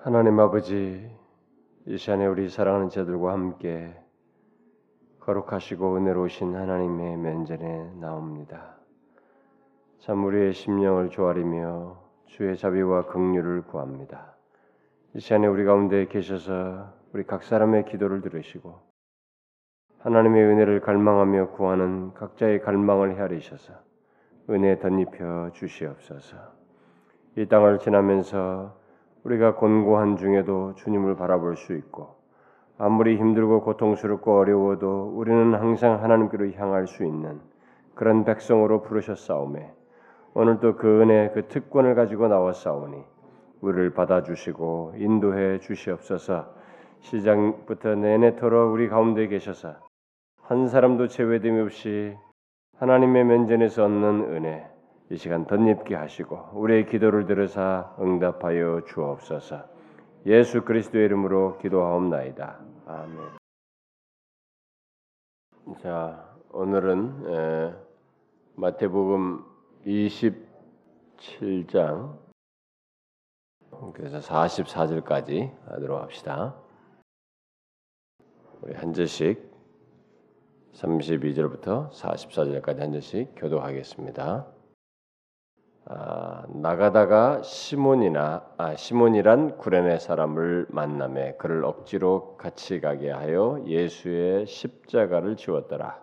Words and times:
하나님 0.00 0.38
아버지, 0.38 1.10
이 1.84 1.96
시간에 1.96 2.24
우리 2.24 2.48
사랑하는 2.48 2.88
자들과 2.88 3.32
함께 3.32 3.92
거룩하시고 5.18 5.96
은혜로우신 5.96 6.54
하나님의 6.54 7.16
면전에 7.16 7.94
나옵니다. 8.00 8.76
참 9.98 10.24
우리의 10.24 10.52
심령을 10.52 11.10
조아리며 11.10 12.00
주의 12.26 12.56
자비와 12.56 13.06
긍휼을 13.06 13.62
구합니다. 13.62 14.36
이 15.14 15.20
시간에 15.20 15.48
우리 15.48 15.64
가운데 15.64 16.06
계셔서 16.06 16.94
우리 17.12 17.24
각 17.24 17.42
사람의 17.42 17.86
기도를 17.86 18.20
들으시고 18.20 18.78
하나님의 19.98 20.44
은혜를 20.44 20.80
갈망하며 20.80 21.50
구하는 21.50 22.14
각자의 22.14 22.60
갈망을 22.60 23.16
헤아리셔서 23.16 23.74
은혜 24.48 24.78
덧입혀 24.78 25.50
주시옵소서. 25.54 26.36
이 27.36 27.46
땅을 27.46 27.80
지나면서 27.80 28.78
우리가 29.24 29.56
곤고한 29.56 30.16
중에도 30.16 30.74
주님을 30.76 31.16
바라볼 31.16 31.56
수 31.56 31.74
있고 31.74 32.16
아무리 32.78 33.16
힘들고 33.16 33.62
고통스럽고 33.62 34.38
어려워도 34.38 35.12
우리는 35.14 35.54
항상 35.54 36.02
하나님께로 36.02 36.52
향할 36.52 36.86
수 36.86 37.04
있는 37.04 37.40
그런 37.94 38.24
백성으로 38.24 38.82
부르셨사오매 38.82 39.72
오늘도 40.34 40.76
그 40.76 41.00
은혜 41.02 41.30
그 41.34 41.48
특권을 41.48 41.94
가지고 41.94 42.28
나왔사오니 42.28 43.02
우리를 43.60 43.90
받아주시고 43.94 44.94
인도해 44.96 45.58
주시옵소서. 45.58 46.58
시장부터 47.00 47.94
내내토록 47.94 48.72
우리 48.72 48.88
가운데 48.88 49.26
계셔서 49.26 49.76
한 50.42 50.68
사람도 50.68 51.08
제외됨 51.08 51.60
없이 51.62 52.16
하나님의 52.78 53.24
면전에서 53.24 53.84
얻는 53.84 54.32
은혜 54.32 54.66
이 55.10 55.16
시간 55.16 55.46
덧입게 55.46 55.94
하시고 55.94 56.50
우리의 56.52 56.84
기도를 56.86 57.26
들으사 57.26 57.94
응답하여 57.98 58.82
주옵소서. 58.86 59.64
예수 60.26 60.62
그리스도의 60.62 61.06
이름으로 61.06 61.56
기도하옵나이다. 61.58 62.60
아멘. 62.86 63.38
자, 65.80 66.36
오늘은 66.50 67.24
에, 67.26 67.74
마태복음 68.56 69.44
27장 69.86 72.18
그래서 73.94 74.18
44절까지 74.18 75.56
하도록 75.68 76.02
합시다. 76.02 76.54
우리 78.60 78.74
한 78.74 78.92
절씩 78.92 79.48
32절부터 80.74 81.90
44절까지 81.92 82.78
한 82.78 82.92
절씩 82.92 83.32
교도하겠습니다. 83.36 84.57
아, 85.90 86.44
나가다가 86.48 87.40
시몬이나 87.42 88.44
아, 88.58 88.76
시몬이란 88.76 89.56
구레네 89.56 89.98
사람을 89.98 90.66
만남에 90.68 91.36
그를 91.38 91.64
억지로 91.64 92.36
같이 92.36 92.82
가게 92.82 93.10
하여 93.10 93.62
예수의 93.64 94.46
십자가를 94.46 95.36
지웠더라. 95.36 95.98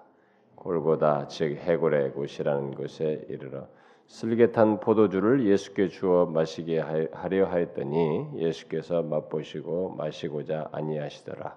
골고다 0.56 1.28
즉 1.28 1.58
해골의 1.58 2.14
곳이라는 2.14 2.72
곳에 2.72 3.28
이르러 3.30 3.68
슬개탄 4.08 4.80
포도주를 4.80 5.46
예수께 5.46 5.90
주어 5.90 6.26
마시게 6.26 6.80
하려 6.80 7.46
하였더니 7.46 8.40
예수께서 8.40 9.04
맛보시고 9.04 9.94
마시고자 10.00 10.70
아니하시더라. 10.72 11.56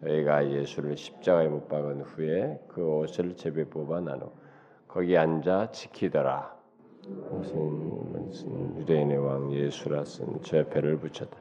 저희가 0.00 0.50
예수를 0.50 0.96
십자가에 0.96 1.46
못 1.46 1.68
박은 1.68 2.00
후에 2.00 2.58
그 2.66 2.84
옷을 2.84 3.36
제비 3.36 3.66
뽑아 3.66 4.00
나누 4.00 4.32
거기 4.88 5.16
앉아 5.16 5.70
지키더라. 5.70 6.59
무슨 7.30 8.76
유대인의 8.78 9.18
왕 9.18 9.52
예수라 9.52 10.04
쓴 10.04 10.40
제 10.42 10.68
배를 10.68 10.98
붙였다. 10.98 11.36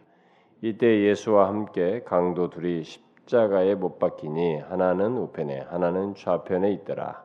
이때 0.61 1.03
예수와 1.03 1.47
함께 1.47 2.01
강도 2.03 2.49
둘이 2.49 2.83
십자가에 2.83 3.75
못 3.75 3.99
박히니 3.99 4.57
하나는 4.57 5.17
우편에 5.17 5.59
하나는 5.69 6.15
좌편에 6.15 6.71
있더라. 6.73 7.23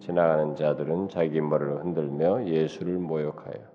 지나가는 0.00 0.56
자들은 0.56 1.08
자기 1.08 1.40
머리를 1.40 1.84
흔들며 1.84 2.46
예수를 2.46 2.94
모욕하여 2.94 3.74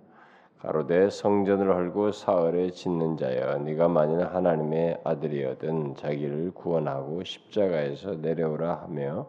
가로되 0.60 1.10
성전을 1.10 1.74
헐고 1.74 2.12
사흘에 2.12 2.72
짓는 2.72 3.16
자여 3.16 3.60
네가 3.60 3.88
만일 3.88 4.26
하나님의 4.26 5.00
아들이여든 5.06 5.96
자기를 5.96 6.52
구원하고 6.52 7.24
십자가에서 7.24 8.16
내려오라 8.16 8.82
하며 8.84 9.28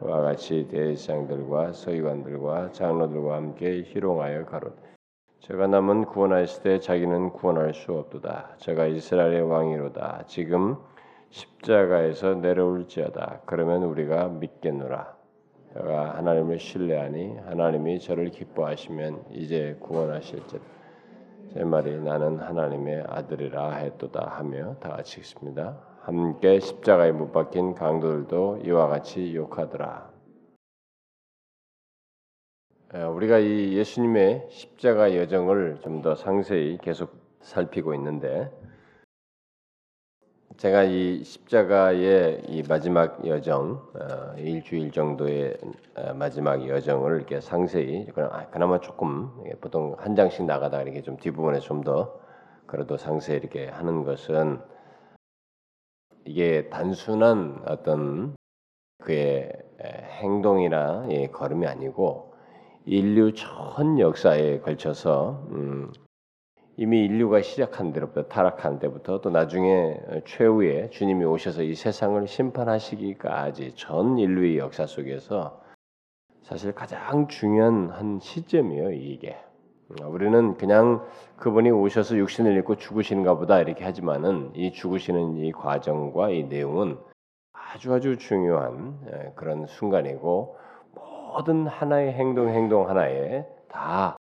와 0.00 0.22
같이 0.22 0.68
대제사장들과 0.68 1.72
서기관들과 1.72 2.72
장로들과 2.72 3.34
함께 3.34 3.82
희롱하여 3.82 4.44
가로되 4.46 4.88
제가 5.40 5.66
남은 5.66 6.06
구원하였을 6.06 6.62
때 6.62 6.78
자기는 6.78 7.30
구원할 7.30 7.72
수 7.72 7.92
없도다. 7.92 8.56
제가 8.58 8.86
이스라엘의 8.86 9.42
왕이로다. 9.42 10.24
지금 10.26 10.76
십자가에서 11.30 12.34
내려올지어다. 12.34 13.42
그러면 13.46 13.84
우리가 13.84 14.28
믿겠노라. 14.28 15.16
제가 15.74 16.16
하나님을 16.16 16.58
신뢰하니 16.58 17.38
하나님이 17.46 18.00
저를 18.00 18.30
기뻐하시면 18.30 19.26
이제 19.30 19.76
구원하실지다. 19.80 20.64
제 21.54 21.64
말이 21.64 21.98
나는 21.98 22.38
하나님의 22.38 23.04
아들이라 23.08 23.70
했도다 23.72 24.26
하며 24.38 24.76
다 24.80 24.90
같이 24.90 25.20
읽습니다. 25.20 25.87
함께 26.08 26.58
십자가에 26.58 27.12
못 27.12 27.32
박힌 27.32 27.74
강도들도 27.74 28.62
이와 28.64 28.86
같이 28.88 29.36
욕하더라. 29.36 30.10
우리가 33.14 33.38
이 33.40 33.74
예수님의 33.76 34.46
십자가 34.48 35.14
여정을 35.14 35.80
좀 35.82 36.00
더 36.00 36.14
상세히 36.14 36.78
계속 36.80 37.10
살피고 37.42 37.92
있는데 37.92 38.50
제가 40.56 40.84
이 40.84 41.22
십자가의 41.24 42.44
이 42.48 42.62
마지막 42.66 43.26
여정 43.26 43.90
어, 43.94 44.34
일주일 44.38 44.92
정도의 44.92 45.58
어, 45.94 46.14
마지막 46.14 46.66
여정을 46.66 47.16
이렇게 47.16 47.42
상세히 47.42 48.06
아, 48.16 48.46
그나마 48.48 48.80
조금 48.80 49.30
보통 49.60 49.94
한 49.98 50.16
장씩 50.16 50.46
나가다 50.46 50.80
이렇게 50.80 51.02
좀 51.02 51.18
뒷부분에 51.18 51.60
좀 51.60 51.82
더 51.82 52.18
그래도 52.66 52.96
상세히 52.96 53.38
이렇게 53.38 53.66
하는 53.68 54.04
것은 54.04 54.58
이게 56.28 56.68
단순한 56.68 57.62
어떤 57.66 58.36
그의 59.02 59.50
행동이나 60.20 61.06
예, 61.10 61.28
걸음이 61.28 61.66
아니고 61.66 62.34
인류 62.84 63.32
전 63.32 63.98
역사에 63.98 64.60
걸쳐서 64.60 65.46
음, 65.50 65.90
이미 66.76 67.06
인류가 67.06 67.40
시작한 67.40 67.94
때부터 67.94 68.24
타락한 68.24 68.78
때부터 68.78 69.22
또 69.22 69.30
나중에 69.30 69.98
최후에 70.26 70.90
주님이 70.90 71.24
오셔서 71.24 71.62
이 71.62 71.74
세상을 71.74 72.26
심판하시기까지 72.26 73.74
전 73.74 74.18
인류의 74.18 74.58
역사 74.58 74.86
속에서 74.86 75.62
사실 76.42 76.74
가장 76.74 77.26
중요한 77.28 77.88
한 77.88 78.20
시점이에요 78.20 78.92
이게 78.92 79.34
우리는 80.04 80.56
그냥 80.56 81.06
그분이 81.36 81.70
오셔서 81.70 82.16
육신을 82.16 82.56
입고 82.58 82.76
죽으시는가 82.76 83.36
보다 83.36 83.60
이렇게 83.60 83.84
하지만은 83.84 84.50
이 84.54 84.72
죽으시는 84.72 85.36
이 85.38 85.52
과정과 85.52 86.30
이 86.30 86.44
내용은 86.44 86.98
아주 87.52 87.92
아주 87.92 88.18
중요한 88.18 88.98
예, 89.06 89.32
그런 89.34 89.66
순간이고 89.66 90.56
모든 90.94 91.66
하나의 91.66 92.12
행동 92.12 92.48
행동 92.48 92.88
하나에 92.88 93.46
다 93.68 94.16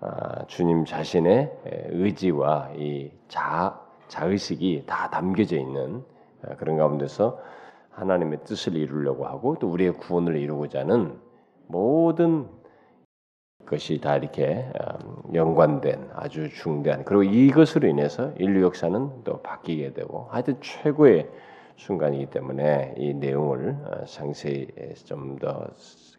아, 0.00 0.44
주님 0.46 0.84
자신의 0.84 1.58
예, 1.66 1.86
의지와 1.90 2.70
이 2.76 3.10
자, 3.28 3.80
자의식이 4.08 4.84
다 4.86 5.10
담겨져 5.10 5.56
있는 5.56 6.04
예, 6.48 6.54
그런 6.56 6.76
가운데서 6.76 7.38
하나님의 7.90 8.44
뜻을 8.44 8.74
이루려고 8.74 9.26
하고 9.26 9.56
또 9.60 9.68
우리의 9.70 9.92
구원을 9.94 10.36
이루고자 10.36 10.80
하는 10.80 11.20
모든 11.66 12.48
것이 13.68 14.00
다 14.00 14.16
이렇게 14.16 14.66
음, 14.80 15.34
연관된 15.34 16.10
아주 16.14 16.48
중대한 16.50 17.04
그리고 17.04 17.22
이것으로 17.22 17.86
인해서 17.86 18.32
인류 18.38 18.62
역사는 18.62 19.24
또 19.24 19.42
바뀌게 19.42 19.92
되고 19.92 20.26
하여튼 20.30 20.56
최고의 20.60 21.28
순간이기 21.76 22.26
때문에 22.26 22.94
이 22.96 23.14
내용을 23.14 23.76
어, 23.84 24.04
상세히 24.06 24.66
좀 25.04 25.36
더 25.38 25.68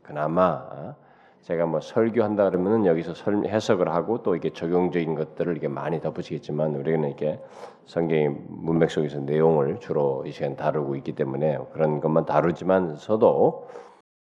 그나마 0.03 0.67
어, 0.71 0.95
제가 1.41 1.65
뭐 1.65 1.79
설교한다 1.79 2.49
그러면은 2.49 2.85
여기서 2.85 3.13
해석을 3.47 3.89
하고 3.89 4.23
또 4.23 4.35
이게 4.35 4.49
적용적인 4.51 5.15
것들을 5.15 5.57
이게 5.57 5.67
많이 5.67 6.01
덧붙이겠지만 6.01 6.75
우리는 6.75 7.07
이렇게 7.07 7.39
성경의 7.85 8.35
문맥 8.47 8.91
속에서 8.91 9.19
내용을 9.19 9.79
주로 9.79 10.23
이 10.25 10.31
시간 10.31 10.55
다루고 10.55 10.95
있기 10.97 11.13
때문에 11.13 11.57
그런 11.73 12.01
것만 12.01 12.25
다루지만서도 12.25 13.27
어, 13.27 13.67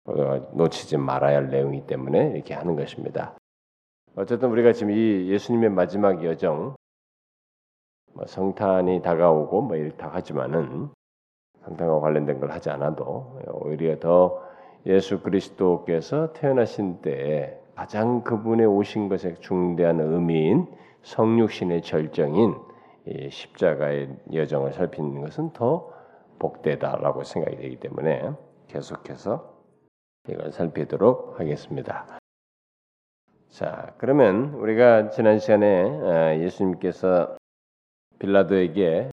놓치지 0.05 0.97
말아야 0.97 1.37
할 1.37 1.49
내용이기 1.49 1.87
때문에 1.87 2.31
이렇게 2.35 2.53
하는 2.53 2.75
것입니다. 2.75 3.35
어쨌든 4.15 4.49
우리가 4.49 4.73
지금 4.73 4.91
이 4.91 5.29
예수님의 5.29 5.69
마지막 5.69 6.23
여정, 6.23 6.75
뭐 8.13 8.25
성탄이 8.25 9.01
다가오고 9.01 9.61
뭐 9.61 9.75
이렇게 9.75 9.95
다 9.97 10.09
하지만은 10.11 10.89
성탄과 11.63 11.99
관련된 11.99 12.39
걸 12.39 12.51
하지 12.51 12.69
않아도 12.69 13.39
오히려 13.51 13.99
더 13.99 14.41
예수 14.85 15.21
그리스도께서 15.21 16.33
태어나신 16.33 17.01
때에 17.01 17.57
가장 17.75 18.23
그분의 18.23 18.65
오신 18.65 19.09
것의 19.09 19.37
중대한 19.39 19.99
의미인 19.99 20.67
성육신의 21.03 21.81
절정인 21.81 22.55
이 23.05 23.29
십자가의 23.29 24.09
여정을 24.33 24.73
살피는 24.73 25.21
것은 25.21 25.53
더 25.53 25.89
복되다라고 26.39 27.23
생각이 27.23 27.57
되기 27.57 27.79
때문에 27.79 28.31
계속해서 28.67 29.58
이걸 30.27 30.51
살피도록 30.51 31.39
하겠습니다. 31.39 32.19
자, 33.49 33.93
그러면 33.97 34.53
우리가 34.53 35.09
지난 35.09 35.39
시간에 35.39 35.83
어, 35.83 36.39
예수님께서 36.39 37.37
빌라도에게 38.19 39.09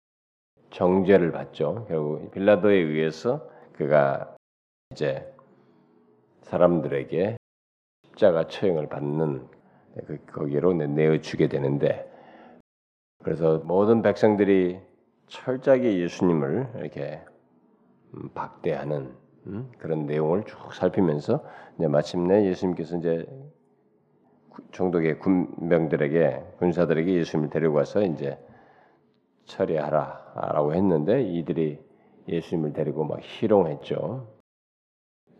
정죄를 0.72 1.32
받죠. 1.32 1.86
결국 1.88 2.32
빌라도에 2.32 2.76
의해서 2.76 3.48
그가 3.74 4.36
이제 4.92 5.32
사람들에게 6.42 7.38
십자가 8.06 8.48
처형을 8.48 8.88
받는 8.90 9.48
그 10.08 10.26
거기로 10.26 10.74
내어 10.74 11.20
주게 11.20 11.48
되는데 11.48 12.10
그래서 13.24 13.60
모든 13.60 14.02
백성들이 14.02 14.80
철저하게 15.28 16.00
예수님을 16.00 16.74
이렇게 16.78 17.22
음, 18.14 18.30
박대하는 18.34 19.16
음, 19.48 19.72
그런 19.78 20.06
내용을 20.06 20.44
쭉 20.45 20.74
살피면서 20.74 21.44
이제 21.78 21.88
마침내 21.88 22.45
예수님께서 22.45 22.98
이제 22.98 23.28
총독의 24.72 25.19
군병들에게 25.19 26.44
군사들에게 26.57 27.13
예수님을 27.13 27.50
데리고 27.50 27.75
와서 27.75 28.01
이제 28.04 28.38
처리하라라고 29.45 30.74
했는데 30.74 31.24
이들이 31.24 31.80
예수님을 32.28 32.74
데리고 32.74 33.04
막 33.04 33.19
희롱했죠. 33.22 34.28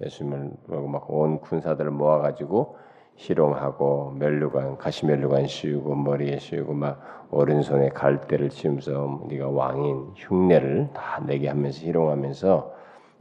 예수님을 0.02 0.52
막온 0.68 1.40
군사들을 1.40 1.92
모아가지고 1.92 2.78
희롱하고 3.16 4.12
멸류관 4.18 4.78
가시 4.78 5.06
멸류관 5.06 5.48
씌우고 5.48 5.96
머리에 5.96 6.40
씌우고 6.40 6.74
막 6.74 7.28
오른손에 7.32 7.90
갈대를 7.90 8.50
치면서 8.50 9.26
네가 9.30 9.50
왕인 9.50 10.14
흉내를 10.16 10.90
다 10.94 11.24
내게 11.26 11.48
하면서 11.48 11.80
희롱하면서 11.86 12.73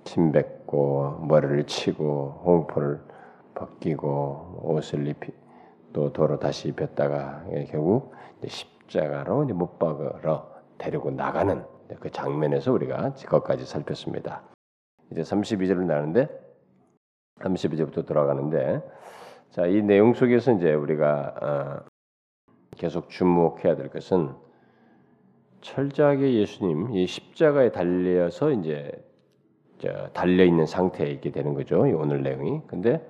침뱉고 0.05 1.27
머리를 1.29 1.65
치고 1.67 2.43
홍포를 2.45 3.01
벗기고 3.55 4.61
옷을 4.63 5.07
입히 5.07 5.33
또 5.93 6.13
도로 6.13 6.39
다시 6.39 6.69
입혔다가 6.69 7.45
결국 7.69 8.13
십자가로 8.47 9.45
못 9.47 9.79
박으러 9.79 10.51
데리고 10.79 11.11
나가는 11.11 11.65
그 12.01 12.11
장면에서 12.11 12.73
우리가 12.73 13.15
그것까지 13.15 13.67
살폈습니다. 13.67 14.43
이제 15.11 15.23
32절로 15.23 15.85
나는데 15.85 16.29
32절부터 17.41 18.07
돌아가는데 18.07 18.83
자, 19.51 19.67
이 19.67 19.83
내용 19.83 20.15
속에서 20.15 20.53
이제 20.53 20.73
우리가 20.73 21.35
어, 21.43 22.53
계속 22.77 23.11
주목해야 23.11 23.77
될 23.77 23.89
것은 23.91 24.35
철저하게 25.61 26.35
예수님 26.35 26.95
이 26.95 27.07
십자가에 27.07 27.71
달려서 27.71 28.53
이제 28.53 28.91
달려 30.13 30.45
있는 30.45 30.67
상태에 30.67 31.09
있게 31.11 31.31
되는 31.31 31.55
거죠. 31.55 31.81
오늘 31.81 32.23
내용이. 32.23 32.63
근데 32.67 33.09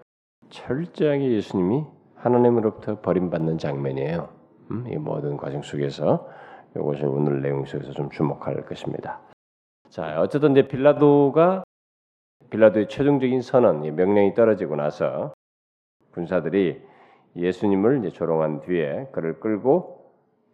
철저하게 0.50 1.32
예수님이 1.32 1.84
하나님으로부터 2.16 3.00
버림받는 3.00 3.58
장면이에요. 3.58 4.28
음, 4.70 4.86
이 4.88 4.96
모든 4.96 5.36
과정 5.36 5.62
속에서 5.62 6.28
이것을 6.76 7.06
오늘 7.06 7.42
내용 7.42 7.64
속에서 7.64 7.92
좀 7.92 8.10
주목할 8.10 8.64
것입니다. 8.66 9.20
자, 9.88 10.20
어쨌든 10.20 10.52
이제 10.52 10.68
빌라도가 10.68 11.64
빌라도의 12.50 12.88
최종적인 12.88 13.42
선언, 13.42 13.80
명령이 13.94 14.34
떨어지고 14.34 14.76
나서 14.76 15.32
군사들이 16.12 16.82
예수님을 17.36 17.98
이제 17.98 18.10
조롱한 18.10 18.60
뒤에 18.60 19.08
그를 19.12 19.40
끌고 19.40 20.12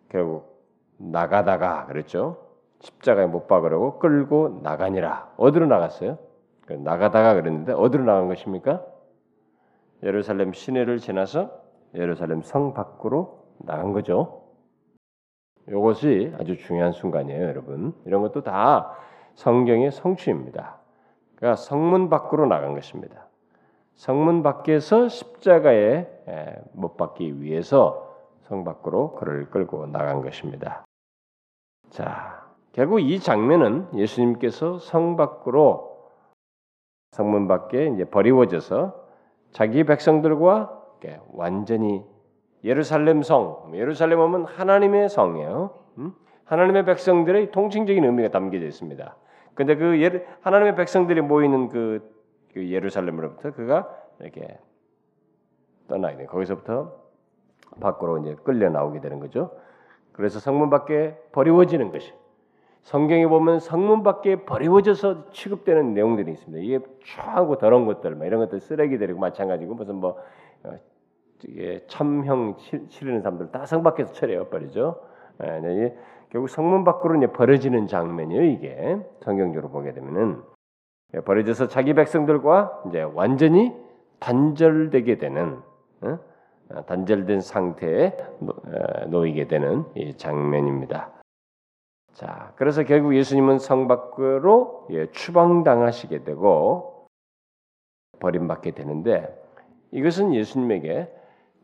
결국 0.09 0.65
나가다가 0.97 1.87
그랬죠. 1.87 2.48
십자가에 2.81 3.27
못 3.27 3.47
박으려고 3.47 3.99
끌고 3.99 4.61
나가니라. 4.63 5.33
어디로 5.37 5.67
나갔어요? 5.67 6.19
그 6.67 6.75
나가다가 6.75 7.35
그랬는데 7.35 7.73
어디로 7.73 8.05
나간 8.05 8.29
것입니까? 8.29 8.85
예루살렘 10.03 10.53
시내를 10.53 10.99
지나서 10.99 11.51
예루살렘 11.95 12.43
성 12.43 12.75
밖으로 12.75 13.45
나간 13.59 13.93
거죠. 13.93 14.43
이것이 15.69 16.35
아주 16.39 16.57
중요한 16.57 16.93
순간이에요, 16.93 17.43
여러분. 17.49 17.95
이런 18.07 18.23
것도 18.23 18.43
다 18.43 18.95
성경의 19.35 19.91
성취입니다. 19.91 20.79
그러니까 21.37 21.57
성문 21.57 22.09
밖으로 22.11 22.47
나간 22.47 22.75
것입니다. 22.75 23.27
성문 23.95 24.43
밖에서 24.43 25.09
십자가에 25.09 26.07
못 26.73 26.97
박기 26.97 27.43
위해서 27.43 28.17
성 28.43 28.65
밖으로 28.65 29.15
그를 29.17 29.51
끌고 29.51 29.87
나간 29.87 30.23
것입니다. 30.23 30.85
자, 31.91 32.48
결국 32.79 33.01
이 33.01 33.19
장면은 33.19 33.89
예수님께서 33.93 34.79
성 34.79 35.17
밖으로 35.17 35.99
성문 37.11 37.49
밖에 37.49 37.89
이제 37.89 38.05
버리워져서 38.05 38.95
자기 39.51 39.83
백성들과 39.83 40.81
완전히 41.33 42.05
예루살렘 42.63 43.23
성, 43.23 43.73
예루살렘 43.75 44.21
하면 44.21 44.45
하나님의 44.45 45.09
성이에요. 45.09 45.71
음? 45.99 46.15
하나님의 46.45 46.85
백성들의 46.85 47.51
통칭적인 47.51 48.05
의미가 48.05 48.29
담겨져 48.29 48.67
있습니다. 48.67 49.17
근데 49.55 49.75
그 49.75 50.01
예루, 50.01 50.21
하나님의 50.43 50.77
백성들이 50.77 51.23
모이는 51.23 51.71
그, 51.71 52.09
그 52.55 52.71
예루살렘으로부터 52.71 53.55
그가 53.55 53.93
이렇게 54.21 54.57
떠나게 55.89 56.17
돼. 56.17 56.27
거기서부터 56.27 56.95
밖으로 57.81 58.19
이제 58.19 58.37
끌려 58.45 58.71
나오게 58.71 59.01
되는 59.01 59.19
거죠. 59.19 59.51
그래서 60.13 60.39
성문 60.39 60.71
밖에 60.71 61.19
버리워지는 61.33 61.91
것이 61.91 62.13
성경에 62.89 63.27
보면 63.27 63.61
성문 63.61 64.03
밖에 64.03 64.47
버리워져서 64.47 65.31
취급되는 65.31 65.93
내용들이 65.93 66.33
있습니다. 66.33 66.65
이게 66.65 66.79
추하고 67.01 67.59
더러운 67.59 67.85
것들, 67.85 68.15
뭐 68.15 68.25
이런 68.25 68.41
것들 68.41 68.61
쓰레기들이고 68.61 69.21
마찬가지고 69.21 69.75
무슨 69.75 69.97
뭐 69.97 70.17
어, 70.65 70.73
이게 71.45 71.85
참형 71.87 72.57
치르는 72.89 73.21
사람들 73.21 73.51
다 73.51 73.67
성 73.67 73.83
밖에서 73.83 74.15
처리해 74.15 74.49
버리죠. 74.49 75.03
예, 75.45 75.61
네, 75.61 75.99
결국 76.31 76.49
성문 76.49 76.85
밖으로 76.85 77.17
이제 77.17 77.27
버려지는 77.27 77.89
장면이에요. 77.89 78.43
이게 78.45 78.99
성경적으로 79.21 79.71
보게 79.71 79.93
되면은 79.93 80.41
예, 81.13 81.21
버려져서 81.21 81.69
자기 81.69 81.93
백성들과 81.93 82.85
이제 82.89 83.03
완전히 83.03 83.71
단절되게 84.19 85.19
되는 85.19 85.59
어? 86.01 86.19
단절된 86.87 87.43
상태에 87.43 88.17
놓이게 89.09 89.47
되는 89.47 89.85
이 89.95 90.15
장면입니다. 90.17 91.18
자, 92.13 92.53
그래서 92.57 92.83
결국 92.83 93.15
예수님은 93.15 93.59
성 93.59 93.87
밖으로 93.87 94.87
예, 94.91 95.11
추방당하시게 95.13 96.25
되고 96.25 97.07
버림받게 98.21 98.73
되는데 98.73 99.33
이것은 99.93 100.35
예수님에게 100.35 101.13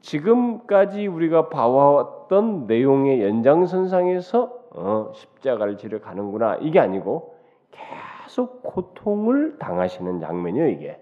지금까지 0.01 1.07
우리가 1.07 1.49
봐왔던 1.49 2.67
내용의 2.67 3.23
연장선상에서 3.23 4.65
어, 4.77 5.13
십자가를 5.15 5.79
지러 5.79 6.01
가는구나 6.01 6.57
이게 6.61 6.79
아니고 6.79 7.37
계속 7.71 8.63
고통을 8.63 9.59
당하시는 9.59 10.21
장면이요 10.21 10.69
이게 10.69 11.01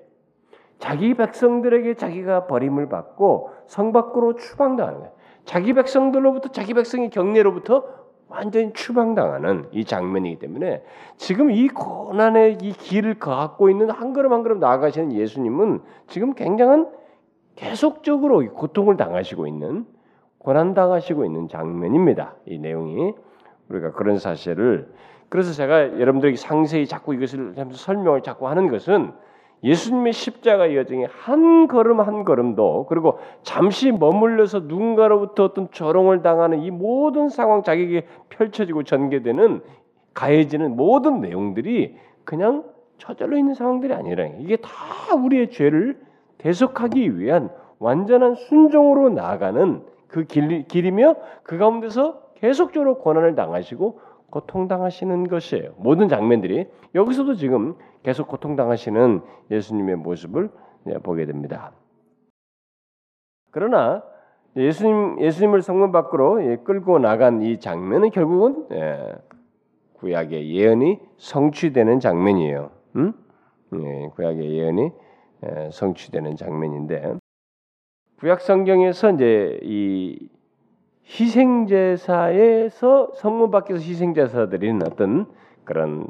자기 0.79 1.15
백성들에게 1.15 1.95
자기가 1.95 2.47
버림을 2.47 2.89
받고 2.89 3.51
성 3.67 3.93
밖으로 3.93 4.35
추방당하는 4.35 4.99
거예요. 5.01 5.13
자기 5.45 5.73
백성들로부터 5.75 6.51
자기 6.51 6.75
백성의 6.75 7.11
경례로부터 7.11 7.85
완전히 8.33 8.73
추방당하는 8.73 9.67
이 9.73 9.85
장면이기 9.85 10.39
때문에 10.39 10.83
지금 11.17 11.51
이 11.51 11.69
고난의 11.69 12.59
이 12.63 12.73
길을 12.73 13.19
걷고 13.19 13.69
있는 13.69 13.91
한 13.91 14.13
걸음 14.13 14.33
한 14.33 14.43
걸음 14.43 14.59
나아가시는 14.59 15.13
예수님은 15.13 15.81
지금 16.09 16.35
굉장한 16.35 16.91
계속적으로 17.57 18.41
고통을 18.55 18.97
당하시고 18.97 19.47
있는 19.47 19.85
고난 20.39 20.75
당하시고 20.75 21.25
있는 21.25 21.49
장면입니다. 21.49 22.35
이 22.47 22.59
내용이 22.59 23.13
우리가 23.69 23.93
그런 23.93 24.19
사실을 24.19 24.93
그래서 25.29 25.53
제가 25.53 26.01
여러분들에게 26.01 26.37
상세히 26.37 26.87
자꾸 26.87 27.15
이것을 27.15 27.55
설명을 27.73 28.23
자꾸 28.23 28.49
하는 28.49 28.69
것은 28.69 29.13
예수님의 29.65 30.13
십자가 30.13 30.75
여정의 30.75 31.07
한 31.07 31.69
걸음 31.69 32.01
한 32.01 32.25
걸음도 32.25 32.87
그리고 32.89 33.19
잠시 33.43 33.93
머물러서 33.93 34.61
누군가로부터 34.61 35.45
어떤 35.45 35.71
조롱을 35.71 36.23
당하는 36.23 36.61
이 36.61 36.71
모든 36.71 37.29
상황 37.29 37.63
자기에게 37.63 38.07
펼쳐지고 38.29 38.83
전개되는 38.83 39.63
가해지는 40.15 40.77
모든 40.77 41.21
내용들이 41.21 41.97
그냥 42.25 42.65
저절로 42.99 43.37
있는 43.37 43.55
상황들이 43.55 43.95
아니라 43.95 44.27
이게 44.39 44.57
다 44.57 44.71
우리의 45.17 45.51
죄를 45.51 45.99
대속하기 46.39 47.19
위한 47.19 47.51
완전한 47.79 48.35
순종으로 48.35 49.11
나아가는 49.11 49.83
그 50.09 50.25
길, 50.25 50.67
길이며 50.67 51.17
그 51.43 51.57
가운데서 51.57 52.21
계속적으로 52.35 52.99
고난을 52.99 53.35
당하시고 53.35 54.01
고통당하시는 54.33 55.29
것이에요. 55.29 55.75
모든 55.77 56.09
장면들이 56.09 56.67
여기서도 56.95 57.35
지금 57.35 57.77
계속 58.03 58.29
고통당하시는 58.29 59.21
예수님의 59.51 59.97
모습을 59.97 60.51
보게 61.03 61.27
됩니다. 61.27 61.73
그러나 63.51 64.03
예수님 64.57 65.21
예수님을 65.21 65.63
성문 65.63 65.93
밖으로 65.93 66.45
예, 66.45 66.57
끌고 66.57 66.99
나간 66.99 67.43
이 67.43 67.61
장면은 67.61 68.11
결국은 68.11 68.67
예, 68.73 69.15
구약의 69.95 70.55
예언이 70.55 70.99
성취되는 71.19 72.01
장면이에요. 72.01 72.71
음? 72.97 73.13
예, 73.75 74.09
구약의 74.15 74.53
예언이 74.53 74.91
예, 75.45 75.71
성취되는 75.71 76.37
장면인데 76.37 77.15
구약 78.19 78.41
성경에서 78.41 79.13
이제 79.13 79.59
이 79.63 80.29
희생 81.05 81.67
제사에서 81.67 83.13
성문 83.17 83.51
밖에서 83.51 83.81
희생 83.81 84.15
제사 84.15 84.49
드리는 84.49 84.81
어떤 84.87 85.27
그런 85.65 86.07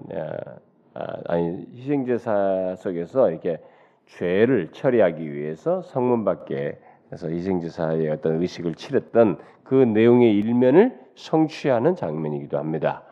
아, 0.95 1.17
아니 1.27 1.67
희생 1.75 2.05
제사 2.05 2.75
속에서 2.77 3.31
이렇게 3.31 3.59
죄를 4.07 4.69
처리하기 4.73 5.33
위해서 5.33 5.83
성문 5.83 6.25
밖에서 6.25 7.29
희생 7.31 7.61
제사의 7.61 8.11
어떤 8.11 8.41
의식을 8.41 8.75
치렀던 8.75 9.39
그 9.65 9.75
내용의 9.75 10.37
일면을 10.39 10.99
성취하는 11.15 11.97
장면이기도 11.97 12.59
합니다. 12.59 13.05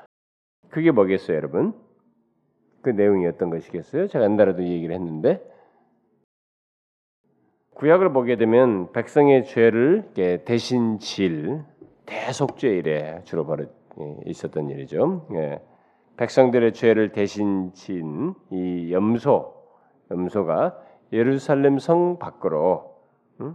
그게 0.69 0.91
뭐겠어요, 0.91 1.37
여러분? 1.37 1.75
그 2.83 2.91
내용이 2.91 3.27
어떤 3.27 3.51
것이겠어요? 3.51 4.07
제가 4.07 4.25
옛날에도 4.25 4.63
얘기를 4.63 4.95
했는데 4.95 5.43
구약을 7.81 8.13
보게 8.13 8.37
되면 8.37 8.93
백성의 8.93 9.47
죄를 9.47 10.11
대신 10.45 10.99
질 10.99 11.63
대속죄 12.05 12.69
일에 12.69 13.23
주로 13.25 13.47
벌어 13.47 13.65
예, 13.99 14.17
있었던 14.27 14.69
일이죠. 14.69 15.27
예. 15.33 15.63
백성들의 16.19 16.75
죄를 16.75 17.13
대신 17.13 17.73
진 17.73 18.35
이 18.51 18.93
염소, 18.93 19.55
염소가 20.11 20.79
예루살렘 21.15 21.79
성 21.79 22.19
밖으로 22.19 22.97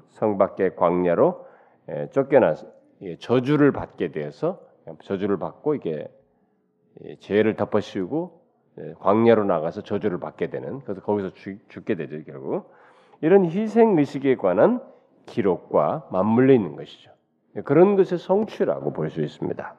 성 0.09 0.39
밖의 0.39 0.75
광야로 0.75 1.45
예, 1.89 2.09
쫓겨나 2.09 2.55
저주를 3.19 3.73
받게 3.73 4.11
되어서 4.11 4.59
저주를 5.03 5.37
받고 5.37 5.75
이게 5.75 6.07
죄를 7.19 7.55
덮어씌우고 7.55 8.41
광야로 8.97 9.43
나가서 9.43 9.83
저주를 9.83 10.19
받게 10.19 10.49
되는 10.49 10.79
그래서 10.79 11.01
거기서 11.01 11.29
죽, 11.33 11.85
게 11.85 11.93
되죠 11.93 12.23
결국 12.25 12.73
이런 13.25 13.45
희생 13.45 13.97
의식에 13.97 14.35
관한 14.35 14.83
기록과 15.25 16.09
맞물려 16.11 16.53
있는 16.53 16.75
것이죠. 16.75 17.09
그런 17.63 17.95
것의 17.95 18.19
성취라고 18.19 18.93
볼 18.93 19.09
수 19.09 19.23
있습니다. 19.23 19.75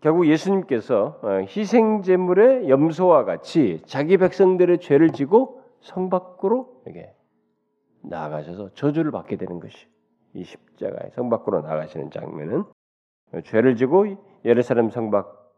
결국 0.00 0.26
예수님께서 0.26 1.20
어, 1.22 1.28
희생 1.46 2.00
제물의 2.00 2.70
염소와 2.70 3.24
같이 3.24 3.82
자기 3.84 4.16
백성들의 4.16 4.80
죄를 4.80 5.10
지고 5.10 5.60
성 5.80 6.08
밖으로 6.08 6.82
이게 6.86 7.14
나가셔서 8.00 8.70
저주를 8.72 9.10
받게 9.10 9.36
되는 9.36 9.60
것이 9.60 9.86
이 10.32 10.42
십자가의 10.42 11.10
성 11.12 11.28
밖으로 11.28 11.60
나가시는 11.60 12.12
장면은 12.12 12.64
죄를 13.44 13.76
지고 13.76 14.06
예루살렘 14.46 14.88
성밖 14.88 15.52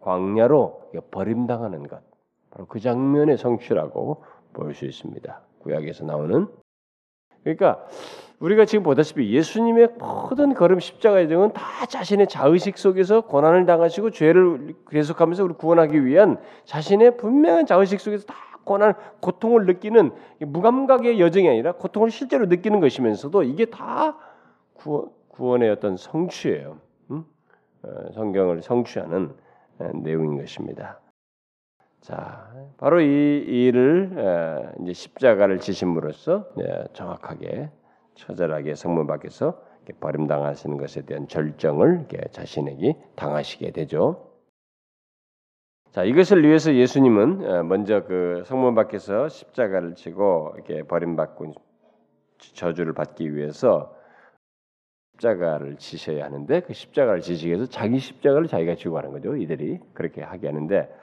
광야로 0.00 0.90
버림당하는 1.12 1.86
것 1.86 2.02
바로 2.50 2.66
그 2.66 2.80
장면의 2.80 3.36
성취라고 3.38 4.24
볼 4.58 4.74
수 4.74 4.84
있습니다. 4.84 5.40
구약에서 5.60 6.04
나오는 6.04 6.48
그러니까 7.42 7.84
우리가 8.40 8.64
지금 8.64 8.82
보다시피 8.84 9.32
예수님의 9.34 9.94
모든 9.98 10.54
걸음 10.54 10.78
십자가의 10.80 11.28
등은 11.28 11.52
다 11.52 11.86
자신의 11.86 12.28
자의식 12.28 12.78
속에서 12.78 13.22
고난을 13.22 13.66
당하시고 13.66 14.10
죄를 14.10 14.74
계속하면서 14.90 15.44
우리 15.44 15.54
구원하기 15.54 16.04
위한 16.04 16.38
자신의 16.64 17.16
분명한 17.16 17.66
자의식 17.66 18.00
속에서 18.00 18.26
다 18.26 18.34
고난, 18.64 18.94
고통을 19.20 19.66
느끼는 19.66 20.12
무감각의 20.40 21.20
여정이 21.20 21.48
아니라 21.48 21.72
고통을 21.72 22.10
실제로 22.10 22.46
느끼는 22.46 22.80
것이면서도 22.80 23.42
이게 23.44 23.64
다 23.64 24.16
구원의 25.28 25.70
어떤 25.70 25.96
성취예요. 25.96 26.78
음? 27.10 27.24
성경을 28.14 28.62
성취하는 28.62 29.32
내용인 30.02 30.38
것입니다. 30.38 31.00
자, 32.00 32.50
바로 32.78 33.00
이 33.00 33.06
일을 33.06 34.74
이제 34.80 34.92
십자가를 34.92 35.58
지심으로써 35.58 36.48
정확하게 36.92 37.70
처절하게 38.14 38.74
성문 38.74 39.06
밖에서 39.06 39.62
버림당하시는 40.00 40.76
것에 40.76 41.02
대한 41.02 41.28
절정을 41.28 42.08
자신에게 42.30 42.96
당하시게 43.16 43.72
되죠. 43.72 44.32
자, 45.92 46.04
이것을 46.04 46.44
위해서 46.44 46.74
예수님은 46.74 47.66
먼저 47.68 48.04
그 48.04 48.42
성문 48.44 48.74
밖에서 48.74 49.28
십자가를 49.28 49.94
치고 49.94 50.52
이렇게 50.54 50.82
버림받고 50.82 51.54
저주를 52.38 52.92
받기 52.92 53.34
위해서 53.34 53.96
십자가를 55.14 55.76
지셔야 55.76 56.26
하는데 56.26 56.60
그 56.60 56.72
십자가를 56.72 57.20
지시기 57.22 57.48
위해서 57.48 57.66
자기 57.66 57.98
십자가를 57.98 58.46
자기가 58.46 58.76
지고 58.76 58.98
하는 58.98 59.10
거죠. 59.10 59.34
이들이 59.36 59.80
그렇게 59.94 60.22
하게 60.22 60.46
하는데 60.46 60.94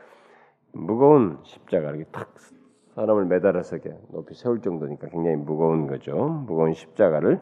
무거운 0.75 1.39
십자가 1.43 1.89
이렇게 1.89 2.03
탁 2.11 2.35
사람을 2.95 3.25
매달아서 3.25 3.77
이렇게 3.77 3.97
높이 4.11 4.35
세울 4.35 4.61
정도니까 4.61 5.07
굉장히 5.07 5.37
무거운 5.37 5.87
거죠. 5.87 6.43
무거운 6.47 6.73
십자가를 6.73 7.39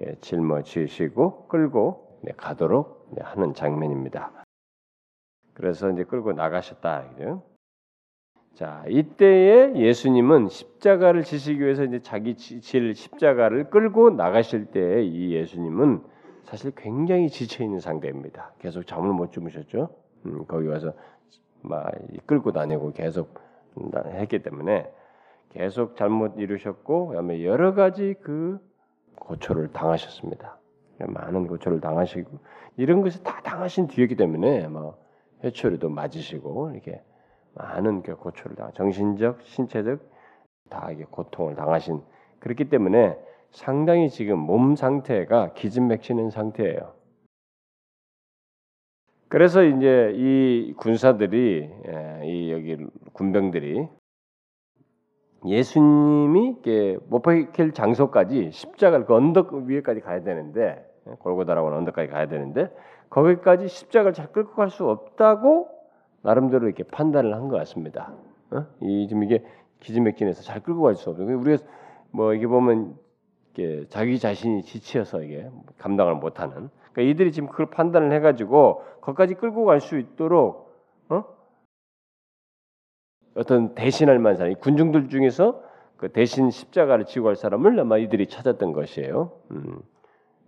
예, 0.00 0.16
짊어지시고 0.20 1.46
끌고 1.46 2.18
네, 2.22 2.32
가도록 2.36 3.10
네, 3.12 3.22
하는 3.22 3.54
장면입니다. 3.54 4.32
그래서 5.54 5.90
이제 5.90 6.02
끌고 6.02 6.32
나가셨다. 6.32 7.10
그죠? 7.10 7.42
자, 8.54 8.84
이때에 8.88 9.74
예수님은 9.76 10.48
십자가를 10.48 11.22
지시기 11.22 11.60
위해서 11.60 11.84
이제 11.84 12.00
자기 12.00 12.36
질 12.36 12.94
십자가를 12.94 13.70
끌고 13.70 14.10
나가실 14.10 14.66
때이 14.66 15.32
예수님은 15.32 16.02
사실 16.44 16.72
굉장히 16.76 17.28
지쳐 17.28 17.62
있는 17.62 17.78
상태입니다. 17.78 18.52
계속 18.58 18.86
잠을 18.86 19.12
못 19.12 19.32
주무셨죠. 19.32 19.90
음, 20.26 20.44
거기 20.46 20.66
와서 20.66 20.92
막 21.64 21.90
끌고 22.26 22.52
다니고 22.52 22.92
계속 22.92 23.40
했기 24.12 24.42
때문에 24.42 24.90
계속 25.50 25.96
잘못 25.96 26.34
이루셨고 26.38 27.08
그다음에 27.08 27.44
여러 27.44 27.74
가지 27.74 28.14
그 28.22 28.58
고초를 29.16 29.72
당하셨습니다. 29.72 30.58
많은 30.98 31.46
고초를 31.46 31.80
당하시고 31.80 32.38
이런 32.76 33.02
것을 33.02 33.22
다 33.22 33.40
당하신 33.42 33.88
뒤였기 33.88 34.16
때문에 34.16 34.68
뭐 34.68 34.96
해초리도 35.42 35.90
맞으시고 35.90 36.70
이렇게 36.70 37.02
많은 37.54 38.02
그 38.02 38.16
고초를 38.16 38.56
당, 38.56 38.72
정신적, 38.72 39.42
신체적 39.42 40.00
다 40.70 40.90
이게 40.90 41.04
고통을 41.04 41.54
당하신 41.54 42.00
그렇기 42.40 42.68
때문에 42.68 43.16
상당히 43.50 44.10
지금 44.10 44.38
몸 44.38 44.74
상태가 44.74 45.52
기진맥히는 45.54 46.30
상태예요. 46.30 46.93
그래서 49.34 49.64
이제 49.64 50.12
이 50.14 50.74
군사들이 50.76 51.68
예, 51.88 52.20
이 52.24 52.52
여기 52.52 52.76
군병들이 53.14 53.88
예수님이 55.44 56.58
못 57.08 57.22
박힐 57.22 57.72
장소까지 57.72 58.52
십자가를 58.52 59.06
그 59.06 59.14
언덕 59.16 59.52
위에까지 59.52 60.02
가야 60.02 60.22
되는데 60.22 60.86
예, 61.08 61.14
골고다라고 61.18 61.66
하는 61.66 61.78
언덕까지 61.78 62.12
가야 62.12 62.28
되는데 62.28 62.70
거기까지 63.10 63.66
십자가를 63.66 64.12
잘 64.12 64.30
끌고 64.30 64.54
갈 64.54 64.70
수 64.70 64.88
없다고 64.88 65.66
나름대로 66.22 66.66
이렇게 66.66 66.84
판단을 66.84 67.34
한 67.34 67.48
것 67.48 67.56
같습니다. 67.56 68.14
어? 68.52 68.64
이 68.82 69.08
지금 69.08 69.24
이게 69.24 69.42
기진맥진해서 69.80 70.42
잘 70.44 70.60
끌고 70.60 70.82
갈 70.82 70.94
수 70.94 71.10
없어요. 71.10 71.36
우리가 71.40 71.60
뭐 72.12 72.34
이게 72.34 72.46
보면 72.46 72.94
이게 73.52 73.84
자기 73.88 74.20
자신이 74.20 74.62
지치어서 74.62 75.24
이게 75.24 75.50
감당을 75.78 76.14
못하는 76.14 76.70
그러니까 76.94 77.02
이들이 77.02 77.32
지금 77.32 77.48
그걸 77.48 77.66
판단을 77.66 78.12
해가지고 78.12 78.84
거기까지 79.02 79.34
끌고 79.34 79.64
갈 79.64 79.80
수 79.80 79.98
있도록 79.98 80.72
어? 81.10 81.24
어떤 83.34 83.74
대신할 83.74 84.18
만한 84.18 84.36
사람, 84.36 84.54
군중들 84.54 85.08
중에서 85.08 85.62
그 85.96 86.12
대신 86.12 86.50
십자가를 86.50 87.04
지고 87.04 87.26
갈 87.26 87.36
사람을 87.36 87.78
아마 87.80 87.98
이들이 87.98 88.28
찾았던 88.28 88.72
것이에요. 88.72 89.32
음. 89.50 89.80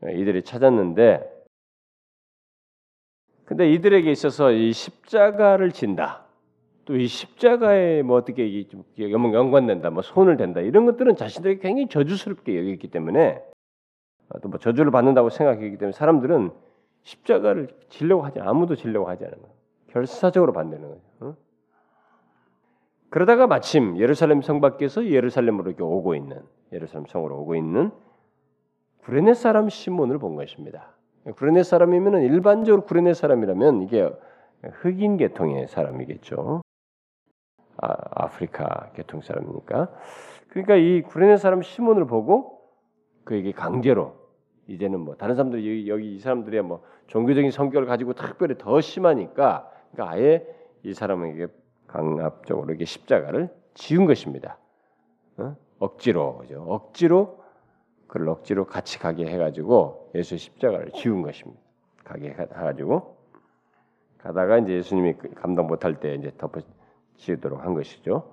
이들이 0.02 0.42
찾았는데, 0.42 1.32
근데 3.44 3.70
이들에게 3.70 4.10
있어서 4.10 4.52
이 4.52 4.72
십자가를 4.72 5.72
진다. 5.72 6.26
또 6.84 6.94
이 6.94 7.06
십자가에 7.08 8.02
뭐 8.02 8.16
어떻게 8.16 8.66
좀 8.68 8.84
연관된다, 8.98 9.90
뭐 9.90 10.02
손을 10.02 10.36
댄다 10.36 10.60
이런 10.60 10.86
것들은 10.86 11.16
자신들에게 11.16 11.60
굉장히 11.60 11.88
저주스럽게 11.88 12.56
여겼기 12.58 12.88
때문에 12.88 13.42
아, 13.42 13.55
또 14.42 14.48
뭐 14.48 14.58
저주를 14.58 14.90
받는다고 14.90 15.30
생각했기 15.30 15.78
때문에 15.78 15.92
사람들은 15.92 16.50
십자가를 17.02 17.68
지려고 17.88 18.24
하지 18.24 18.40
아무도 18.40 18.74
지려고 18.74 19.08
하지 19.08 19.24
않는 19.24 19.40
거예요. 19.40 19.54
결사적으로 19.88 20.52
반대는 20.52 20.88
거죠. 20.88 21.00
어? 21.20 21.36
그러다가 23.10 23.46
마침 23.46 23.96
예루살렘 23.98 24.42
성 24.42 24.60
밖에서 24.60 25.06
예루살렘으로 25.06 25.70
이렇게 25.70 25.82
오고 25.82 26.14
있는 26.14 26.42
예루살렘 26.72 27.06
성으로 27.06 27.38
오고 27.40 27.54
있는 27.54 27.92
구레네 29.04 29.34
사람 29.34 29.68
시몬을 29.68 30.18
본 30.18 30.34
것입니다. 30.34 30.96
구레네 31.36 31.62
사람이면 31.62 32.22
일반적으로 32.22 32.82
구레네 32.82 33.14
사람이라면 33.14 33.82
이게 33.82 34.10
흑인 34.62 35.16
계통의 35.16 35.68
사람이겠죠. 35.68 36.62
아, 37.78 38.28
프리카 38.28 38.90
계통 38.94 39.20
사람이니까. 39.20 39.90
그러니까 40.48 40.74
이 40.76 41.02
구레네 41.02 41.36
사람 41.36 41.62
시몬을 41.62 42.06
보고 42.06 42.55
그에게 43.26 43.50
강제로 43.50 44.14
이제는 44.68 45.00
뭐 45.00 45.16
다른 45.16 45.34
사람들이 45.34 45.88
여기 45.88 46.14
이 46.14 46.18
사람들이 46.20 46.62
뭐 46.62 46.82
종교적인 47.08 47.50
성격을 47.50 47.86
가지고 47.86 48.14
특별히 48.14 48.56
더 48.56 48.80
심하니까 48.80 49.68
그러니까 49.92 50.14
아예 50.14 50.46
이 50.84 50.94
사람에게 50.94 51.48
강압적으로 51.88 52.72
이게 52.72 52.84
십자가를 52.84 53.50
지은 53.74 54.06
것입니다. 54.06 54.58
어? 55.38 55.56
억지로 55.80 56.38
그죠? 56.38 56.64
억지로 56.68 57.42
그를 58.06 58.28
억지로 58.28 58.64
같이 58.64 59.00
가게 59.00 59.26
해가지고 59.26 60.12
예수 60.14 60.36
십자가를 60.36 60.92
지운 60.92 61.22
것입니다. 61.22 61.60
가게 62.04 62.30
해가지고 62.30 63.16
가다가 64.18 64.58
이제 64.58 64.74
예수님이 64.74 65.14
그 65.14 65.34
감당 65.34 65.66
못할 65.66 65.98
때 65.98 66.14
이제 66.14 66.32
덮어지도록 66.38 67.64
한 67.64 67.74
것이죠. 67.74 68.32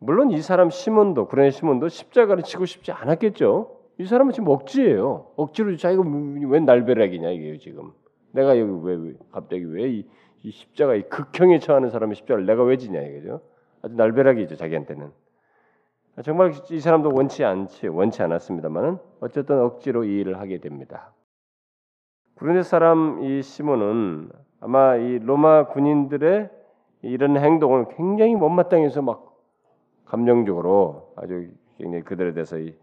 물론 0.00 0.32
이 0.32 0.42
사람 0.42 0.68
시몬도 0.68 1.28
그런 1.28 1.52
시몬도 1.52 1.88
십자가를 1.88 2.42
치고 2.42 2.66
싶지 2.66 2.90
않았겠죠. 2.90 3.75
이 3.98 4.04
사람은 4.04 4.32
지금 4.32 4.48
억지예요. 4.48 5.32
억지로 5.36 5.76
자기가 5.76 6.02
왜 6.48 6.60
날벼락이냐 6.60 7.30
이게요 7.30 7.58
지금. 7.58 7.92
내가 8.32 8.58
여기 8.58 8.70
왜, 8.82 8.94
왜 8.94 9.14
갑자기 9.32 9.64
왜이 9.64 10.06
이 10.42 10.50
십자가 10.50 10.94
이 10.94 11.02
극형에 11.08 11.58
처하는 11.58 11.90
사람의 11.90 12.16
십자가를 12.16 12.46
내가 12.46 12.62
왜 12.62 12.76
지냐 12.76 13.00
이거죠. 13.00 13.40
아주 13.82 13.94
날벼락이죠 13.94 14.56
자기한테는. 14.56 15.10
정말 16.22 16.52
이 16.70 16.80
사람도 16.80 17.10
원치 17.14 17.44
않지 17.44 17.88
원치 17.88 18.22
않았습니다만은 18.22 18.98
어쨌든 19.20 19.60
억지로 19.60 20.04
이 20.04 20.20
일을 20.20 20.38
하게 20.40 20.58
됩니다. 20.58 21.12
구르네 22.36 22.62
사람 22.62 23.22
이 23.22 23.42
시몬은 23.42 24.30
아마 24.60 24.96
이 24.96 25.18
로마 25.18 25.68
군인들의 25.68 26.50
이런 27.02 27.36
행동을 27.36 27.86
굉장히 27.96 28.34
못마땅해서 28.34 29.02
막 29.02 29.36
감정적으로 30.04 31.12
아주 31.16 31.48
굉장히 31.78 32.02
그들에 32.04 32.32
대해서 32.32 32.58
이 32.58 32.74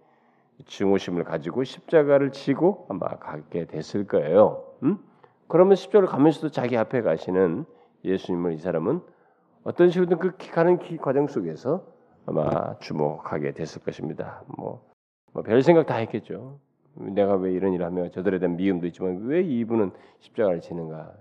증오심을 0.65 1.23
가지고 1.23 1.63
십자가를 1.63 2.31
지고 2.31 2.85
아마 2.89 3.07
가게 3.17 3.65
됐을 3.65 4.05
거예요. 4.07 4.63
음? 4.83 4.99
그러면 5.47 5.75
십자가를 5.75 6.07
가면서도 6.07 6.49
자기 6.49 6.77
앞에 6.77 7.01
가시는 7.01 7.65
예수님을 8.05 8.53
이 8.53 8.57
사람은 8.57 9.01
어떤 9.63 9.89
식으로든 9.89 10.19
그 10.19 10.35
가는 10.51 10.79
과정 10.97 11.27
속에서 11.27 11.85
아마 12.25 12.77
주목하게 12.79 13.53
됐을 13.53 13.81
것입니다. 13.83 14.43
뭐, 14.57 14.85
뭐 15.33 15.43
별 15.43 15.61
생각 15.61 15.85
다 15.85 15.95
했겠죠. 15.95 16.59
내가 16.95 17.35
왜 17.35 17.51
이런 17.51 17.73
일을 17.73 17.85
하며 17.85 18.09
저들에 18.09 18.39
대한 18.39 18.55
미움도 18.55 18.87
있지만 18.87 19.25
왜 19.25 19.41
이분은 19.41 19.91
십자가를 20.19 20.61
지는가? 20.61 21.11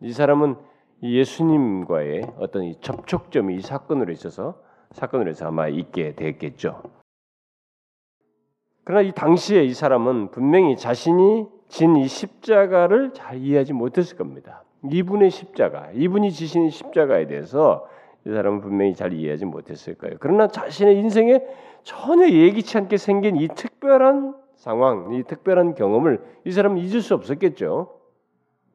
이 0.00 0.12
사람은 0.12 0.56
예수님과의 1.02 2.32
어떤 2.38 2.64
이 2.64 2.80
접촉점이 2.80 3.56
이 3.56 3.60
사건으로 3.60 4.12
있어서 4.12 4.60
사건으로 4.92 5.30
해서 5.30 5.46
아마 5.46 5.68
있게 5.68 6.14
됐겠죠. 6.14 6.82
그러나 8.84 9.02
이 9.02 9.12
당시에 9.12 9.64
이 9.64 9.74
사람은 9.74 10.30
분명히 10.30 10.76
자신이 10.76 11.46
진 11.68 11.96
이 11.96 12.06
십자가를 12.06 13.12
잘 13.14 13.38
이해하지 13.38 13.72
못했을 13.72 14.18
겁니다. 14.18 14.62
이분의 14.90 15.30
십자가, 15.30 15.88
이분이 15.94 16.30
지신 16.32 16.68
십자가에 16.68 17.26
대해서 17.26 17.86
이 18.26 18.30
사람은 18.30 18.60
분명히 18.60 18.94
잘 18.94 19.14
이해하지 19.14 19.46
못했을 19.46 19.94
거예요. 19.94 20.16
그러나 20.20 20.48
자신의 20.48 20.98
인생에 20.98 21.40
전혀 21.82 22.28
예기치 22.28 22.76
않게 22.76 22.98
생긴 22.98 23.36
이 23.36 23.48
특별한 23.48 24.34
상황, 24.54 25.14
이 25.14 25.22
특별한 25.22 25.74
경험을 25.74 26.22
이 26.44 26.52
사람은 26.52 26.76
잊을 26.78 27.00
수 27.00 27.14
없었겠죠. 27.14 27.88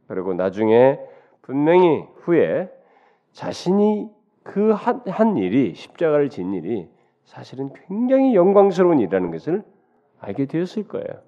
그리고 0.07 0.33
나중에 0.33 0.99
분명히 1.43 2.03
후에 2.21 2.69
자신이 3.31 4.09
그한한 4.43 5.37
일이 5.37 5.75
십자가를 5.75 6.29
진 6.29 6.53
일이 6.53 6.89
사실은 7.25 7.69
굉장히 7.87 8.33
영광스러운 8.33 8.99
일이라는 8.99 9.29
것을 9.31 9.63
알게 10.19 10.45
되었을 10.45 10.87
거예요. 10.87 11.21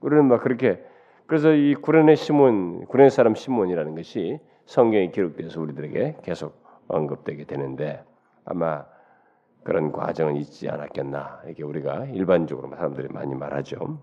우리는 0.00 0.26
막 0.26 0.42
그렇게 0.42 0.82
그래서 1.26 1.52
이 1.52 1.74
구레네 1.74 2.16
시몬, 2.16 2.86
구레네 2.86 3.10
사람 3.10 3.34
시몬이라는 3.34 3.94
것이 3.94 4.38
성경에 4.66 5.10
기록돼서 5.10 5.60
우리들에게 5.60 6.18
계속 6.22 6.64
언급되게 6.88 7.44
되는데 7.44 8.04
아마 8.44 8.84
그런 9.62 9.92
과정은 9.92 10.36
있지 10.36 10.68
않았겠나 10.68 11.42
이게 11.48 11.62
우리가 11.62 12.06
일반적으로 12.06 12.68
사람들이 12.68 13.08
많이 13.08 13.34
말하죠. 13.34 14.02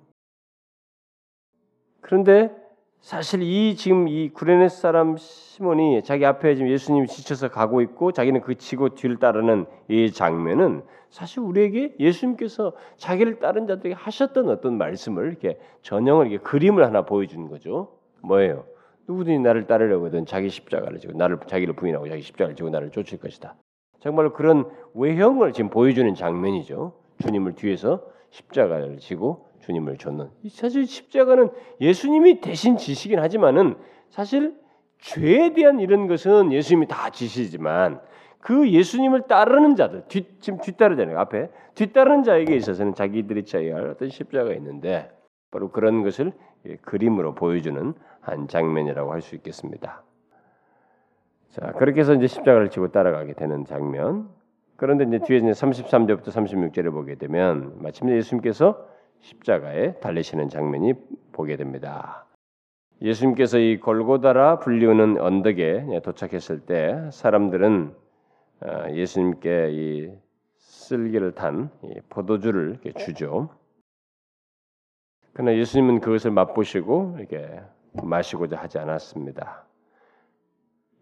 그런데 2.02 2.67
사실 3.02 3.42
이 3.42 3.76
지금 3.76 4.08
이 4.08 4.30
구레네 4.30 4.70
사람 4.70 5.16
시몬이 5.18 6.04
자기 6.04 6.26
앞에 6.26 6.56
지금 6.56 6.70
예수님이 6.70 7.08
지쳐서 7.08 7.50
가고 7.50 7.82
있고 7.82 8.12
자기는 8.12 8.42
그 8.42 8.56
치고 8.56 8.96
뒤를 8.96 9.18
따르는 9.18 9.66
이 9.88 10.12
장면은 10.12 10.84
사실 11.10 11.40
우리에게 11.40 11.96
예수님께서 12.00 12.74
자기를 12.98 13.40
따른 13.40 13.66
자들에게 13.66 13.96
하셨던 13.96 14.50
어떤 14.50 14.78
말씀을 14.78 15.28
이렇게 15.28 15.58
전형을 15.84 16.28
이렇게 16.28 16.44
그림을 16.44 16.84
하나 16.84 17.04
보여주는 17.04 17.48
거죠. 17.48 17.94
뭐예요? 18.22 18.66
누구든지 19.08 19.40
나를 19.40 19.68
따르려거든 19.68 20.26
자기 20.26 20.50
십자가를 20.50 21.00
지고 21.00 21.14
나를 21.14 21.40
자기를 21.48 21.76
부인하고 21.76 22.10
자기 22.10 22.22
십자가를 22.22 22.56
지고 22.58 22.70
나를 22.70 22.92
쫓을 22.92 23.20
것이다. 23.20 23.56
정말 24.00 24.32
그런 24.34 24.70
외형을 24.94 25.54
지금 25.54 25.70
보여주는 25.70 26.14
장면이죠. 26.14 26.94
주님을 27.22 27.54
뒤에서 27.54 28.04
십자가를 28.32 28.98
지고 28.98 29.47
주님을 29.68 29.98
줬는. 29.98 30.30
사실 30.50 30.86
십자가는 30.86 31.50
예수님이 31.82 32.40
대신 32.40 32.78
지시긴 32.78 33.20
하지만은 33.20 33.76
사실 34.10 34.56
죄에 35.00 35.54
대한 35.54 35.80
이런 35.80 36.08
것은 36.08 36.54
예수님이 36.54 36.88
다 36.88 37.10
지시지만 37.10 38.00
그 38.40 38.70
예수님을 38.70 39.24
따르는 39.24 39.76
자들 39.76 40.06
뒤 40.08 40.26
지금 40.40 40.60
뒤따르잖아요 40.60 41.20
앞에 41.20 41.50
뒤따르는 41.76 42.24
자에게 42.24 42.56
있어서는 42.56 42.94
자기들이 42.96 43.44
자야 43.44 43.76
할 43.76 43.90
어떤 43.90 44.10
십자가 44.10 44.54
있는데 44.54 45.12
바로 45.52 45.70
그런 45.70 46.02
것을 46.04 46.32
그림으로 46.82 47.36
보여주는 47.36 47.94
한 48.22 48.48
장면이라고 48.48 49.12
할 49.12 49.22
수 49.22 49.36
있겠습니다. 49.36 50.04
자 51.50 51.72
그렇게 51.74 52.00
해서 52.02 52.14
이제 52.14 52.28
십자가를 52.28 52.70
지고 52.70 52.88
따라가게 52.92 53.34
되는 53.34 53.66
장면. 53.66 54.30
그런데 54.78 55.06
이제 55.06 55.20
뒤에 55.20 55.38
이제 55.40 55.52
33절부터 55.52 56.28
36절을 56.28 56.92
보게 56.92 57.16
되면 57.16 57.74
마침내 57.82 58.16
예수님께서 58.16 58.97
십자가에 59.22 60.00
달리시는 60.00 60.50
장면이 60.50 60.94
보게 61.32 61.56
됩니다. 61.56 62.26
예수님께서 63.02 63.60
이 63.60 63.80
골고다라 63.80 64.60
불리우는 64.60 65.20
언덕에 65.20 66.02
도착했을 66.04 66.62
때 66.62 67.10
사람들은 67.12 67.96
어, 68.62 68.92
예수님께 68.92 69.70
이 69.72 70.12
쓸개를 70.58 71.34
탄 71.34 71.70
포도주를 72.10 72.80
주죠. 72.98 73.50
그러나 75.34 75.56
예수님은 75.56 76.00
그것을 76.00 76.32
맛보시고 76.32 77.18
이렇게 77.20 77.62
마시고자 78.02 78.58
하지 78.58 78.80
않았습니다. 78.80 79.66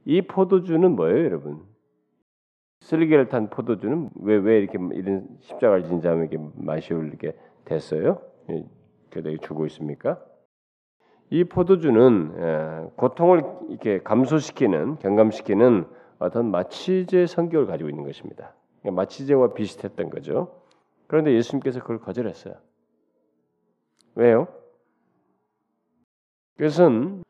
이 0.03 0.21
포도주는 0.21 0.95
뭐예요, 0.95 1.23
여러분? 1.25 1.63
쓸개를 2.81 3.29
탄 3.29 3.49
포도주는 3.49 4.09
왜 4.21 4.35
왜 4.37 4.59
이렇게 4.59 4.77
이런 4.93 5.27
십자가를 5.39 5.85
진 5.85 6.01
자에게 6.01 6.37
마시올 6.55 7.07
이렇게 7.07 7.33
됐어요? 7.65 8.21
그대에 9.09 9.37
주고 9.37 9.65
있습니까? 9.67 10.23
이 11.29 11.43
포도주는 11.43 12.91
고통을 12.95 13.43
이렇게 13.69 14.01
감소시키는 14.01 14.99
경감시키는 14.99 15.87
어떤 16.19 16.51
마취제 16.51 17.25
성격을 17.25 17.67
가지고 17.67 17.89
있는 17.89 18.03
것입니다. 18.03 18.53
그러니까 18.81 19.01
마취제와 19.01 19.53
비슷했던 19.53 20.09
거죠. 20.09 20.61
그런데 21.07 21.33
예수님께서 21.33 21.81
그걸 21.81 21.99
거절했어요. 21.99 22.55
왜요? 24.15 24.47
그것은 26.57 27.23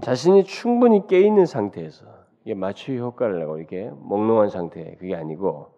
자신이 0.00 0.44
충분히 0.44 1.06
깨 1.06 1.20
있는 1.20 1.44
상태에서 1.44 2.06
이게 2.44 2.54
마취 2.54 2.96
효과를 2.96 3.40
내고 3.40 3.58
이렇게 3.58 3.90
몽롱한 3.90 4.48
상태 4.48 4.94
그게 4.96 5.14
아니고 5.14 5.77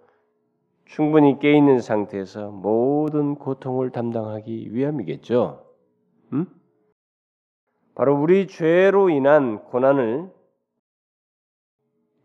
충분히 0.90 1.38
깨 1.38 1.52
있는 1.56 1.78
상태에서 1.78 2.50
모든 2.50 3.36
고통을 3.36 3.90
담당하기 3.90 4.74
위함이겠죠. 4.74 5.64
음? 6.32 6.46
바로 7.94 8.20
우리 8.20 8.48
죄로 8.48 9.08
인한 9.08 9.62
고난을 9.66 10.32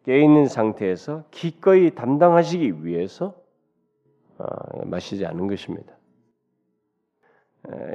깨 0.04 0.20
있는 0.20 0.48
상태에서 0.48 1.26
기꺼이 1.30 1.92
담당하시기 1.92 2.86
위해서 2.86 3.36
어, 4.40 4.46
마시지 4.86 5.28
않은 5.28 5.48
것입니다. 5.48 5.96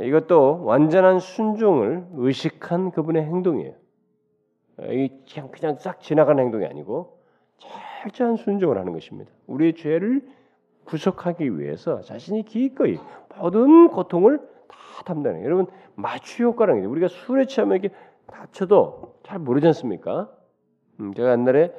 이것도 0.03 0.65
완전한 0.65 1.19
순종을 1.19 2.07
의식한 2.13 2.93
그분의 2.93 3.25
행동이에요. 3.25 3.75
이 4.91 5.09
그냥 5.33 5.51
그냥 5.51 5.77
싹 5.79 6.01
지나가는 6.01 6.43
행동이 6.43 6.65
아니고 6.67 7.21
철저한 7.59 8.37
순종을 8.37 8.79
하는 8.79 8.93
것입니다. 8.93 9.31
우리의 9.47 9.75
죄를 9.75 10.40
구속하기 10.91 11.59
위해서 11.59 12.01
자신이 12.01 12.45
기꺼이 12.45 12.99
모든 13.39 13.89
고통을 13.89 14.39
다 14.69 14.77
담당해요. 15.07 15.45
여러분 15.45 15.67
마취 15.95 16.43
효과라는 16.43 16.83
게 16.83 16.87
우리가 16.87 17.09
술에 17.09 17.47
취하면 17.47 17.79
이게 17.79 17.91
다쳐도 18.27 19.21
잘 19.23 19.39
모르지 19.39 19.67
않습니까? 19.69 20.31
음, 20.99 21.15
제가 21.15 21.33
옛날에 21.33 21.73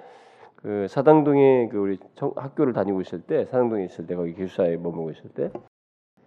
그 0.56 0.88
사당동에 0.88 1.68
그 1.70 1.78
우리 1.78 2.00
학교를 2.36 2.74
다니고 2.74 3.02
있을 3.02 3.22
때 3.22 3.46
사당동에 3.46 3.86
있을 3.86 4.08
때 4.08 4.16
거기 4.16 4.34
기숙사에 4.34 4.78
머물고 4.78 5.12
있을 5.12 5.30
때 5.32 5.52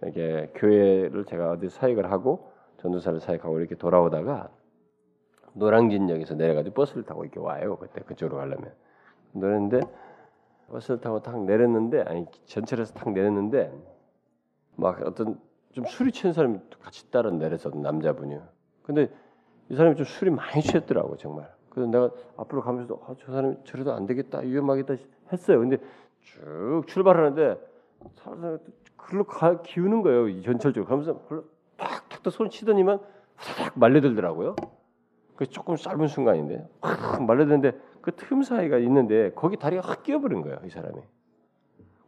이렇게 0.01 0.51
교회를 0.55 1.25
제가 1.25 1.51
어디 1.51 1.69
사역을 1.69 2.11
하고 2.11 2.51
전도사를 2.77 3.19
사역하고 3.19 3.59
이렇게 3.59 3.75
돌아오다가 3.75 4.49
노량진역에서 5.53 6.35
내려가지고 6.35 6.75
버스를 6.75 7.03
타고 7.03 7.23
이렇게 7.23 7.39
와요. 7.39 7.77
그때 7.77 8.01
그쪽으로 8.01 8.37
가려면 8.37 8.73
그랬는데 9.33 9.79
버스를 10.69 10.99
타고 10.99 11.21
탁 11.21 11.43
내렸는데 11.43 12.01
아니 12.01 12.25
전철에서 12.45 12.93
탁 12.93 13.11
내렸는데 13.11 13.71
막 14.75 15.01
어떤 15.05 15.39
좀 15.71 15.85
술이 15.85 16.11
취한 16.11 16.33
사람이 16.33 16.59
같이 16.81 17.09
따라 17.11 17.31
내려서 17.31 17.69
남자분이요. 17.69 18.41
근데 18.83 19.09
이 19.69 19.75
사람이 19.75 19.95
좀 19.95 20.05
술이 20.05 20.31
많이 20.31 20.61
취했더라고 20.61 21.17
정말. 21.17 21.53
그래서 21.69 21.89
내가 21.89 22.09
앞으로 22.37 22.61
가면서 22.61 22.99
아, 23.05 23.15
저 23.19 23.31
사람이 23.31 23.57
저래도 23.65 23.93
안 23.93 24.05
되겠다 24.05 24.39
위험하겠다 24.39 24.95
했어요. 25.31 25.59
근데 25.59 25.77
쭉 26.21 26.83
출발하는데 26.87 27.59
사람 28.15 28.59
글로 28.95 29.23
가, 29.23 29.61
기우는 29.61 30.01
거예요. 30.01 30.29
이 30.29 30.41
전철적으로 30.41 30.87
가면서 30.89 31.19
팍탁 31.77 32.31
손 32.31 32.49
치더니만 32.49 32.99
싹 33.37 33.77
말려들더라고요. 33.77 34.55
그 35.35 35.45
조금 35.47 35.75
짧은 35.75 36.07
순간인데 36.07 36.67
확 36.81 37.23
말려드는데 37.23 37.77
그 38.05 38.11
틈 38.11 38.43
사이가 38.43 38.77
있는데 38.77 39.31
거기 39.33 39.57
다리가 39.57 39.81
확 39.81 40.03
끼어버린 40.03 40.41
거예요. 40.41 40.59
이 40.63 40.69
사람이. 40.69 41.01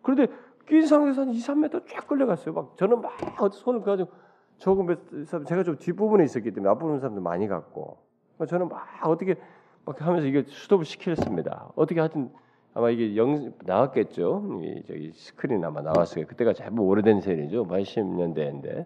그런데 0.04 0.28
낀 0.68 0.86
상태에서 0.86 1.22
한 1.22 1.30
2, 1.30 1.38
3m 1.38 1.88
쫙 1.88 2.08
끌려갔어요. 2.08 2.54
막 2.54 2.78
저는 2.78 3.02
막 3.02 3.18
손을 3.52 3.82
가지고 3.82 4.12
조금 4.58 4.96
제가 5.46 5.64
좀 5.64 5.78
뒷부분에 5.78 6.24
있었기 6.24 6.52
때문에 6.52 6.70
앞부분 6.72 7.00
사람들 7.00 7.22
많이 7.22 7.48
갔고 7.48 7.98
저는 8.48 8.70
막 8.70 8.86
어떻게 9.08 9.36
막 9.86 10.00
하면서 10.02 10.28
이게 10.28 10.44
수도을 10.48 10.86
시켰습니다. 10.86 11.72
어떻게 11.76 12.00
하든 12.00 12.32
아마 12.74 12.90
이게 12.92 13.16
영 13.16 13.54
나왔겠죠. 13.64 14.60
이 14.62 14.84
저기 14.88 15.12
스크린 15.14 15.64
아마 15.66 15.82
나왔어요. 15.82 16.28
그때가 16.28 16.54
제법 16.54 16.82
오래된 16.82 17.22
세일이죠. 17.22 17.66
80년대인데 17.66 18.86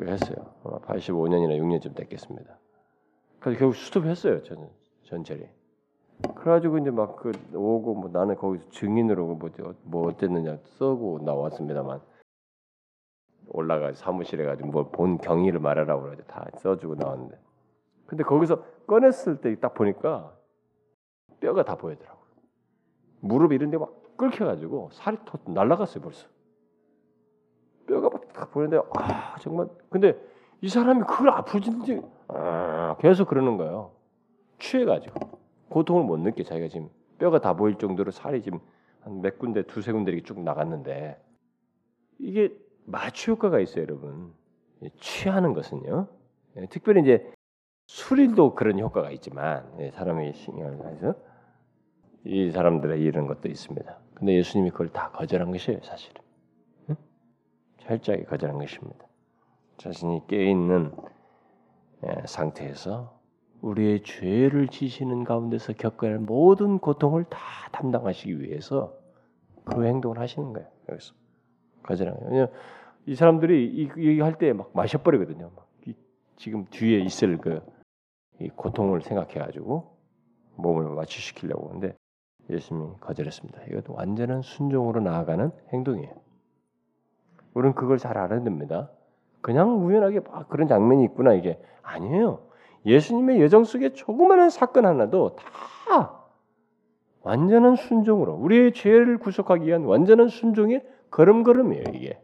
했어요. 0.00 0.54
아마 0.64 0.78
85년이나 0.78 1.58
6년쯤 1.58 1.94
됐겠습니다. 1.94 2.58
그래서 3.48 3.58
결국 3.60 3.76
수습했어요. 3.76 4.42
전 4.42 4.68
전철이. 5.04 5.48
그래가지고 6.34 6.78
이제 6.78 6.90
막 6.90 7.16
그 7.16 7.32
오고 7.54 7.94
뭐 7.94 8.10
나는 8.10 8.36
거기서 8.36 8.68
증인으로 8.68 9.36
뭐, 9.36 9.50
뭐 9.84 10.08
어땠느냐 10.08 10.58
써고 10.64 11.20
나왔습니다만 11.24 12.00
올라가 13.48 13.92
사무실에 13.94 14.44
가지고 14.44 14.68
뭐본 14.68 15.18
경위를 15.18 15.60
말하라고 15.60 16.02
그러죠. 16.02 16.24
다 16.24 16.46
써주고 16.58 16.96
나왔는데. 16.96 17.38
근데 18.06 18.22
거기서 18.22 18.62
꺼냈을 18.86 19.40
때 19.40 19.56
딱 19.58 19.72
보니까 19.72 20.36
뼈가 21.40 21.64
다 21.64 21.76
보이더라고. 21.76 22.18
무릎 23.20 23.52
이런 23.52 23.70
데막 23.70 24.16
끓여가지고 24.18 24.90
살이 24.92 25.16
터 25.24 25.38
날라갔어요 25.50 26.02
벌써. 26.02 26.26
뼈가 27.86 28.10
막 28.10 28.50
보이는데 28.50 28.86
아 28.94 29.38
정말 29.40 29.68
근데 29.88 30.20
이 30.60 30.68
사람이 30.68 31.00
그걸 31.04 31.30
아프진지 31.30 32.02
아, 32.28 32.96
계속 33.00 33.28
그러는 33.28 33.56
거예요. 33.56 33.92
취해가지고 34.58 35.38
고통을 35.70 36.04
못 36.04 36.18
느껴 36.18 36.42
자기가 36.42 36.68
지금 36.68 36.88
뼈가 37.18 37.40
다 37.40 37.54
보일 37.54 37.76
정도로 37.76 38.10
살이 38.10 38.42
지금 38.42 38.60
한 39.00 39.20
몇 39.22 39.38
군데 39.38 39.62
두세 39.62 39.92
군데 39.92 40.12
이렇게 40.12 40.24
쭉 40.24 40.40
나갔는데 40.40 41.20
이게 42.18 42.52
마취 42.84 43.30
효과가 43.30 43.60
있어요, 43.60 43.82
여러분. 43.82 44.32
취하는 45.00 45.52
것은요. 45.54 46.08
예, 46.56 46.66
특별히 46.66 47.02
이제 47.02 47.32
술인도 47.86 48.54
그런 48.54 48.78
효과가 48.78 49.10
있지만 49.12 49.70
예, 49.80 49.90
사람의 49.90 50.34
신경을 50.34 50.86
해서 50.92 51.14
이 52.24 52.50
사람들의 52.50 53.00
이런 53.00 53.26
것도 53.26 53.48
있습니다. 53.48 53.98
근데 54.14 54.34
예수님이 54.36 54.70
그걸 54.70 54.88
다 54.88 55.10
거절한 55.12 55.50
것이에요, 55.52 55.80
사실은. 55.82 56.20
응? 56.90 56.96
철저하게 57.78 58.24
거절한 58.24 58.58
것입니다. 58.58 59.06
자신이 59.78 60.22
깨 60.26 60.50
있는 60.50 60.92
예, 60.96 61.08
상태에서 62.26 63.18
우리의 63.60 64.02
죄를 64.04 64.68
지시는 64.68 65.24
가운데서 65.24 65.72
겪어야 65.72 66.12
할 66.12 66.18
모든 66.18 66.78
고통을 66.78 67.24
다 67.24 67.38
담당하시기 67.72 68.40
위해서 68.40 68.94
그 69.64 69.84
행동을 69.84 70.18
하시는 70.18 70.52
거예요. 70.52 70.68
여기서 70.88 71.14
거절하는 71.82 72.20
거예요. 72.28 72.48
이 73.06 73.14
사람들이 73.14 73.90
얘기할 73.96 74.38
때 74.38 74.52
막 74.52 74.70
마셔버리거든요. 74.74 75.50
막 75.56 75.68
지금 76.36 76.66
뒤에 76.66 77.00
있을 77.00 77.38
그 77.38 77.60
고통을 78.54 79.02
생각해가지고 79.02 79.96
몸을 80.56 80.84
마취시키려고 80.94 81.68
하는데 81.68 81.96
예수님이 82.48 82.92
거절했습니다. 83.00 83.64
이것도 83.64 83.92
완전한 83.94 84.42
순종으로 84.42 85.00
나아가는 85.00 85.50
행동이에요. 85.72 86.14
우리는 87.54 87.74
그걸 87.74 87.98
잘 87.98 88.16
알아야 88.16 88.42
됩니다. 88.44 88.90
그냥 89.40 89.84
우연하게 89.84 90.20
막 90.20 90.48
그런 90.48 90.68
장면이 90.68 91.04
있구나 91.04 91.34
이게 91.34 91.60
아니에요. 91.82 92.40
예수님의 92.86 93.40
여정 93.42 93.64
속에 93.64 93.92
조그마한 93.92 94.50
사건 94.50 94.86
하나도 94.86 95.36
다 95.36 96.24
완전한 97.22 97.76
순종으로 97.76 98.34
우리의 98.34 98.72
죄를 98.72 99.18
구속하기 99.18 99.66
위한 99.66 99.84
완전한 99.84 100.28
순종의 100.28 100.86
걸음걸음이에요 101.10 101.84
이게. 101.94 102.20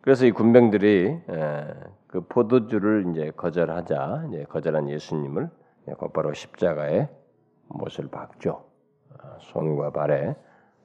그래서 0.00 0.26
이 0.26 0.32
군병들이 0.32 1.20
그 2.08 2.20
포도주를 2.28 3.06
이제 3.10 3.30
거절하자 3.36 4.26
이제 4.28 4.44
거절한 4.44 4.90
예수님을 4.90 5.48
곧바로 5.96 6.32
십자가에 6.32 7.08
못을 7.68 8.08
박죠. 8.08 8.64
어, 9.10 9.38
손과 9.40 9.90
발에 9.90 10.36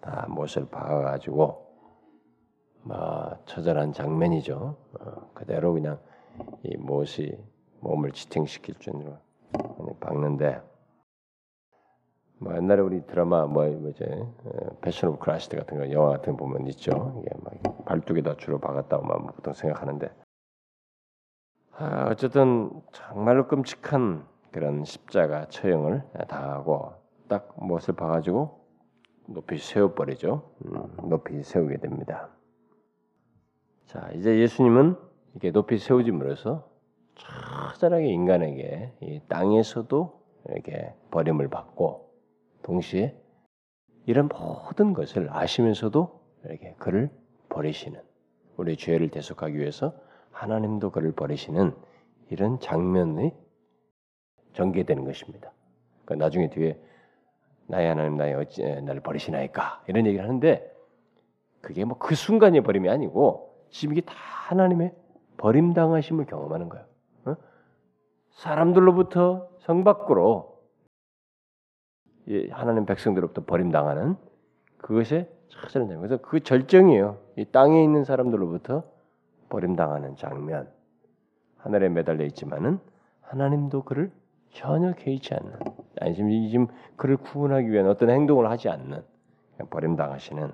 다 0.02 0.26
못을 0.30 0.68
박아가지고 0.70 1.67
뭐 2.88 3.38
처절한 3.46 3.92
장면이죠. 3.92 4.76
어, 5.00 5.32
그대로 5.34 5.74
그냥 5.74 6.00
이 6.64 6.78
못이 6.78 7.38
몸을 7.82 8.12
지탱시킬 8.12 8.76
정도로 8.76 9.18
박는데 10.00 10.62
뭐 12.40 12.56
옛날에 12.56 12.82
우리 12.82 13.06
드라마 13.06 13.46
뭐 13.46 13.66
뭐지 13.66 14.06
Passion 14.82 15.10
of 15.10 15.20
Christ 15.20 15.58
같은 15.58 15.78
거 15.78 15.92
영화 15.92 16.12
같은 16.12 16.34
거 16.34 16.46
보면 16.46 16.68
있죠. 16.68 17.22
이게 17.22 17.36
막 17.44 17.86
팔뚝에다 17.86 18.38
주로 18.38 18.60
박았다고만 18.60 19.28
보통 19.28 19.54
생각하는데 19.54 20.10
아, 21.74 22.08
어쨌든 22.10 22.72
정말로 22.94 23.48
끔찍한 23.48 24.26
그런 24.52 24.86
십자가 24.86 25.48
처형을 25.50 26.04
당하고 26.28 26.94
딱 27.28 27.54
못을 27.58 27.96
박아가지고 27.96 28.66
높이 29.28 29.58
세워버리죠. 29.58 30.42
음, 30.66 31.10
높이 31.10 31.44
세우게 31.44 31.78
됩니다. 31.78 32.30
자 33.88 34.10
이제 34.16 34.38
예수님은 34.40 34.98
이렇게 35.32 35.52
높이 35.52 35.78
세우짐으로써 35.78 36.70
처절하게 37.16 38.08
인간에게 38.08 38.94
이 39.02 39.22
땅에서도 39.30 40.22
이렇게 40.50 40.94
버림을 41.12 41.48
받고 41.48 42.12
동시에 42.64 43.16
이런 44.06 44.28
모든 44.28 44.94
것을 44.94 45.30
아시면서도 45.32 46.20
이렇게 46.46 46.76
그를 46.78 47.10
버리시는 47.50 48.02
우리 48.58 48.76
죄를 48.76 49.10
대속하기 49.10 49.58
위해서 49.58 49.94
하나님도 50.32 50.92
그를 50.92 51.14
버리시는 51.14 51.74
이런 52.30 52.60
장면이 52.60 53.32
전개되는 54.54 55.06
것입니다. 55.06 55.52
그러니까 56.04 56.26
나중에 56.26 56.50
뒤에 56.50 56.78
나의 57.68 57.88
하나님 57.88 58.18
나의 58.18 58.34
어찌 58.36 58.64
나를 58.64 59.02
버리시나이까 59.02 59.84
이런 59.88 60.06
얘기를 60.06 60.26
하는데 60.26 60.74
그게 61.62 61.86
뭐 61.86 61.98
그 61.98 62.16
순간의 62.16 62.62
버림이 62.62 62.90
아니고 62.90 63.47
지금 63.70 63.96
이게 63.96 64.02
다 64.02 64.14
하나님의 64.48 64.94
버림당하심을 65.38 66.26
경험하는 66.26 66.70
거예요. 66.70 66.86
사람들로부터 68.32 69.50
성 69.60 69.84
밖으로 69.84 70.62
하나님 72.52 72.86
백성들로부터 72.86 73.46
버림당하는 73.46 74.16
그것에 74.78 75.30
장면. 75.50 76.00
그래서 76.00 76.18
그 76.18 76.42
절정이에요. 76.42 77.18
이 77.38 77.46
땅에 77.46 77.84
있는 77.84 78.04
사람들로부터 78.04 78.84
버림당하는 79.50 80.16
장면. 80.16 80.72
하늘에 81.58 81.90
매달려 81.90 82.26
있지만은 82.26 82.80
하나님도 83.22 83.84
그를 83.84 84.12
전혀 84.52 84.94
개의치 84.94 85.34
않는, 85.34 85.54
아니 86.00 86.16
지금, 86.16 86.30
지금 86.48 86.68
그를 86.96 87.18
구원하기 87.18 87.70
위한 87.70 87.88
어떤 87.88 88.10
행동을 88.10 88.50
하지 88.50 88.70
않는 88.70 89.04
버림당하시는 89.70 90.52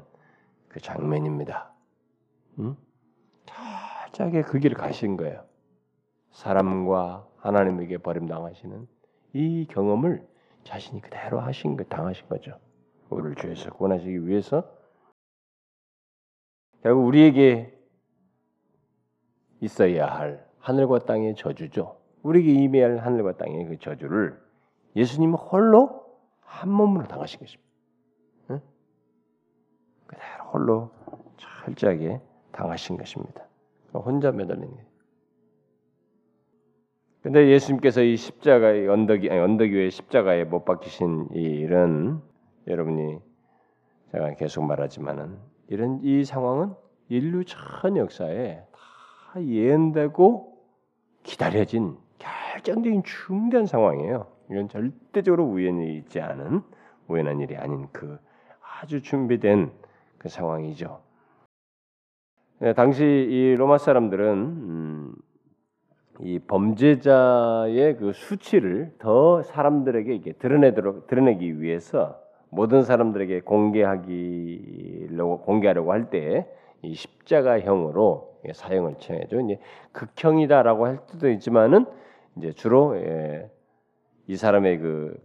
그 0.70 0.80
장면입니다. 0.80 1.72
음? 2.60 2.76
철저하게 4.14 4.44
그 4.44 4.60
길을 4.60 4.78
가신 4.78 5.18
거예요. 5.18 5.44
사람과 6.32 7.28
하나님에게 7.38 7.98
버림당하시는 7.98 8.88
이 9.34 9.68
경험을 9.70 10.26
자신이 10.64 11.02
그대로 11.02 11.40
하신 11.40 11.76
거 11.76 11.84
당하신 11.84 12.28
거죠. 12.30 12.58
우리를 13.10 13.36
죄에서 13.36 13.72
구원하시기 13.72 14.28
위해서 14.28 14.64
결국 16.82 17.06
우리에게 17.06 17.78
있어야 19.60 20.08
할 20.08 20.48
하늘과 20.60 21.00
땅의 21.00 21.36
저주죠. 21.36 21.98
우리에게 22.22 22.52
임해야 22.52 22.86
할 22.86 22.98
하늘과 23.00 23.38
땅의 23.38 23.66
그 23.66 23.80
저주를 23.80 24.42
예수님은 24.96 25.36
홀로 25.36 26.04
한 26.40 26.70
몸으로 26.70 27.08
당하신 27.08 27.40
것입니다. 27.40 27.70
응? 28.52 28.62
그대로 30.06 30.46
홀로 30.52 30.92
철저하게 31.38 32.22
당하신 32.52 32.98
것입니다. 32.98 33.46
혼자 34.00 34.32
매달린 34.32 34.76
게. 34.76 34.86
근데 37.22 37.48
예수님께서 37.50 38.02
이 38.02 38.18
십자가의 38.18 38.88
언덕이 38.88 39.30
아니, 39.30 39.40
언덕 39.40 39.72
위에 39.72 39.90
십자가에 39.90 40.44
못 40.44 40.66
박히신 40.66 41.30
이 41.34 41.40
일은 41.40 42.20
여러분이 42.68 43.20
제가 44.12 44.34
계속 44.36 44.66
말하지만은 44.66 45.38
이런 45.70 46.00
이 46.04 46.26
상황은 46.26 46.74
인류 47.08 47.46
전 47.46 47.96
역사에 47.96 48.62
다 48.72 49.42
예언되고 49.42 50.54
기다려진 51.24 51.98
결정적인 52.20 53.04
중대한 53.04 53.66
상황이에요. 53.66 54.28
이건 54.52 54.68
절대적으로 54.68 55.46
우연이 55.46 55.98
있지 55.98 56.20
않은 56.20 56.62
우연한 57.08 57.40
일이 57.40 57.56
아닌 57.56 57.88
그 57.92 58.20
아주 58.82 59.02
준비된 59.02 59.72
그 60.18 60.30
상황이죠. 60.30 61.02
네, 62.64 62.74
당시 62.74 63.04
이 63.04 63.56
로마 63.58 63.78
사람들은 63.78 64.34
음, 64.38 65.16
이 66.22 66.40
범죄자의 66.40 67.98
그 67.98 68.14
수치를 68.14 68.94
더 69.00 69.42
사람들에게 69.44 70.16
이게 70.16 70.32
드러내도록 70.32 71.08
드러내기 71.08 71.62
위해서 71.62 72.18
모든 72.50 72.84
사람들에게 72.84 73.42
공개하기로 73.42 75.42
공개하려고 75.42 75.92
할 75.92 76.10
때 76.10 76.48
이 76.84 76.94
십자가형으로 76.96 78.40
사형을 78.54 78.96
청해죠. 79.00 79.40
이제 79.42 79.60
극형이다라고 79.94 80.86
할 80.86 81.00
수도 81.08 81.30
있지만은 81.30 81.86
이제 82.38 82.52
주로 82.54 82.98
예, 82.98 83.50
이 84.28 84.36
사람의 84.38 84.80
그 84.80 85.18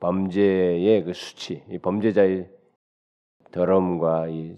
범죄의 0.00 1.04
그 1.04 1.12
수치, 1.14 1.62
이 1.70 1.78
범죄자의 1.78 2.48
더러움과 3.50 4.28
이 4.28 4.56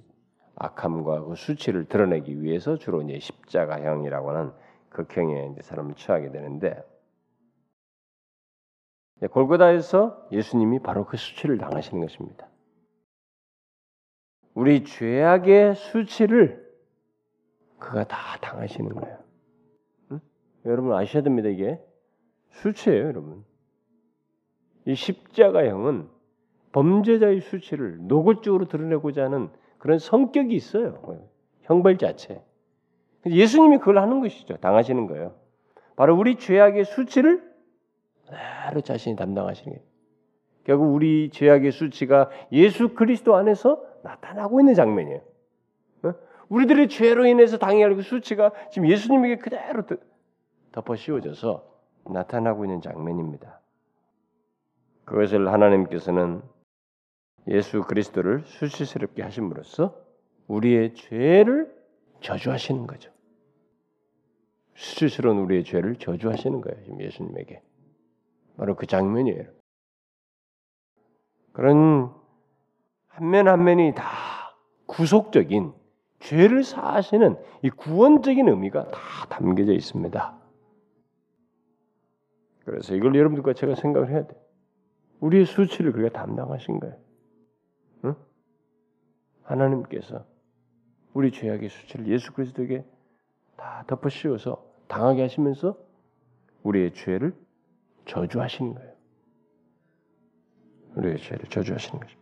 악함과 0.58 1.24
그 1.24 1.34
수치를 1.36 1.86
드러내기 1.86 2.42
위해서 2.42 2.76
주로 2.76 3.02
이제 3.02 3.20
십자가형이라고 3.20 4.30
하는 4.30 4.52
극형에 4.90 5.50
이제 5.52 5.62
사람을 5.62 5.94
처하게 5.94 6.30
되는데 6.32 6.82
골고다에서 9.30 10.28
예수님이 10.32 10.80
바로 10.80 11.04
그 11.04 11.16
수치를 11.16 11.58
당하시는 11.58 12.00
것입니다. 12.00 12.48
우리 14.54 14.84
죄악의 14.84 15.76
수치를 15.76 16.68
그가 17.78 18.04
다 18.04 18.38
당하시는 18.40 18.92
거예요. 18.94 19.18
응? 20.12 20.20
여러분 20.64 20.94
아셔야 20.94 21.22
됩니다. 21.22 21.48
이게 21.48 21.80
수치예요, 22.50 23.06
여러분. 23.06 23.44
이 24.84 24.94
십자가형은 24.94 26.08
범죄자의 26.72 27.40
수치를 27.40 28.06
노골적으로 28.08 28.66
드러내고자 28.66 29.24
하는 29.24 29.50
그런 29.78 29.98
성격이 29.98 30.54
있어요. 30.54 31.00
형벌 31.62 31.98
자체. 31.98 32.42
예수님이 33.26 33.78
그걸 33.78 33.98
하는 33.98 34.20
것이죠. 34.20 34.56
당하시는 34.56 35.06
거예요. 35.06 35.34
바로 35.96 36.16
우리 36.16 36.36
죄악의 36.36 36.84
수치를 36.84 37.42
바로 38.28 38.80
자신이 38.80 39.16
담당하시는 39.16 39.76
거예요. 39.76 39.88
결국 40.64 40.94
우리 40.94 41.30
죄악의 41.30 41.72
수치가 41.72 42.30
예수 42.52 42.94
그리스도 42.94 43.36
안에서 43.36 43.82
나타나고 44.02 44.60
있는 44.60 44.74
장면이에요. 44.74 45.20
어? 46.04 46.14
우리들의 46.48 46.88
죄로 46.88 47.26
인해서 47.26 47.56
당해야 47.58 47.86
할그 47.86 48.02
수치가 48.02 48.52
지금 48.70 48.88
예수님에게 48.88 49.36
그대로 49.36 49.82
덮어 50.72 50.94
씌워져서 50.94 51.64
나타나고 52.04 52.64
있는 52.64 52.80
장면입니다. 52.80 53.60
그것을 55.04 55.50
하나님께서는 55.50 56.42
예수 57.48 57.82
그리스도를 57.82 58.42
수치스럽게 58.44 59.22
하심으로써 59.22 59.96
우리의 60.46 60.94
죄를 60.94 61.74
저주하시는 62.20 62.86
거죠. 62.86 63.10
수치스러운 64.74 65.38
우리의 65.38 65.64
죄를 65.64 65.96
저주하시는 65.96 66.60
거예요. 66.60 66.82
지금 66.84 67.00
예수님에게. 67.00 67.62
바로 68.56 68.74
그 68.76 68.86
장면이에요. 68.86 69.44
그런 71.52 72.12
한 73.08 73.30
면 73.30 73.48
한 73.48 73.64
면이 73.64 73.94
다 73.94 74.04
구속적인 74.86 75.72
죄를 76.20 76.62
사하시는 76.62 77.36
이 77.62 77.70
구원적인 77.70 78.48
의미가 78.48 78.90
다 78.90 79.00
담겨져 79.28 79.72
있습니다. 79.72 80.38
그래서 82.64 82.94
이걸 82.94 83.14
여러분들과 83.14 83.54
제가 83.54 83.74
생각을 83.74 84.10
해야 84.10 84.26
돼. 84.26 84.36
우리의 85.20 85.46
수치를 85.46 85.92
그가 85.92 86.10
담당하신 86.10 86.80
거예요. 86.80 86.96
응? 88.04 88.14
하나님께서 89.42 90.24
우리 91.14 91.32
죄악의 91.32 91.68
수치를 91.68 92.06
예수 92.08 92.32
그리스도에게 92.32 92.84
다 93.56 93.84
덮어 93.86 94.08
씌워서 94.08 94.64
당하게 94.88 95.22
하시면서 95.22 95.76
우리의 96.62 96.94
죄를 96.94 97.34
저주하시는 98.06 98.74
거예요. 98.74 98.92
우리의 100.96 101.18
죄를 101.18 101.48
저주하시는 101.48 102.00
거죠. 102.00 102.18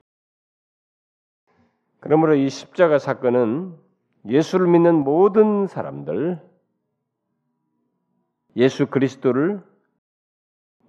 그러므로 2.01 2.35
이 2.35 2.49
십자가 2.49 2.99
사건은 2.99 3.77
예수를 4.27 4.67
믿는 4.69 4.95
모든 4.97 5.67
사람들, 5.67 6.41
예수 8.57 8.87
그리스도를 8.87 9.63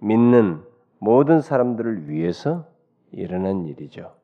믿는 0.00 0.64
모든 0.98 1.40
사람들을 1.40 2.08
위해서 2.08 2.68
일어난 3.12 3.66
일이죠. 3.66 4.17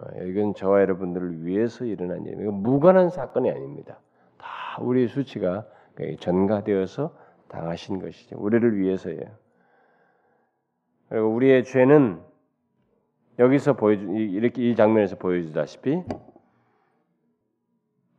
어, 0.00 0.22
이건 0.24 0.54
저와 0.54 0.80
여러분들을 0.80 1.44
위해서 1.44 1.84
일어난 1.84 2.24
일이에요. 2.24 2.52
무관한 2.52 3.10
사건이 3.10 3.50
아닙니다. 3.50 3.98
다 4.38 4.46
우리의 4.80 5.08
수치가 5.08 5.66
전가되어서 6.20 7.16
당하신 7.48 7.98
것이죠. 8.00 8.36
우리를 8.38 8.78
위해서예요. 8.78 9.42
그리고 11.08 11.28
우리의 11.34 11.64
죄는 11.64 12.22
여기서 13.38 13.74
보여주 13.74 14.06
이렇게 14.06 14.70
이 14.70 14.74
장면에서 14.74 15.16
보여주다시피 15.16 16.02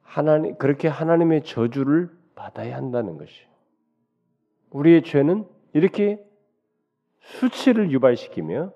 하나님 0.02 0.56
그렇게 0.58 0.88
하나님의 0.88 1.44
저주를 1.44 2.12
받아야 2.36 2.76
한다는 2.76 3.18
것이. 3.18 3.48
우리의 4.70 5.04
죄는 5.04 5.48
이렇게 5.74 6.24
수치를 7.20 7.92
유발시키며 7.92 8.74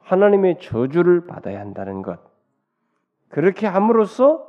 하나님의 0.00 0.58
저주를 0.60 1.26
받아야 1.26 1.60
한다는 1.60 2.02
것. 2.02 2.29
그렇게 3.30 3.66
함으로써 3.66 4.46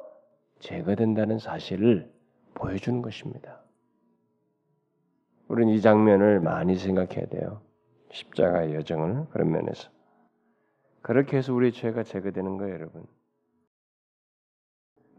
제거된다는 0.59 1.39
사실을 1.39 2.11
보여주는 2.55 3.01
것입니다. 3.01 3.61
우리는 5.47 5.73
이 5.73 5.81
장면을 5.81 6.39
많이 6.39 6.75
생각해야 6.75 7.27
돼요. 7.27 7.61
십자가의 8.11 8.75
여정을 8.75 9.27
그런 9.29 9.51
면에서. 9.51 9.89
그렇게 11.01 11.37
해서 11.37 11.53
우리의 11.53 11.71
죄가 11.71 12.03
제거되는 12.03 12.57
거예요, 12.57 12.73
여러분. 12.73 13.05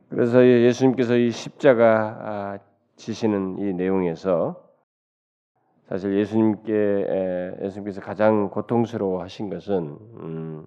그래서 0.08 0.44
예수님께서 0.44 1.16
이 1.16 1.30
십자가 1.30 2.18
아, 2.20 2.58
지시는 2.96 3.58
이 3.58 3.72
내용에서 3.72 4.68
사실 5.88 6.18
예수님께 6.18 7.58
예수님께서 7.62 8.00
가장 8.00 8.50
고통스러워 8.50 9.22
하신 9.22 9.50
것은 9.50 9.98
음, 10.16 10.66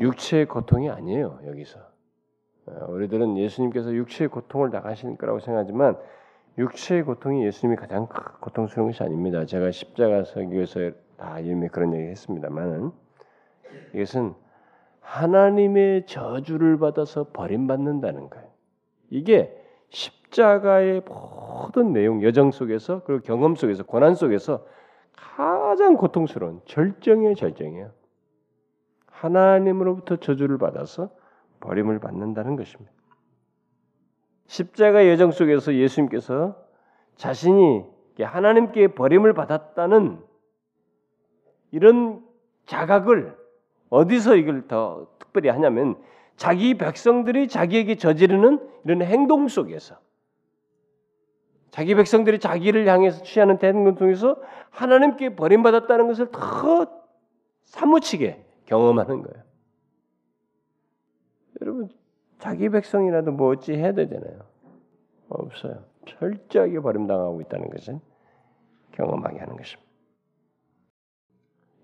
육체의 0.00 0.46
고통이 0.46 0.90
아니에요 0.90 1.40
여기서 1.46 1.80
어, 2.66 2.86
우리들은 2.88 3.38
예수님께서 3.38 3.92
육체의 3.92 4.28
고통을 4.28 4.70
당하신 4.70 5.16
거라고 5.16 5.38
생각하지만 5.40 5.96
육체의 6.58 7.04
고통이 7.04 7.44
예수님이 7.44 7.76
가장 7.76 8.08
고통스러운 8.40 8.88
것이 8.90 9.02
아닙니다. 9.02 9.44
제가 9.44 9.70
십자가 9.70 10.24
설교에서 10.24 10.90
다 11.16 11.38
이미 11.40 11.68
그런 11.68 11.94
얘기 11.94 12.08
했습니다만은 12.08 12.90
이것은 13.94 14.34
하나님의 15.00 16.06
저주를 16.06 16.78
받아서 16.78 17.28
버림받는다는 17.32 18.30
거예요. 18.30 18.48
이게 19.10 19.54
십자가의 19.90 21.02
모든 21.06 21.92
내용, 21.92 22.22
여정 22.22 22.50
속에서 22.50 23.02
그리고 23.04 23.22
경험 23.22 23.54
속에서 23.54 23.84
고난 23.84 24.14
속에서 24.14 24.66
가장 25.14 25.96
고통스러운 25.96 26.60
절정의 26.64 27.36
절정이에요. 27.36 27.90
하나님으로부터 29.20 30.16
저주를 30.16 30.58
받아서 30.58 31.10
버림을 31.60 31.98
받는다는 32.00 32.56
것입니다. 32.56 32.92
십자가 34.46 35.08
여정 35.08 35.32
속에서 35.32 35.74
예수님께서 35.74 36.56
자신이 37.16 37.84
하나님께 38.20 38.88
버림을 38.88 39.32
받았다는 39.32 40.20
이런 41.72 42.24
자각을 42.66 43.36
어디서 43.90 44.36
이걸 44.36 44.68
더 44.68 45.08
특별히 45.18 45.48
하냐면 45.48 45.96
자기 46.36 46.74
백성들이 46.74 47.48
자기에게 47.48 47.96
저지르는 47.96 48.60
이런 48.84 49.02
행동 49.02 49.48
속에서 49.48 49.96
자기 51.70 51.94
백성들이 51.94 52.38
자기를 52.38 52.86
향해서 52.86 53.22
취하는 53.22 53.58
행동 53.62 53.96
속에서 53.96 54.36
하나님께 54.70 55.36
버림받았다는 55.36 56.06
것을 56.08 56.30
더 56.30 56.86
사무치게 57.64 58.45
경험하는 58.66 59.22
거예요. 59.22 59.44
여러분 61.60 61.88
자기 62.38 62.68
백성이라도 62.68 63.32
뭐 63.32 63.48
어찌 63.48 63.72
해야 63.72 63.92
되잖아요. 63.92 64.40
없어요. 65.28 65.84
철저하게 66.06 66.80
버림당하고 66.80 67.40
있다는 67.42 67.70
것은 67.70 68.00
경험하게 68.92 69.38
하는 69.38 69.56
것입니다. 69.56 69.86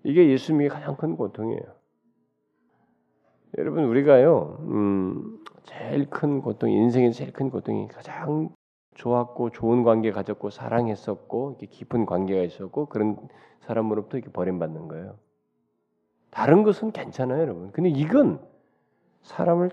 이게 0.03 0.29
예수님의 0.29 0.69
가장 0.69 0.95
큰 0.95 1.15
고통이에요. 1.15 1.63
여러분 3.57 3.85
우리가요, 3.85 4.57
음, 4.61 5.43
제일 5.63 6.09
큰 6.09 6.41
고통, 6.41 6.69
인생의 6.71 7.13
제일 7.13 7.31
큰 7.31 7.49
고통이 7.49 7.87
가장 7.87 8.49
좋았고 8.95 9.51
좋은 9.51 9.83
관계 9.83 10.11
가졌고 10.11 10.49
사랑했었고 10.49 11.51
이렇게 11.51 11.67
깊은 11.67 12.05
관계가 12.05 12.41
있었고 12.43 12.87
그런 12.87 13.17
사람으로부터 13.61 14.17
이렇게 14.17 14.31
버림받는 14.31 14.87
거예요. 14.87 15.17
다른 16.33 16.63
것은 16.63 16.91
괜찮아요, 16.91 17.41
여러분. 17.41 17.71
근데 17.71 17.89
이건 17.89 18.41
사람을 19.21 19.69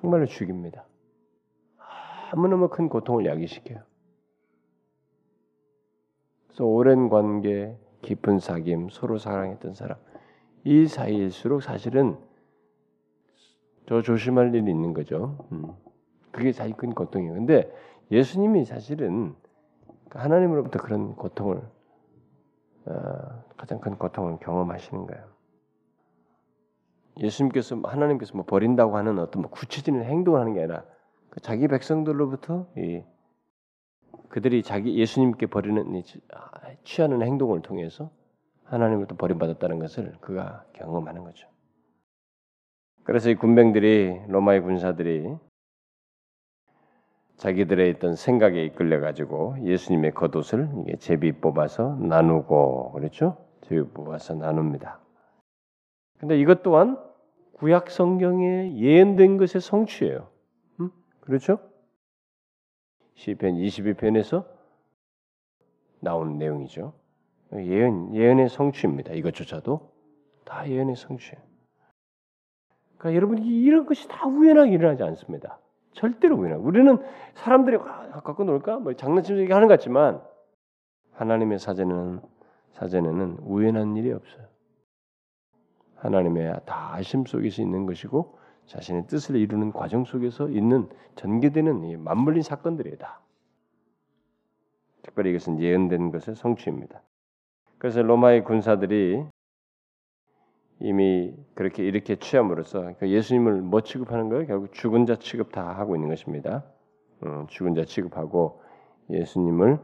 정말로 0.00 0.24
죽입니다. 0.26 0.84
너무너무 2.32 2.68
큰 2.68 2.88
고통을 2.88 3.26
야기시켜요. 3.26 3.80
그래서 6.46 6.64
오랜 6.64 7.08
관계, 7.08 7.76
깊은 8.02 8.38
사귐, 8.38 8.90
서로 8.92 9.18
사랑했던 9.18 9.74
사람 9.74 9.98
이 10.64 10.86
사이일수록 10.86 11.62
사실은 11.62 12.16
더 13.86 14.00
조심할 14.00 14.54
일이 14.54 14.70
있는 14.70 14.94
거죠. 14.94 15.46
음. 15.50 15.74
그게 16.30 16.52
제일 16.52 16.74
큰 16.76 16.94
고통이에요. 16.94 17.34
근데 17.34 17.72
예수님이 18.12 18.64
사실은 18.64 19.34
하나님으로부터 20.10 20.78
그런 20.78 21.16
고통을 21.16 21.62
어, 22.86 23.44
가장 23.56 23.80
큰 23.80 23.96
고통을 23.96 24.38
경험하시는 24.38 25.06
거예요. 25.06 25.35
예수님께서 27.18 27.80
하나님께서 27.82 28.34
뭐 28.34 28.44
버린다고 28.44 28.96
하는 28.96 29.18
어떤 29.18 29.42
뭐 29.42 29.50
구체적인 29.50 30.02
행동을 30.02 30.40
하는 30.40 30.54
게 30.54 30.60
아니라 30.60 30.84
그 31.30 31.40
자기 31.40 31.68
백성들로부터 31.68 32.68
이 32.76 33.02
그들이 34.28 34.62
자기 34.62 34.98
예수님께 34.98 35.46
버리는 35.46 36.02
아, 36.34 36.50
취하는 36.84 37.22
행동을 37.22 37.62
통해서 37.62 38.10
하나님으로부터 38.64 39.16
버림받았다는 39.16 39.78
것을 39.78 40.16
그가 40.20 40.64
경험하는 40.74 41.24
거죠. 41.24 41.48
그래서 43.04 43.30
이 43.30 43.34
군병들이 43.36 44.22
로마의 44.28 44.60
군사들이 44.62 45.36
자기들의 47.36 47.90
있던 47.90 48.16
생각에 48.16 48.64
이끌려 48.64 49.00
가지고 49.00 49.56
예수님의 49.62 50.12
겉옷을 50.12 50.68
제비 50.98 51.32
뽑아서 51.32 51.96
나누고 52.00 52.92
그렇죠? 52.92 53.36
제비 53.62 53.82
뽑아서 53.90 54.34
나눕니다. 54.34 55.00
근데 56.18 56.38
이것 56.40 56.62
또한 56.62 56.98
구약 57.56 57.90
성경에 57.90 58.76
예언된 58.76 59.38
것의 59.38 59.62
성취예요. 59.62 60.28
음? 60.80 60.90
그렇죠? 61.20 61.58
시편 63.14 63.54
22편에서 63.54 64.46
나온 66.00 66.36
내용이죠. 66.36 66.92
예언 67.54 68.14
예언의 68.14 68.50
성취입니다. 68.50 69.14
이것조차도 69.14 69.90
다 70.44 70.68
예언의 70.68 70.96
성취예요. 70.96 71.42
그러니까 72.98 73.16
여러분 73.16 73.42
이런 73.42 73.86
것이 73.86 74.06
다 74.06 74.26
우연하게 74.26 74.72
일어나지 74.72 75.02
않습니다. 75.04 75.58
절대로 75.92 76.36
우연하. 76.36 76.58
우리는 76.58 76.98
사람들이 77.36 77.76
아, 77.76 78.20
갖고 78.20 78.44
놀까 78.44 78.80
뭐 78.80 78.92
장난치면서 78.92 79.42
얘기하는 79.42 79.66
것 79.66 79.74
같지만 79.74 80.20
하나님의 81.12 81.58
사전에는 81.58 82.20
사전에는 82.72 83.38
우연한 83.44 83.96
일이 83.96 84.12
없어요. 84.12 84.55
하나님의 85.96 86.60
다 86.66 86.94
아심 86.94 87.24
속에서 87.24 87.62
있는 87.62 87.86
것이고 87.86 88.38
자신의 88.66 89.06
뜻을 89.06 89.36
이루는 89.36 89.72
과정 89.72 90.04
속에서 90.04 90.48
있는 90.48 90.88
전개되는 91.14 91.84
이 91.84 91.96
맞물린 91.96 92.42
사건들이다. 92.42 93.20
특별히 95.02 95.30
이것은 95.30 95.60
예언된 95.60 96.10
것의 96.10 96.34
성취입니다. 96.34 97.00
그래서 97.78 98.02
로마의 98.02 98.44
군사들이 98.44 99.24
이미 100.80 101.34
그렇게 101.54 101.84
이렇게 101.84 102.16
취함으로써 102.16 102.94
그 102.98 103.08
예수님을 103.08 103.62
뭐 103.62 103.80
취급하는 103.80 104.28
거예요? 104.28 104.46
결국 104.46 104.74
죽은 104.74 105.06
자 105.06 105.16
취급 105.16 105.52
다 105.52 105.68
하고 105.68 105.94
있는 105.94 106.08
것입니다. 106.08 106.64
음, 107.24 107.46
죽은 107.46 107.74
자 107.74 107.84
취급하고 107.84 108.60
예수님을 109.08 109.78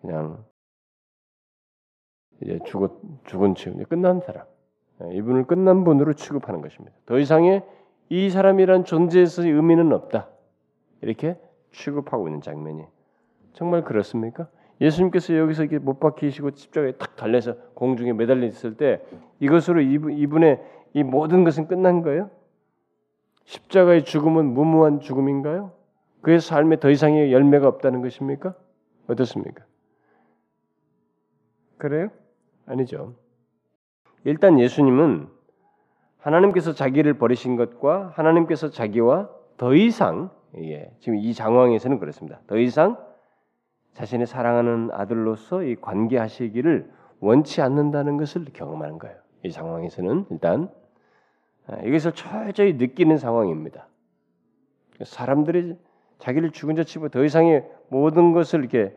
그냥 0.00 0.44
이제 2.42 2.58
죽었 2.64 2.92
죽은 3.26 3.54
취급 3.54 3.88
끝난 3.88 4.20
사람 4.20 4.46
예, 4.46 4.57
이분을 5.12 5.44
끝난 5.44 5.84
분으로 5.84 6.12
취급하는 6.14 6.60
것입니다. 6.60 6.96
더 7.06 7.18
이상의 7.18 7.64
이 8.08 8.30
사람이란 8.30 8.84
존재에서의 8.84 9.50
의미는 9.52 9.92
없다. 9.92 10.28
이렇게 11.02 11.36
취급하고 11.72 12.28
있는 12.28 12.40
장면이 12.40 12.84
정말 13.52 13.84
그렇습니까? 13.84 14.48
예수님께서 14.80 15.36
여기서 15.36 15.64
이렇게 15.64 15.78
못 15.78 15.98
박히시고 16.00 16.50
십자가에 16.54 16.92
탁 16.92 17.16
달려서 17.16 17.54
공중에 17.74 18.12
매달려 18.12 18.46
있을 18.46 18.76
때 18.76 19.02
이것으로 19.40 19.80
이분 19.80 20.44
의 20.44 20.56
이 20.94 21.02
모든 21.02 21.44
것은 21.44 21.66
끝난 21.68 22.02
거예요? 22.02 22.30
십자가의 23.44 24.04
죽음은 24.04 24.46
무모한 24.46 25.00
죽음인가요? 25.00 25.72
그의 26.22 26.40
삶에 26.40 26.80
더 26.80 26.90
이상의 26.90 27.32
열매가 27.32 27.66
없다는 27.68 28.02
것입니까? 28.02 28.54
어떻습니까? 29.06 29.64
그래요? 31.78 32.10
아니죠. 32.66 33.14
일단 34.24 34.58
예수님은 34.58 35.28
하나님께서 36.18 36.72
자기를 36.72 37.14
버리신 37.14 37.56
것과 37.56 38.12
하나님께서 38.14 38.70
자기와 38.70 39.30
더 39.56 39.74
이상 39.74 40.30
예, 40.56 40.90
지금 41.00 41.18
이 41.18 41.32
상황에서는 41.32 41.98
그렇습니다. 41.98 42.40
더 42.46 42.58
이상 42.58 42.96
자신의 43.94 44.26
사랑하는 44.26 44.90
아들로서 44.92 45.62
이 45.62 45.76
관계하시기를 45.76 46.90
원치 47.20 47.60
않는다는 47.60 48.16
것을 48.16 48.46
경험하는 48.52 48.98
거예요. 48.98 49.16
이 49.44 49.50
상황에서는 49.50 50.26
일단 50.30 50.70
아, 51.66 51.76
이것을 51.84 52.12
철저히 52.12 52.74
느끼는 52.74 53.18
상황입니다. 53.18 53.88
사람들이 55.02 55.76
자기를 56.18 56.50
죽은 56.50 56.76
자 56.76 56.84
치고 56.84 57.08
더 57.10 57.24
이상의 57.24 57.64
모든 57.88 58.32
것을 58.32 58.60
이렇게 58.60 58.96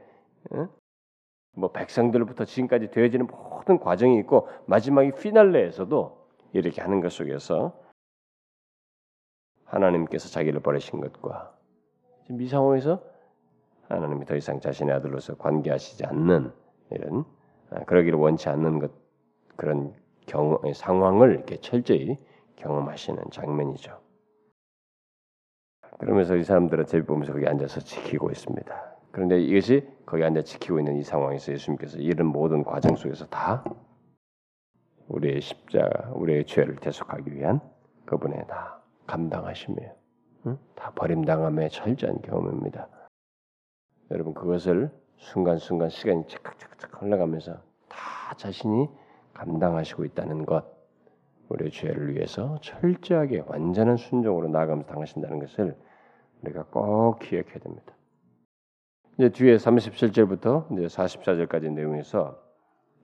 뭐 1.53 1.71
백성들부터 1.71 2.45
지금까지 2.45 2.91
되어지는 2.91 3.27
모든 3.27 3.79
과정이 3.79 4.17
있고 4.19 4.47
마지막에 4.65 5.11
피날레에서도 5.11 6.27
이렇게 6.53 6.81
하는 6.81 7.01
것 7.01 7.11
속에서 7.11 7.79
하나님께서 9.65 10.29
자기를 10.29 10.61
버리신 10.61 11.01
것과 11.01 11.55
지금 12.23 12.41
이 12.41 12.47
상황에서 12.47 13.01
하나님이 13.87 14.25
더 14.25 14.35
이상 14.35 14.59
자신의 14.59 14.95
아들로서 14.95 15.35
관계하시지 15.35 16.05
않는 16.05 16.51
이런 16.91 17.25
아, 17.69 17.83
그러기를 17.83 18.17
원치 18.17 18.49
않는 18.49 18.79
것 18.79 18.91
그런 19.55 19.93
경험 20.25 20.73
상황을 20.73 21.31
이렇게 21.31 21.57
철저히 21.57 22.17
경험하시는 22.55 23.31
장면이죠. 23.31 23.99
그러면서 25.99 26.35
이 26.35 26.43
사람들은 26.43 26.85
제비 26.85 27.05
보면서 27.05 27.33
거기 27.33 27.47
앉아서 27.47 27.81
지키고 27.81 28.31
있습니다. 28.31 28.90
그런데 29.11 29.41
이것이 29.41 29.87
거기 30.05 30.23
앉아 30.23 30.43
지키고 30.43 30.79
있는 30.79 30.97
이 30.97 31.03
상황에서 31.03 31.51
예수님께서 31.53 31.97
이런 31.97 32.27
모든 32.27 32.63
과정 32.63 32.95
속에서 32.95 33.25
다 33.27 33.63
우리의 35.07 35.41
십자가, 35.41 36.09
우리의 36.13 36.45
죄를 36.45 36.77
대속하기 36.77 37.33
위한 37.33 37.59
그분의 38.05 38.47
다 38.47 38.81
감당하시며 39.07 39.77
응? 40.47 40.57
다 40.75 40.91
버림당함의 40.95 41.69
철저한 41.69 42.21
경험입니다. 42.21 42.87
여러분 44.11 44.33
그것을 44.33 44.89
순간순간 45.17 45.89
시간이 45.89 46.27
착착착착 46.27 47.01
흘러가면서 47.01 47.61
다 47.89 48.33
자신이 48.37 48.89
감당하시고 49.33 50.05
있다는 50.05 50.45
것, 50.45 50.65
우리의 51.49 51.71
죄를 51.71 52.15
위해서 52.15 52.57
철저하게 52.61 53.43
완전한 53.47 53.97
순종으로 53.97 54.47
나아가면서 54.47 54.89
당하신다는 54.89 55.39
것을 55.39 55.77
우리가 56.41 56.65
꼭 56.65 57.19
기억해야 57.19 57.59
됩니다. 57.59 57.93
이제 59.17 59.29
뒤에 59.29 59.57
37절부터 59.57 60.71
이제 60.73 60.87
44절까지 60.87 61.71
내용에서 61.71 62.41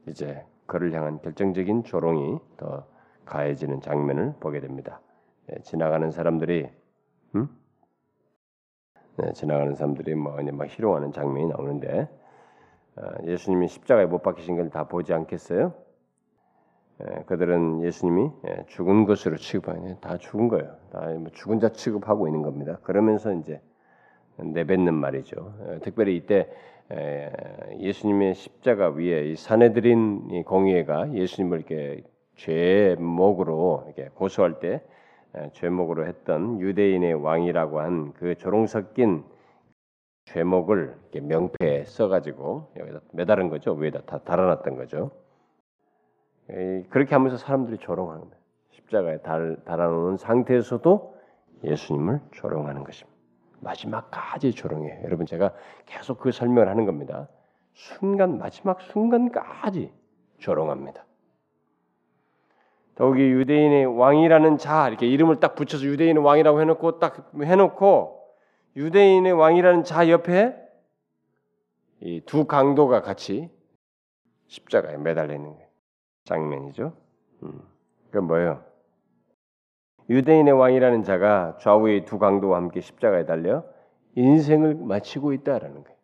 이제 0.07 0.45
그를 0.65 0.93
향한 0.93 1.21
결정적인 1.21 1.83
조롱이 1.83 2.39
더 2.57 2.85
가해지는 3.25 3.81
장면을 3.81 4.33
보게 4.39 4.59
됩니다. 4.59 5.01
예, 5.51 5.61
지나가는 5.61 6.09
사람들이 6.11 6.69
음? 7.35 7.49
네, 9.17 9.33
지나가는 9.33 9.73
사람들이 9.75 10.15
뭐, 10.15 10.37
막 10.53 10.67
희롱하는 10.67 11.11
장면이 11.11 11.47
나오는데 11.47 12.09
어, 12.95 13.01
예수님이 13.25 13.67
십자가에 13.67 14.05
못 14.05 14.21
박히신 14.23 14.55
걸 14.55 14.69
다 14.69 14.87
보지 14.87 15.13
않겠어요? 15.13 15.73
예, 17.01 17.23
그들은 17.25 17.83
예수님이 17.83 18.31
예, 18.47 18.65
죽은 18.67 19.05
것으로 19.05 19.37
취급하는 19.37 19.99
다 19.99 20.17
죽은 20.17 20.47
거예요. 20.47 20.75
다뭐 20.91 21.27
죽은 21.33 21.59
자 21.59 21.69
취급하고 21.69 22.27
있는 22.27 22.41
겁니다. 22.41 22.79
그러면서 22.83 23.33
이제 23.33 23.61
내뱉는 24.37 24.93
말이죠. 24.93 25.53
예, 25.69 25.79
특별히 25.79 26.15
이때 26.15 26.49
예수님의 27.79 28.35
십자가 28.35 28.89
위에 28.89 29.29
이 29.31 29.35
사내들인 29.35 30.43
공의회가 30.43 31.13
예수님을 31.13 31.57
이렇게 31.57 32.03
죄목으로 32.35 33.83
이렇게 33.87 34.09
고소할 34.13 34.59
때 34.59 34.81
죄목으로 35.53 36.07
했던 36.07 36.59
유대인의 36.61 37.15
왕이라고 37.15 37.79
한 37.79 38.13
그 38.13 38.35
조롱 38.35 38.67
섞인 38.67 39.23
죄목을 40.25 40.95
명패에 41.13 41.83
써가지고 41.85 42.71
여기다 42.77 42.99
매달은 43.13 43.49
거죠. 43.49 43.73
위에다 43.73 44.01
다 44.01 44.19
달아놨던 44.19 44.75
거죠. 44.75 45.11
그렇게 46.89 47.15
하면서 47.15 47.37
사람들이 47.37 47.77
조롱하는 47.79 48.21
거예요. 48.23 48.37
십자가에 48.71 49.17
달, 49.21 49.57
달아놓은 49.65 50.17
상태에서도 50.17 51.17
예수님을 51.63 52.21
조롱하는 52.31 52.83
것입니다. 52.83 53.16
마지막까지 53.61 54.53
조롱해요. 54.53 55.03
여러분 55.03 55.25
제가 55.25 55.53
계속 55.85 56.19
그 56.19 56.31
설명을 56.31 56.69
하는 56.69 56.85
겁니다. 56.85 57.27
순간 57.73 58.37
마지막 58.37 58.81
순간까지 58.81 59.91
조롱합니다. 60.39 61.05
더욱이 62.95 63.21
유대인의 63.21 63.85
왕이라는 63.85 64.57
자 64.57 64.87
이렇게 64.87 65.07
이름을 65.07 65.39
딱 65.39 65.55
붙여서 65.55 65.85
유대인의 65.85 66.23
왕이라고 66.23 66.61
해놓고 66.61 66.99
딱 66.99 67.31
해놓고 67.39 68.33
유대인의 68.75 69.33
왕이라는 69.33 69.83
자 69.83 70.09
옆에 70.09 70.55
이 72.01 72.21
두 72.25 72.45
강도가 72.45 73.01
같이 73.01 73.49
십자가에 74.47 74.97
매달려 74.97 75.33
있는 75.35 75.55
장면이죠. 76.25 76.93
음. 77.43 77.61
그 78.11 78.19
뭐예요? 78.19 78.63
유대인의 80.09 80.53
왕이라는 80.53 81.03
자가 81.03 81.57
좌우의 81.59 82.05
두 82.05 82.17
강도와 82.17 82.57
함께 82.57 82.79
십자가에 82.81 83.25
달려 83.25 83.63
인생을 84.15 84.75
마치고 84.75 85.33
있다라는 85.33 85.83
거예요. 85.83 85.97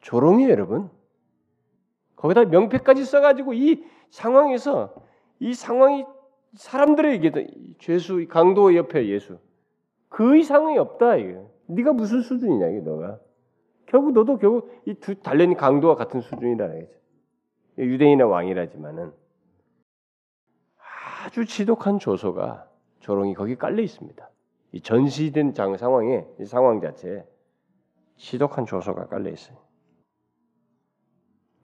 조롱이 0.00 0.48
여러분. 0.50 0.90
거기다 2.16 2.44
명패까지 2.46 3.04
써가지고 3.04 3.54
이 3.54 3.84
상황에서 4.10 4.94
이 5.40 5.54
상황이 5.54 6.04
사람들에게 6.54 7.50
죄수 7.78 8.26
강도 8.28 8.74
옆에 8.74 9.08
예수 9.08 9.38
그 10.08 10.36
이상이 10.36 10.78
없다 10.78 11.16
이게. 11.16 11.40
네가 11.66 11.92
무슨 11.92 12.20
수준이냐 12.22 12.68
이게 12.68 12.80
너가. 12.80 13.18
결국 13.86 14.12
너도 14.12 14.38
결국 14.38 14.70
이 14.86 14.94
두 14.94 15.14
달려있는 15.14 15.56
강도와 15.56 15.94
같은 15.94 16.20
수준이라는 16.20 16.80
거죠. 16.80 16.92
유대인의 17.78 18.28
왕이라지만은 18.28 19.12
아주 21.24 21.46
지독한 21.46 21.98
조소가 21.98 22.68
조롱이 23.00 23.32
거기 23.32 23.56
깔려 23.56 23.82
있습니다. 23.82 24.28
이 24.72 24.80
전시된 24.82 25.54
장 25.54 25.74
상황에 25.78 26.26
이 26.38 26.44
상황 26.44 26.82
자체에 26.82 27.24
지독한 28.16 28.66
조소가 28.66 29.06
깔려 29.06 29.30
있어요. 29.30 29.56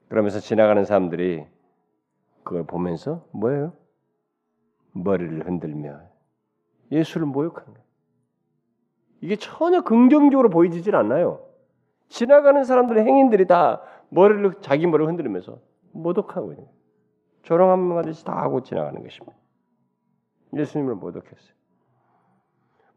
그러면서 0.09 0.39
지나가는 0.39 0.83
사람들이 0.83 1.45
그걸 2.43 2.65
보면서 2.65 3.23
뭐예요? 3.33 3.73
머리를 4.93 5.45
흔들며 5.45 6.01
예수를 6.91 7.27
모욕하는 7.27 7.71
거예요. 7.71 7.85
이게 9.21 9.35
전혀 9.35 9.81
긍정적으로 9.81 10.49
보이지질 10.49 10.95
않나요? 10.95 11.45
지나가는 12.09 12.63
사람들의 12.63 13.05
행인들이 13.05 13.45
다 13.45 13.83
머리를 14.09 14.55
자기 14.61 14.87
머리를 14.87 15.07
흔들면서 15.07 15.59
모독하고 15.91 16.53
있는 16.53 16.67
조롱하는 17.43 17.89
것이 17.89 18.25
다 18.25 18.35
하고 18.41 18.63
지나가는 18.63 19.01
것입니다. 19.03 19.40
예수님을 20.55 20.95
모독했어요. 20.95 21.53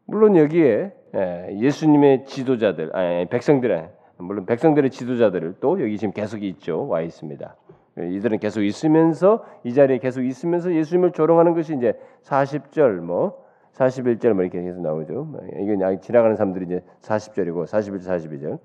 물론 0.05 0.35
여기에 0.35 0.93
예, 1.15 1.57
예수님의 1.59 2.25
지도자들, 2.25 2.95
아니, 2.95 3.27
백성들의 3.27 3.89
물론 4.17 4.45
백성들의 4.45 4.91
지도자들을 4.91 5.55
또 5.59 5.81
여기 5.81 5.97
지금 5.97 6.13
계속 6.13 6.43
있죠 6.43 6.87
와 6.87 7.01
있습니다. 7.01 7.55
이들은 7.97 8.39
계속 8.39 8.61
있으면서 8.61 9.45
이 9.63 9.73
자리에 9.73 9.99
계속 9.99 10.23
있으면서 10.23 10.73
예수님을 10.73 11.13
조롱하는 11.13 11.53
것이 11.53 11.75
이제 11.75 11.93
40절 12.23 12.99
뭐 12.99 13.45
41절 13.73 14.33
뭐 14.33 14.43
이렇게 14.43 14.61
계속 14.61 14.81
나오죠. 14.81 15.33
이게 15.61 15.77
지나가는 16.01 16.35
사람들이 16.35 16.65
이제 16.65 16.83
40절이고 17.01 17.65
41절 17.65 18.05
42절 18.05 18.59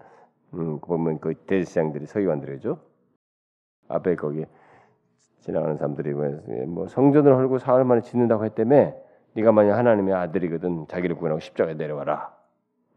음, 0.55 0.81
보면 0.81 1.21
그 1.21 1.35
대제사장들이 1.47 2.07
서기관들이죠. 2.07 2.79
앞에 3.89 4.17
거기 4.17 4.45
지나가는 5.41 5.77
사람들이 5.77 6.13
뭐, 6.13 6.43
뭐 6.67 6.89
성전을 6.89 7.35
헐고 7.35 7.59
사흘 7.59 7.85
만에 7.85 8.01
짓는다고 8.03 8.45
했다며 8.45 8.95
네가 9.35 9.53
만약 9.53 9.79
하나님의 9.79 10.15
아들이거든 10.15 10.87
자기를 10.89 11.17
구원하고 11.17 11.41
십자가에 11.41 11.75
내려와라 11.75 12.35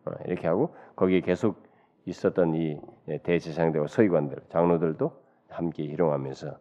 어, 0.05 0.11
이렇게 0.25 0.47
하고 0.47 0.75
거기에 0.95 1.21
계속 1.21 1.63
있었던 2.05 2.55
이 2.55 2.79
대제사장들과 3.23 3.87
서기관들 3.87 4.37
장로들도 4.49 5.11
함께 5.49 5.83
희롱하면서 5.83 6.57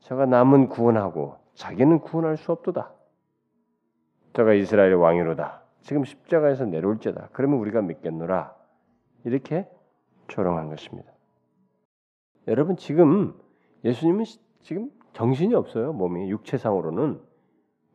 저가 0.00 0.26
남은 0.26 0.68
구원하고 0.68 1.36
자기는 1.54 2.00
구원할 2.00 2.36
수 2.36 2.52
없도다. 2.52 2.92
저가 4.34 4.54
이스라엘의 4.54 4.94
왕이로다. 4.96 5.62
지금 5.82 6.04
십자가에서 6.04 6.64
내려올지다. 6.64 7.28
그러면 7.32 7.58
우리가 7.60 7.82
믿겠노라. 7.82 8.54
이렇게 9.24 9.68
조롱한 10.28 10.68
것입니다. 10.68 11.10
여러분 12.48 12.76
지금 12.76 13.34
예수님은 13.84 14.24
지금 14.64 14.90
정신이 15.12 15.54
없어요. 15.54 15.92
몸이 15.92 16.30
육체상으로는 16.30 17.20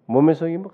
몸에서 0.05 0.47
뭐 0.47 0.71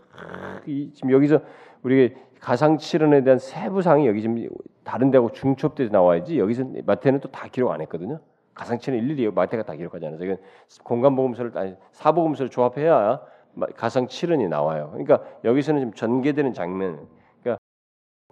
지금 0.94 1.12
여기서 1.12 1.40
우리 1.84 2.14
가상 2.40 2.78
칠언에 2.78 3.24
대한 3.24 3.40
세부 3.40 3.82
사항이 3.82 4.06
여기 4.06 4.22
지금 4.22 4.48
다른 4.84 5.10
데하고 5.10 5.32
중첩돼서 5.32 5.92
나와야지 5.92 6.38
여기서 6.38 6.66
마태는 6.86 7.22
또 7.22 7.30
다 7.32 7.48
기록 7.48 7.72
안 7.72 7.82
했거든요. 7.82 8.20
가상치는 8.54 9.00
일일이 9.00 9.30
마태가 9.32 9.64
다 9.64 9.74
기록하잖아요. 9.74 10.22
이건 10.24 10.38
공간 10.84 11.16
복음서를 11.16 11.58
아니 11.58 11.76
사복음서를 11.92 12.50
조합해야 12.50 13.22
가상 13.76 14.08
칠언이 14.08 14.48
나와요. 14.50 14.90
그러니까 14.92 15.24
여기서는 15.44 15.80
지금 15.82 15.94
전개되는 15.94 16.54
장면. 16.54 17.08
그러니까 17.42 17.58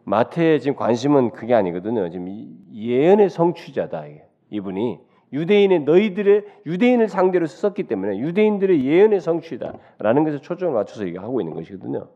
마태의 0.03 0.59
지금 0.59 0.76
관심은 0.76 1.32
그게 1.32 1.53
아니거든요. 1.53 2.09
지금 2.09 2.28
예언의 2.74 3.30
성취자다 3.30 4.03
이분이 4.49 4.99
유대인의 5.34 5.81
너희들의 5.81 6.45
유대인을 6.67 7.07
상대로 7.09 7.47
썼기 7.47 7.84
때문에 7.84 8.19
유대인들의 8.19 8.86
예언의 8.86 9.19
성취다라는 9.19 10.23
것에 10.23 10.39
초점을 10.39 10.73
맞춰서 10.73 11.05
이게 11.05 11.17
하고 11.17 11.41
있는 11.41 11.55
것이거든요. 11.55 12.07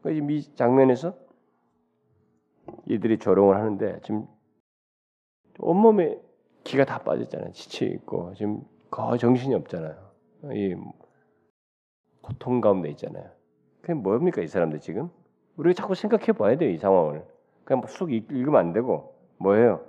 그러니까 0.00 0.32
이 0.32 0.42
장면에서 0.54 1.14
이들이 2.88 3.18
조롱을 3.18 3.56
하는데 3.56 4.00
지금 4.04 4.26
온몸에 5.58 6.18
기가 6.62 6.84
다 6.84 6.98
빠졌잖아요. 6.98 7.50
지쳐 7.50 7.84
있고 7.86 8.32
지금 8.34 8.62
거의 8.90 9.18
정신이 9.18 9.54
없잖아요. 9.56 9.96
이 10.52 10.76
고통 12.20 12.60
가운데 12.60 12.88
있잖아요. 12.90 13.28
그게 13.80 13.94
뭡니까 13.94 14.40
이 14.40 14.46
사람들 14.46 14.78
지금? 14.78 15.10
우리가 15.56 15.74
자꾸 15.74 15.96
생각해 15.96 16.32
봐야 16.32 16.56
돼요 16.56 16.70
이 16.70 16.78
상황을. 16.78 17.24
그냥 17.64 17.80
뭐쑥 17.80 18.12
읽으면 18.12 18.56
안 18.56 18.72
되고 18.72 19.14
뭐예요? 19.38 19.84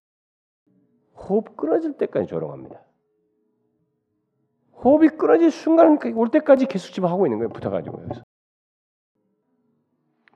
호흡 1.30 1.56
끊어질 1.56 1.98
때까지 1.98 2.28
조롱합니다. 2.28 2.80
호흡이 4.84 5.10
끊어질 5.10 5.52
순간 5.52 5.98
올 6.16 6.30
때까지 6.30 6.66
계속 6.66 6.92
지금 6.92 7.10
하고 7.10 7.26
있는 7.26 7.40
거예요. 7.40 7.50
붙어가지고 7.50 8.04
여기서 8.04 8.24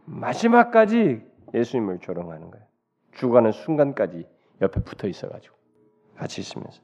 마지막까지 0.05 1.21
예수님을 1.53 1.99
조롱하는 1.99 2.51
거예요. 2.51 2.65
죽어가는 3.13 3.51
순간까지 3.51 4.27
옆에 4.61 4.81
붙어 4.83 5.07
있어가지고 5.07 5.55
같이 6.15 6.41
있으면서. 6.41 6.81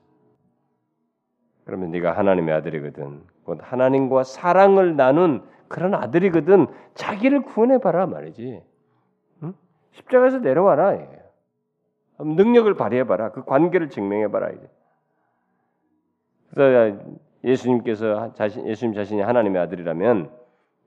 그러면 1.66 1.92
네가 1.92 2.18
하나님의 2.18 2.54
아들이거든. 2.56 3.24
곧 3.46 3.60
하나님과 3.62 4.24
사랑을 4.24 4.98
나눈 4.98 5.48
그런 5.70 5.94
아들이거든. 5.94 6.68
자기를 6.94 7.44
구원해 7.44 7.78
봐라 7.78 8.06
말이지. 8.06 8.62
응? 9.44 9.54
십자가에서 9.92 10.40
내려와라. 10.40 11.23
능력을 12.20 12.74
발휘해 12.76 13.06
봐라. 13.06 13.32
그 13.32 13.44
관계를 13.44 13.90
증명해 13.90 14.30
봐라 14.32 14.50
이제. 14.50 14.70
그래서 16.54 17.00
예수님께서 17.44 18.34
자신 18.34 18.68
예수님 18.68 18.94
자신이 18.94 19.22
하나님의 19.22 19.62
아들이라면 19.62 20.32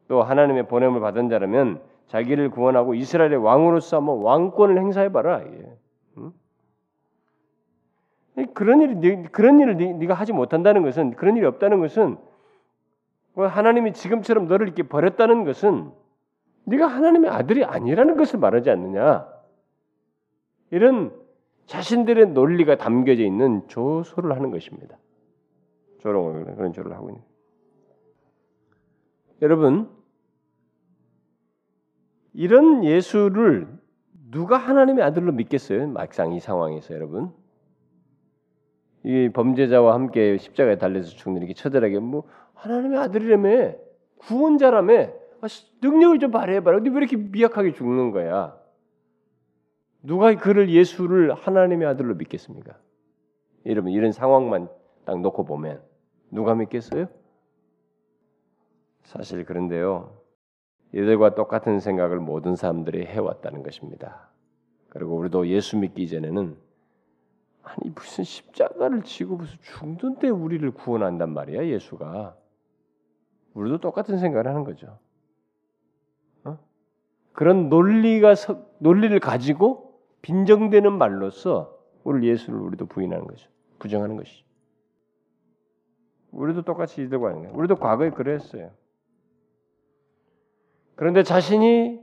또 0.08 0.22
하나님의 0.22 0.68
보냄을 0.68 1.00
받은 1.00 1.28
자라면 1.28 1.80
자기를 2.06 2.50
구원하고 2.50 2.94
이스라엘의 2.94 3.36
왕으로서 3.36 3.96
한번 3.96 4.22
왕권을 4.22 4.78
행사해 4.78 5.10
봐라. 5.10 5.42
응? 6.18 6.32
그런 8.54 8.80
일이 8.80 9.24
그런 9.32 9.58
일을 9.60 9.76
네가 9.76 10.14
하지 10.14 10.32
못한다는 10.32 10.82
것은 10.82 11.16
그런 11.16 11.36
일이 11.36 11.44
없다는 11.46 11.80
것은 11.80 12.16
뭐 13.34 13.46
하나님이 13.46 13.92
지금처럼 13.92 14.46
너를 14.46 14.66
이렇게 14.66 14.82
버렸다는 14.84 15.44
것은 15.44 15.90
네가 16.64 16.86
하나님의 16.86 17.30
아들이 17.30 17.64
아니라는 17.64 18.16
것을 18.16 18.38
말하지 18.38 18.70
않느냐? 18.70 19.35
이런 20.70 21.12
자신들의 21.66 22.28
논리가 22.28 22.76
담겨져 22.76 23.22
있는 23.22 23.66
조소를 23.68 24.32
하는 24.32 24.50
것입니다. 24.50 24.98
조롱을 26.00 26.56
그런 26.56 26.72
조를 26.72 26.92
하고 26.92 27.10
있는. 27.10 27.22
여러분 29.42 29.90
이런 32.32 32.84
예수를 32.84 33.68
누가 34.30 34.56
하나님의 34.56 35.04
아들로 35.04 35.32
믿겠어요? 35.32 35.88
막상 35.88 36.32
이 36.32 36.40
상황에서 36.40 36.94
여러분. 36.94 37.32
이 39.04 39.30
범죄자와 39.32 39.94
함께 39.94 40.36
십자가에 40.36 40.78
달려서 40.78 41.10
죽는 41.10 41.38
이렇게 41.38 41.54
처절하게 41.54 42.00
뭐 42.00 42.24
하나님의 42.54 42.98
아들이라며 42.98 43.74
구원자라며 44.18 45.12
능력을 45.80 46.18
좀 46.18 46.30
발휘해봐라. 46.30 46.78
근데 46.78 46.90
왜 46.90 46.96
이렇게 46.96 47.16
미약하게 47.16 47.72
죽는 47.72 48.10
거야? 48.10 48.58
누가 50.06 50.32
그를 50.36 50.70
예수를 50.70 51.34
하나님의 51.34 51.88
아들로 51.88 52.14
믿겠습니까? 52.14 52.78
여러분 53.66 53.90
이런 53.90 54.12
상황만 54.12 54.68
딱 55.04 55.20
놓고 55.20 55.44
보면 55.44 55.82
누가 56.30 56.54
믿겠어요? 56.54 57.08
사실 59.02 59.44
그런데요. 59.44 60.16
이들과 60.92 61.34
똑같은 61.34 61.80
생각을 61.80 62.20
모든 62.20 62.54
사람들이 62.54 63.04
해왔다는 63.04 63.64
것입니다. 63.64 64.30
그리고 64.90 65.16
우리도 65.16 65.48
예수 65.48 65.76
믿기 65.76 66.04
이전에는 66.04 66.56
아니 67.64 67.90
무슨 67.90 68.22
십자가를 68.22 69.02
지고 69.02 69.36
무슨 69.36 69.58
죽는 69.60 70.20
데 70.20 70.28
우리를 70.28 70.70
구원한단 70.70 71.32
말이야 71.34 71.66
예수가. 71.66 72.36
우리도 73.54 73.78
똑같은 73.78 74.18
생각을 74.18 74.46
하는 74.46 74.62
거죠. 74.62 74.98
어? 76.44 76.58
그런 77.32 77.68
논리가 77.68 78.34
논리를 78.78 79.18
가지고 79.18 79.85
빈정되는 80.22 80.92
말로써 80.92 81.76
우리 82.04 82.28
예수를 82.28 82.58
우리도 82.60 82.86
부인하는 82.86 83.26
거죠. 83.26 83.48
부정하는 83.78 84.16
것이죠. 84.16 84.44
우리도 86.32 86.62
똑같이 86.62 87.02
이들과 87.02 87.28
하는 87.28 87.42
거예요. 87.42 87.56
우리도 87.56 87.76
과거에 87.76 88.10
그랬어요. 88.10 88.70
그런데 90.94 91.22
자신이 91.22 92.00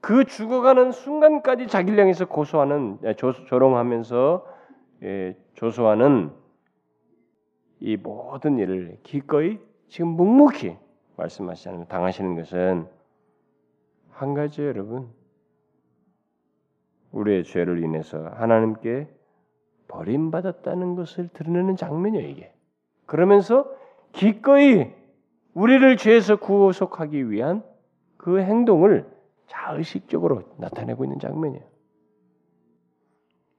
그 0.00 0.24
죽어가는 0.24 0.92
순간까지 0.92 1.66
자기를 1.66 1.98
향해서 1.98 2.26
고소하는 2.26 2.98
조롱하면서 3.48 4.46
예, 5.02 5.36
조소하는 5.54 6.30
이 7.80 7.96
모든 7.96 8.58
일을 8.58 8.98
기꺼이 9.02 9.58
지금 9.88 10.08
묵묵히 10.10 10.76
말씀하시는 11.16 11.88
당하시는 11.88 12.36
것은 12.36 12.88
한 14.10 14.34
가지예요, 14.34 14.70
여러분. 14.70 15.10
우리의 17.16 17.44
죄를 17.44 17.82
인해서 17.82 18.18
하나님께 18.34 19.08
버림받았다는 19.88 20.94
것을 20.96 21.28
드러내는 21.32 21.76
장면이에요, 21.76 22.28
이게. 22.28 22.52
그러면서 23.06 23.70
기꺼이 24.12 24.92
우리를 25.54 25.96
죄에서 25.96 26.36
구속하기 26.36 27.30
위한 27.30 27.62
그 28.16 28.40
행동을 28.40 29.06
자의식적으로 29.46 30.42
나타내고 30.58 31.04
있는 31.04 31.18
장면이에요. 31.18 31.64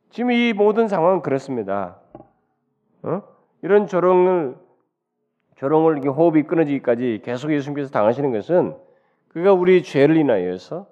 지금 0.09 0.31
이 0.31 0.53
모든 0.53 0.87
상황은 0.87 1.21
그렇습니다. 1.21 1.99
어? 3.03 3.21
이런 3.61 3.87
조롱을 3.87 4.57
조롱을 5.55 6.07
호흡이 6.07 6.43
끊어지기까지 6.43 7.21
계속 7.23 7.51
예수님께서 7.51 7.89
당하시는 7.89 8.31
것은 8.31 8.75
그가 9.29 9.53
우리 9.53 9.81
죄를 9.81 10.17
인하여서 10.17 10.87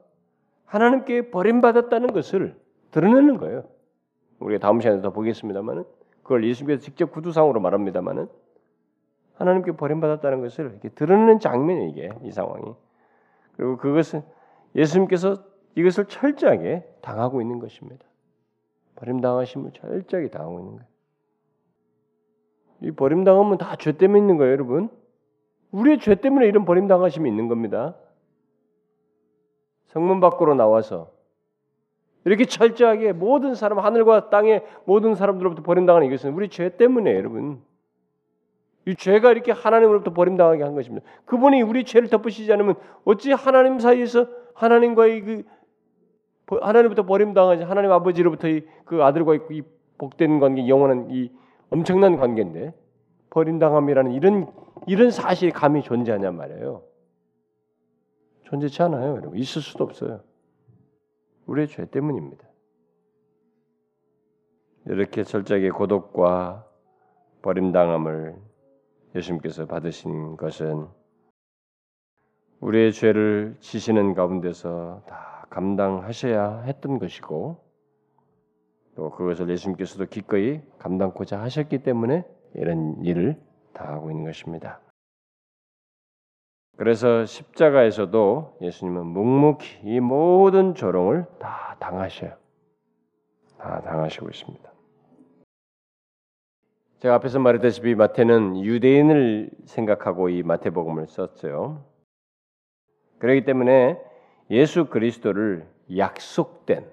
하나님께 0.66 1.32
버림받았다는 1.32 2.14
것을 2.14 2.56
드러내는 2.92 3.38
거예요. 3.38 3.64
우리가 4.40 4.60
다음 4.60 4.82
시간에 4.82 5.02
더 5.02 5.12
보겠습니다만은 5.12 5.84
그걸 6.24 6.46
예수님께서 6.46 6.82
직접 6.82 7.12
구두상으로 7.12 7.60
말합니다만은 7.60 8.28
하나님께 9.36 9.74
버림받았다는 9.74 10.42
것을 10.42 10.72
이렇게 10.72 10.90
드러내는 10.90 11.40
장면이 11.40 11.90
이게 11.90 12.10
이 12.24 12.32
상황이. 12.32 12.74
그리고 13.56 13.78
그것은 13.78 14.22
예수님께서 14.76 15.38
이것을 15.76 16.06
철저하게 16.06 16.86
당하고 17.02 17.42
있는 17.42 17.60
것입니다. 17.60 18.06
버림당하심을 18.96 19.72
철저하게 19.74 20.30
당하고 20.30 20.60
있는 20.60 20.72
거예요. 20.78 20.86
이 22.82 22.92
버림당하면 22.92 23.58
다 23.58 23.76
죄 23.78 23.94
때문에 23.94 24.20
있는 24.20 24.38
거예요, 24.38 24.52
여러분. 24.54 24.90
우리의 25.72 26.00
죄 26.00 26.16
때문에 26.16 26.48
이런 26.48 26.66
버림당하심이 26.66 27.30
있는 27.30 27.48
겁니다. 27.48 27.96
성문 29.96 30.20
밖으로 30.20 30.56
나와서 30.56 31.10
이렇게 32.26 32.44
철저하게 32.44 33.14
모든 33.14 33.56
사람 33.56 33.80
하늘과 33.80 34.30
땅의 34.30 34.66
모든 34.84 35.16
사람들로부터 35.16 35.64
버림당하는 35.64 36.08
이것은 36.08 36.34
우리 36.34 36.50
죄 36.50 36.76
때문에 36.76 37.16
여러분. 37.16 37.62
이 38.88 38.96
죄가 38.96 39.32
이렇게 39.32 39.52
하나님으로부터 39.52 40.14
버림당하게 40.14 40.64
한 40.64 40.76
것입니다. 40.76 41.08
그분이 41.26 41.62
우리 41.62 41.86
죄를 41.86 42.10
덮으시지 42.10 42.52
않으면 42.54 42.76
어찌 43.06 43.32
하나님 43.32 43.80
사이에서 43.80 44.28
하나님과의 44.54 45.22
그 45.22 45.44
하나님부터 46.62 47.04
버림당하지 47.04 47.64
하나님 47.64 47.92
아버지로부터 47.92 48.48
그 48.84 49.02
아들과의 49.02 49.40
이 49.52 49.64
복된 49.98 50.40
관계, 50.40 50.68
영원한 50.68 51.08
이 51.10 51.32
엄청난 51.72 52.18
관계인데 52.18 52.74
버림당함이라는 53.30 54.12
이런 54.12 54.52
이런 54.88 55.10
사실이 55.10 55.52
감히 55.52 55.82
존재하냔 55.82 56.36
말이에요. 56.36 56.84
존재치 58.46 58.82
않아요, 58.84 59.18
여러분. 59.18 59.38
있을 59.38 59.62
수도 59.62 59.84
없어요. 59.84 60.22
우리의 61.48 61.68
죄 61.68 61.86
때문입니다. 61.86 62.48
이렇게 64.88 65.24
철저하게 65.24 65.72
고독과 65.72 66.66
버림당함을 67.42 68.36
예수님께서 69.16 69.66
받으신 69.66 70.38
것은 70.38 70.88
우리의 72.60 72.94
죄를 72.94 73.58
지시는 73.60 74.14
가운데서 74.14 75.04
다 75.08 75.48
감당하셔야 75.50 76.62
했던 76.62 77.00
것이고 77.00 77.64
또 78.96 79.10
그것을 79.12 79.50
예수님께서도 79.50 80.06
기꺼이 80.06 80.62
감당코자 80.78 81.42
하셨기 81.42 81.80
때문에 81.80 82.26
이런 82.54 83.04
일을 83.04 83.40
다하고 83.74 84.12
있는 84.12 84.26
것입니다. 84.26 84.80
그래서 86.78 87.26
십자가에서도 87.26 88.58
예수님은 88.62 89.06
묵묵히 89.06 89.80
이 89.84 90.00
모든 90.00 90.76
조롱을 90.76 91.26
다 91.40 91.78
당하셔요. 91.80 92.34
다 93.58 93.82
당하시고 93.82 94.30
있습니다. 94.30 94.72
제가 97.00 97.16
앞에서 97.16 97.40
말했다시피 97.40 97.96
마태는 97.96 98.64
유대인을 98.64 99.52
생각하고 99.66 100.30
이 100.30 100.44
마태복음을 100.44 101.08
썼어요. 101.08 101.86
그렇기 103.20 103.46
때문에 103.46 104.00
예수 104.50 104.86
그리스도를 104.86 105.68
약속된 105.96 106.90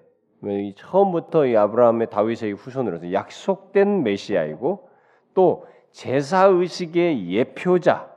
처음부터 0.77 1.47
이 1.47 1.57
아브라함의 1.57 2.11
다윗의 2.11 2.53
후손으로서 2.53 3.13
약속된 3.13 4.03
메시아이고 4.03 4.89
또 5.35 5.67
제사 5.93 6.47
의식의 6.47 7.31
예표자, 7.31 7.97
어, 8.01 8.12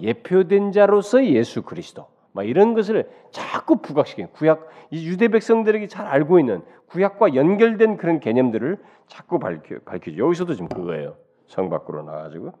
예표된 0.00 0.72
자로서 0.72 1.24
예수 1.24 1.62
그리스도. 1.62 2.06
막 2.32 2.44
이런 2.44 2.74
것을 2.74 3.10
자꾸 3.30 3.76
부각시키는 3.76 4.30
구약 4.32 4.68
이 4.90 5.06
유대 5.06 5.28
백성들에게 5.28 5.86
잘 5.88 6.06
알고 6.06 6.38
있는 6.38 6.62
구약과 6.86 7.34
연결된 7.34 7.96
그런 7.96 8.20
개념들을 8.20 8.78
자꾸 9.06 9.38
밝혀 9.38 9.78
밝히죠. 9.84 10.24
여기서도 10.24 10.54
지금 10.54 10.68
그거예요. 10.68 11.16
성 11.46 11.68
밖으로 11.68 12.02
나가지고 12.02 12.52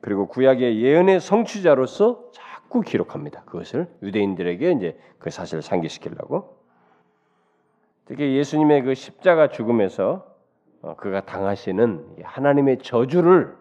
그리고 0.00 0.26
구약의 0.26 0.82
예언의 0.82 1.20
성취자로서 1.20 2.30
자꾸 2.32 2.80
기록합니다. 2.80 3.44
그것을 3.44 3.88
유대인들에게 4.02 4.72
이제 4.72 4.98
그 5.18 5.30
사실을 5.30 5.62
상기시키려고 5.62 6.58
특히 8.06 8.36
예수님의 8.36 8.82
그 8.82 8.94
십자가 8.94 9.48
죽음에서 9.48 10.26
어, 10.82 10.96
그가 10.96 11.24
당하시는 11.26 12.16
하나님의 12.22 12.78
저주를 12.78 13.54
어? 13.54 13.59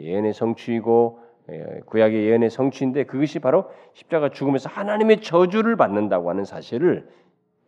예언의 0.00 0.32
성취이고 0.32 1.20
예, 1.50 1.80
구약의 1.86 2.24
예언의 2.24 2.50
성취인데 2.50 3.04
그것이 3.04 3.38
바로 3.40 3.70
십자가 3.94 4.30
죽음에서 4.30 4.68
하나님의 4.68 5.22
저주를 5.22 5.76
받는다고 5.76 6.30
하는 6.30 6.44
사실을 6.44 7.08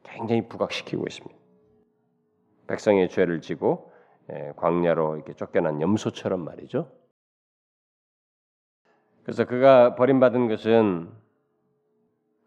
굉장히 0.04 0.48
부각시키고 0.48 1.04
있습니다. 1.06 1.34
백성의 2.66 3.08
죄를 3.08 3.40
지고 3.40 3.92
예, 4.32 4.52
광야로 4.56 5.16
이렇게 5.16 5.32
쫓겨난 5.34 5.80
염소처럼 5.80 6.44
말이죠. 6.44 6.90
그래서 9.24 9.44
그가 9.44 9.96
버림받은 9.96 10.48
것은 10.48 11.10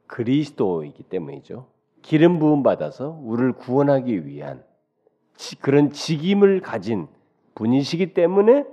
그리스도이기 0.07 1.03
때문이죠. 1.03 1.67
기름 2.01 2.39
부음 2.39 2.63
받아서 2.63 3.19
우리를 3.21 3.53
구원하기 3.53 4.25
위한 4.25 4.63
그런 5.61 5.91
직임을 5.91 6.61
가진 6.61 7.07
분이시기 7.55 8.13
때문에 8.13 8.65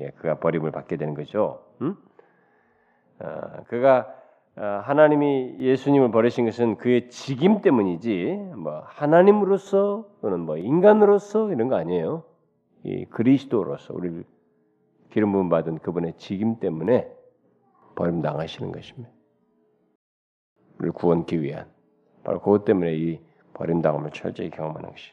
예, 0.00 0.10
그가 0.10 0.38
버림을 0.38 0.70
받게 0.70 0.96
되는 0.96 1.14
거죠. 1.14 1.64
음? 1.80 1.96
어, 3.20 3.64
그가 3.68 4.14
어, 4.56 4.62
하나님이 4.84 5.56
예수님을 5.58 6.10
버리신 6.10 6.44
것은 6.44 6.76
그의 6.76 7.10
직임 7.10 7.60
때문이지 7.60 8.52
뭐 8.56 8.82
하나님으로서 8.86 10.08
또는 10.20 10.40
뭐 10.40 10.56
인간으로서 10.56 11.52
이런 11.52 11.68
거 11.68 11.76
아니에요. 11.76 12.24
이 12.84 13.04
그리스도로서 13.06 13.94
우리를 13.94 14.24
기름 15.10 15.32
부음 15.32 15.48
받은 15.48 15.78
그분의 15.78 16.14
직임 16.18 16.60
때문에 16.60 17.10
버림 17.96 18.22
당하시는 18.22 18.70
것입니다. 18.72 19.10
우리를 20.78 20.92
구원기 20.92 21.40
위한 21.42 21.66
바로 22.24 22.40
그것 22.40 22.64
때문에 22.64 22.94
이 22.94 23.20
버림 23.54 23.82
당함을 23.82 24.10
철저히 24.10 24.50
경험하는 24.50 24.90
것이. 24.90 25.12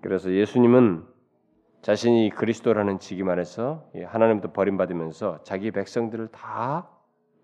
그래서 0.00 0.32
예수님은 0.32 1.11
자신이 1.82 2.30
그리스도라는 2.30 3.00
직임 3.00 3.28
안에서 3.28 3.90
하나님도 4.04 4.52
버림받으면서 4.52 5.42
자기 5.42 5.72
백성들을 5.72 6.28
다 6.28 6.88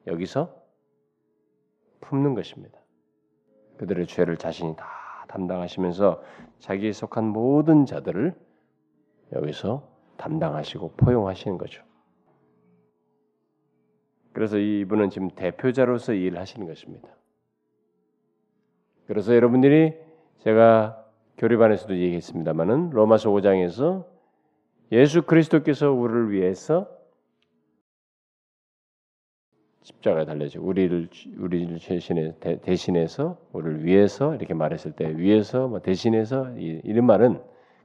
여기서 0.06 0.54
품는 2.00 2.34
것입니다. 2.34 2.78
그들의 3.78 4.06
죄를 4.06 4.36
자신이 4.36 4.76
다 4.76 4.86
담당하시면서 5.28 6.22
자기에 6.60 6.92
속한 6.92 7.24
모든 7.24 7.84
자들을 7.84 8.34
여기서 9.32 9.88
담당하시고 10.16 10.92
포용하시는 10.96 11.58
거죠. 11.58 11.82
그래서 14.32 14.56
이분은 14.56 15.10
지금 15.10 15.30
대표자로서 15.30 16.12
일을 16.12 16.38
하시는 16.38 16.64
것입니다. 16.66 17.08
그래서 19.08 19.34
여러분들이 19.34 19.94
제가 20.38 21.04
교리반에서도 21.38 21.96
얘기했습니다만은 21.96 22.90
로마서 22.90 23.30
5장에서 23.30 24.17
예수 24.90 25.22
그리스도께서 25.22 25.92
우리를 25.92 26.30
위해서 26.30 26.88
십자가에 29.82 30.24
달려져 30.24 30.60
우리를 30.60 31.08
우리를 31.38 31.78
대신해 31.78 32.34
대신해서 32.62 33.38
우리를 33.52 33.84
위해서 33.84 34.34
이렇게 34.34 34.54
말했을 34.54 34.92
때 34.92 35.16
위해서 35.16 35.66
뭐 35.68 35.80
대신해서 35.80 36.50
이, 36.58 36.80
이런 36.84 37.06
말은 37.06 37.40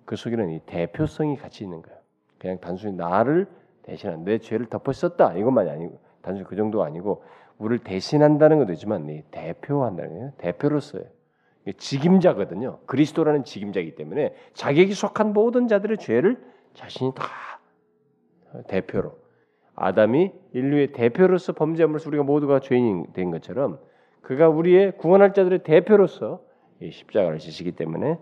그 0.06 0.16
속에는 0.16 0.50
이 0.50 0.60
대표성이 0.66 1.38
같이 1.38 1.64
있는 1.64 1.82
거예요. 1.82 1.98
그냥 2.40 2.60
단순히 2.60 2.96
나를 2.96 3.48
대신한 3.84 4.26
내 4.26 4.38
죄를 4.38 4.66
덮었었다 4.66 5.36
이것만이 5.36 5.70
아니고 5.70 6.00
단순히 6.22 6.48
그 6.48 6.56
정도가 6.56 6.86
아니고 6.86 7.24
우리를 7.58 7.84
대신한다는 7.84 8.60
것도 8.60 8.74
있지만 8.74 9.10
이 9.10 9.24
대표한다는 9.32 10.12
거예요. 10.12 10.32
대표로서요. 10.38 11.04
직임자거든요. 11.78 12.80
그리스도라는 12.86 13.46
직임자이기 13.46 13.96
때문에 13.96 14.36
자기에게 14.54 14.94
속한 14.94 15.32
모든 15.32 15.70
자들의 15.70 15.98
죄를 16.00 16.53
자신이 16.74 17.14
다 17.14 17.26
대표로 18.68 19.18
아담이 19.76 20.32
인류의 20.54 20.92
대표로서 20.92 21.54
범죄함으로써 21.54 22.10
우리가 22.10 22.24
모두가 22.24 22.60
죄인이 22.60 23.14
된 23.14 23.32
것처럼 23.32 23.80
그가 24.22 24.50
우리의 24.50 24.98
구원할 24.98 25.34
자들의 25.34 25.64
대표로서 25.64 26.44
이 26.80 26.92
십자가를 26.92 27.40
지시기 27.40 27.74
때문에 27.74 28.20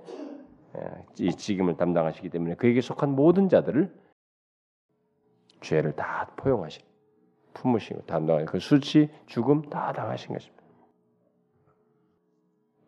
예, 0.78 1.06
이 1.20 1.32
직임을 1.32 1.76
담당하시기 1.76 2.30
때문에 2.30 2.56
그에게 2.56 2.80
속한 2.80 3.10
모든 3.10 3.49
자들을 3.49 3.93
죄를 5.62 5.95
다 5.95 6.32
포용하신 6.38 6.84
품으시고 7.54 8.06
담당하신 8.06 8.45
그 8.45 8.60
수치 8.60 9.10
죽음 9.26 9.64
다 9.64 9.91
당하신 9.91 10.34
것입니다. 10.34 10.64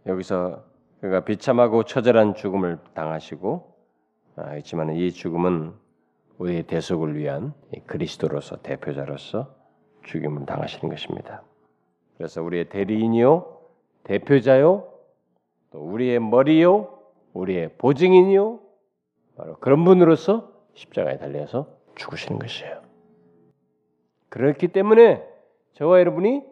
여기서 0.05 0.64
그가 1.01 1.26
비참하고 1.26 1.84
처절한 1.84 2.36
죽음을 2.36 2.80
당하시고 2.93 3.70
아, 3.70 3.72
있지만 4.57 4.95
이 4.95 5.11
죽음은 5.11 5.73
우리의 6.38 6.63
대속을 6.63 7.15
위한 7.15 7.53
그리스도로서 7.86 8.57
대표자로서 8.61 9.53
죽임을 10.03 10.45
당하시는 10.45 10.89
것입니다. 10.89 11.43
그래서 12.17 12.41
우리의 12.43 12.69
대리인이요, 12.69 13.59
대표자요, 14.03 14.91
또 15.71 15.79
우리의 15.79 16.19
머리요, 16.19 16.99
우리의 17.34 17.77
보증인이요, 17.77 18.59
바로 19.36 19.57
그런 19.59 19.84
분으로서 19.84 20.51
십자가에 20.73 21.17
달려서 21.17 21.67
죽으시는 21.95 22.39
것이에요. 22.39 22.81
그렇기 24.29 24.69
때문에 24.69 25.23
저와 25.73 25.99
여러분이 25.99 26.43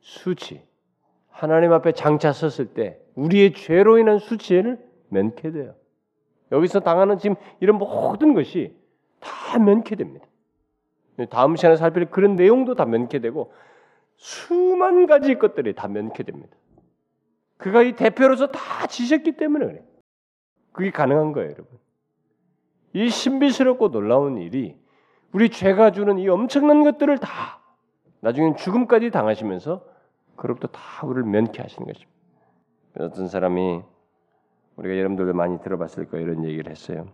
수치, 0.00 0.62
하나님 1.28 1.72
앞에 1.72 1.92
장차 1.92 2.32
섰을 2.32 2.74
때 2.74 2.98
우리의 3.14 3.54
죄로 3.54 3.98
인한 3.98 4.18
수치를 4.18 4.78
면케 5.08 5.50
돼요. 5.52 5.74
여기서 6.52 6.80
당하는 6.80 7.18
지금 7.18 7.36
이런 7.60 7.78
모든 7.78 8.34
것이 8.34 8.76
다 9.20 9.58
면케됩니다. 9.58 10.26
다음 11.30 11.56
시간에 11.56 11.76
살필 11.76 12.10
그런 12.10 12.36
내용도 12.36 12.74
다 12.74 12.84
면케되고 12.84 13.52
수만 14.16 15.06
가지 15.06 15.34
것들이 15.34 15.74
다 15.74 15.88
면케됩니다. 15.88 16.56
그가 17.56 17.82
이 17.82 17.92
대표로서 17.92 18.48
다 18.48 18.86
지셨기 18.86 19.32
때문에 19.32 19.66
그래. 19.66 19.84
그게 20.72 20.90
가능한 20.90 21.32
거예요, 21.32 21.50
여러분. 21.50 21.78
이 22.92 23.08
신비스럽고 23.08 23.90
놀라운 23.90 24.38
일이 24.38 24.76
우리 25.32 25.48
죄가 25.48 25.92
주는 25.92 26.18
이 26.18 26.28
엄청난 26.28 26.82
것들을 26.82 27.18
다 27.18 27.60
나중엔 28.20 28.56
죽음까지 28.56 29.10
당하시면서 29.10 29.84
그로부터 30.36 30.68
다 30.68 31.06
우리를 31.06 31.24
면케 31.24 31.62
하시는 31.62 31.86
것입니다. 31.86 32.12
어떤 32.98 33.28
사람이 33.28 33.82
우리가 34.76 34.96
여러분들도 34.98 35.32
많이 35.34 35.60
들어봤을 35.60 36.06
거예요. 36.08 36.26
이런 36.26 36.44
얘기를 36.44 36.70
했어요. 36.70 37.08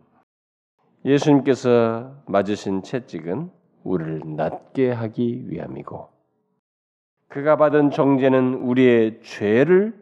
예수님께서 1.04 2.22
맞으신 2.26 2.82
채찍은 2.82 3.50
우리를 3.84 4.22
낫게 4.36 4.90
하기 4.90 5.48
위함이고 5.48 6.09
그가 7.28 7.56
받은 7.56 7.90
정죄는 7.90 8.54
우리의 8.54 9.20
죄를 9.22 9.94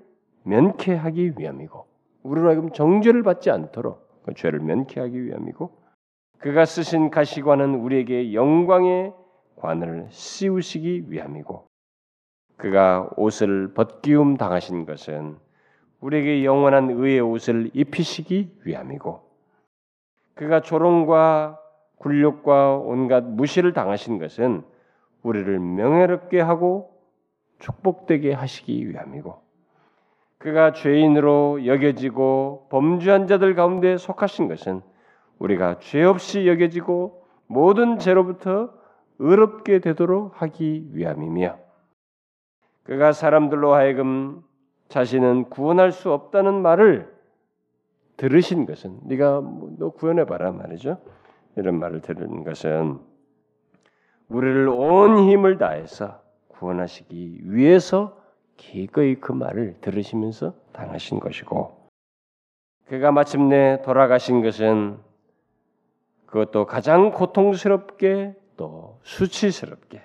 면케하기 0.45 1.35
위함이고 1.37 1.87
우리로 2.23 2.49
하여금 2.49 2.73
정죄를 2.73 3.23
받지 3.23 3.51
않도록 3.51 4.23
그 4.25 4.35
죄를 4.35 4.61
면케하기 4.61 5.25
위함이고 5.25 5.71
그가 6.39 6.65
쓰신 6.65 7.11
가시관은 7.11 7.75
우리에게 7.75 8.33
영광의 8.33 9.13
관을 9.57 10.07
씌우시기 10.11 11.07
위함이고 11.09 11.67
그가 12.57 13.11
옷을 13.17 13.75
벗기움 13.75 14.37
당하신 14.37 14.87
것은 14.87 15.37
우리에게 16.01 16.45
영원한 16.45 16.91
의의 16.91 17.21
옷을 17.21 17.71
입히시기 17.73 18.59
위함이고 18.65 19.21
그가 20.35 20.61
조롱과 20.61 21.59
굴욕과 21.97 22.77
온갖 22.77 23.25
무시를 23.25 23.73
당하신 23.73 24.19
것은 24.19 24.63
우리를 25.23 25.59
명예롭게 25.59 26.41
하고 26.41 26.95
축복되게 27.59 28.33
하시기 28.33 28.89
위함이고 28.89 29.43
그가 30.39 30.73
죄인으로 30.73 31.67
여겨지고 31.67 32.69
범죄한 32.71 33.27
자들 33.27 33.55
가운데 33.55 33.97
속하신 33.97 34.49
것은 34.49 34.83
우리가 35.39 35.79
죄 35.81 36.05
없이 36.05 36.47
여겨지고 36.47 37.25
모든 37.47 37.99
죄로부터 37.99 38.71
의롭게 39.19 39.79
되도록 39.79 40.41
하기 40.43 40.91
위함이며 40.93 41.59
그가 42.85 43.13
사람들로 43.13 43.75
하여금 43.75 44.43
자신은 44.89 45.51
구원할 45.51 45.93
수 45.93 46.13
없다는 46.13 46.63
말을 46.63 47.15
들으신 48.17 48.67
것은 48.67 49.01
네가 49.05 49.41
뭐너 49.41 49.91
구원해 49.91 50.25
봐라 50.25 50.53
말이죠. 50.53 50.99
이런 51.57 51.79
말을 51.79 52.01
들은 52.01 52.45
것은 52.45 52.99
우리를 54.29 54.69
온 54.69 55.19
힘을 55.19 55.59
다해서 55.59 56.23
구원하시기 56.49 57.41
위해서 57.45 58.21
기꺼이 58.57 59.17
그 59.17 59.33
말을 59.33 59.77
들으시면서 59.81 60.55
당하신 60.73 61.21
것이고 61.21 61.89
그가 62.87 63.13
마침내 63.13 63.83
돌아가신 63.83 64.43
것은 64.43 64.99
그것도 66.27 66.67
가장 66.67 67.11
고통스럽게 67.11 68.35
또 68.57 68.99
수치스럽게 69.03 70.03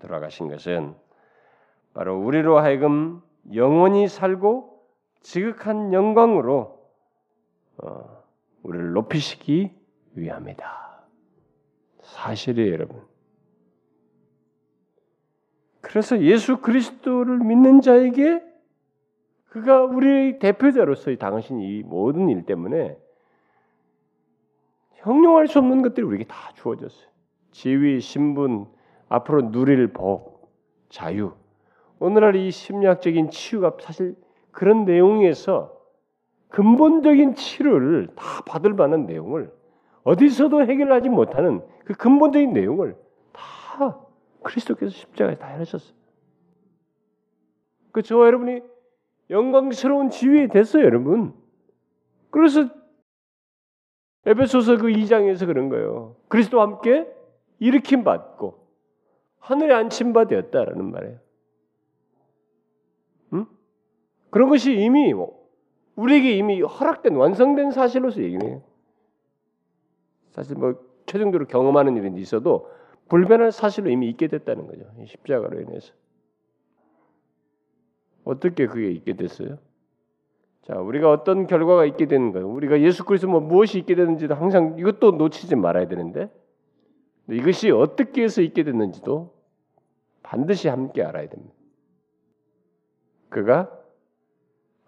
돌아가신 0.00 0.48
것은 0.48 0.94
바로 1.94 2.18
우리로 2.18 2.58
하여금 2.58 3.22
영원히 3.52 4.08
살고 4.08 4.82
지극한 5.20 5.92
영광으로 5.92 6.78
어, 7.78 8.22
우리를 8.62 8.92
높이시기 8.92 9.74
위함이다. 10.14 11.06
사실이에요, 12.02 12.72
여러분. 12.72 13.02
그래서 15.80 16.20
예수 16.20 16.58
그리스도를 16.58 17.38
믿는 17.38 17.80
자에게 17.80 18.42
그가 19.46 19.84
우리의 19.84 20.38
대표자로서 20.38 21.14
당하신 21.16 21.60
이 21.60 21.82
모든 21.82 22.28
일 22.28 22.44
때문에 22.44 22.98
형용할 24.94 25.46
수 25.46 25.58
없는 25.58 25.82
것들이 25.82 26.04
우리에게 26.04 26.24
다 26.24 26.52
주어졌어요. 26.54 27.08
지위, 27.52 28.00
신분, 28.00 28.66
앞으로 29.08 29.52
누릴 29.52 29.92
복, 29.92 30.52
자유, 30.88 31.34
오늘날 32.04 32.36
이 32.36 32.50
심리학적인 32.50 33.30
치유가 33.30 33.74
사실 33.80 34.14
그런 34.50 34.84
내용에서 34.84 35.74
근본적인 36.50 37.34
치료를 37.34 38.08
다 38.14 38.42
받을 38.46 38.74
만한 38.74 39.06
내용을 39.06 39.50
어디서도 40.02 40.66
해결하지 40.66 41.08
못하는 41.08 41.62
그 41.86 41.94
근본적인 41.94 42.52
내용을 42.52 42.94
다 43.32 43.98
그리스도께서 44.42 44.90
십자가에 44.90 45.36
다 45.36 45.46
해내셨어요. 45.46 45.96
그 47.90 48.02
저와 48.02 48.26
여러분이 48.26 48.60
영광스러운 49.30 50.10
지위에 50.10 50.48
됐어요, 50.48 50.84
여러분. 50.84 51.32
그래서 52.28 52.68
에베소서 54.26 54.76
그 54.76 54.88
2장에서 54.88 55.46
그런 55.46 55.70
거예요. 55.70 56.16
그리스도와 56.28 56.64
함께 56.64 57.10
일으킴 57.60 58.04
받고 58.04 58.58
하늘에 59.38 59.72
안침 59.72 60.12
바 60.12 60.26
되었다라는 60.26 60.90
말이에요. 60.90 61.23
그런 64.34 64.48
것이 64.48 64.74
이미 64.74 65.14
뭐 65.14 65.48
우리에게 65.94 66.36
이미 66.36 66.60
허락된 66.60 67.14
완성된 67.14 67.70
사실로서 67.70 68.20
얘기해요. 68.20 68.64
사실 70.32 70.56
뭐 70.56 70.74
최종적으로 71.06 71.46
경험하는 71.46 71.96
일이 71.96 72.20
있어도 72.20 72.68
불변할 73.08 73.52
사실로 73.52 73.90
이미 73.90 74.08
있게 74.10 74.26
됐다는 74.26 74.66
거죠. 74.66 74.90
십자가로 75.06 75.60
인해서. 75.60 75.94
어떻게 78.24 78.66
그게 78.66 78.90
있게 78.90 79.12
됐어요? 79.12 79.58
자, 80.62 80.80
우리가 80.80 81.12
어떤 81.12 81.46
결과가 81.46 81.84
있게 81.84 82.06
되는 82.06 82.32
거예요. 82.32 82.48
우리가 82.48 82.80
예수 82.80 83.04
그리스도 83.04 83.30
뭐 83.30 83.38
무엇이 83.38 83.78
있게 83.78 83.94
되는지도 83.94 84.34
항상 84.34 84.74
이것도 84.80 85.12
놓치지 85.12 85.54
말아야 85.54 85.86
되는데 85.86 86.28
이것이 87.30 87.70
어떻게 87.70 88.24
해서 88.24 88.42
있게 88.42 88.64
됐는지도 88.64 89.32
반드시 90.24 90.66
함께 90.66 91.04
알아야 91.04 91.28
됩니다. 91.28 91.54
그가 93.28 93.83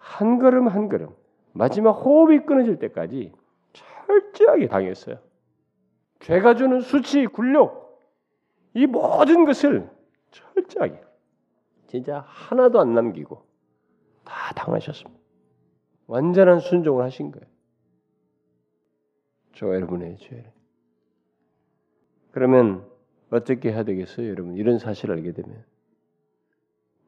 한 0.06 0.38
걸음 0.38 0.68
한 0.68 0.88
걸음 0.88 1.08
마지막 1.52 1.90
호흡이 1.90 2.46
끊어질 2.46 2.78
때까지 2.78 3.32
철저하게 3.72 4.68
당했어요. 4.68 5.18
죄가 6.20 6.54
주는 6.54 6.80
수치, 6.80 7.26
굴욕 7.26 7.86
이 8.74 8.86
모든 8.86 9.44
것을 9.44 9.90
철저하게 10.30 11.02
진짜 11.88 12.24
하나도 12.26 12.80
안 12.80 12.94
남기고 12.94 13.42
다 14.24 14.54
당하셨습니다. 14.54 15.20
완전한 16.06 16.60
순종을 16.60 17.02
하신 17.04 17.32
거예요. 17.32 17.46
저 19.54 19.66
여러분의 19.66 20.18
죄를. 20.18 20.52
그러면 22.30 22.88
어떻게 23.30 23.72
해야 23.72 23.82
되겠어요, 23.82 24.28
여러분? 24.28 24.54
이런 24.54 24.78
사실을 24.78 25.16
알게 25.16 25.32
되면 25.32 25.64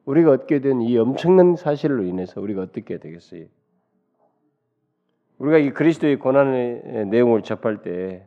우리가 0.09 0.31
얻게 0.31 0.59
된 0.59 0.81
이 0.81 0.97
엄청난 0.97 1.55
사실로 1.55 2.03
인해서 2.03 2.41
우리가 2.41 2.63
어떻게 2.63 2.97
되겠어요? 2.97 3.45
우리가 5.37 5.59
이 5.59 5.69
그리스도의 5.69 6.17
고난의 6.17 7.05
내용을 7.05 7.43
접할 7.43 7.83
때 7.83 8.25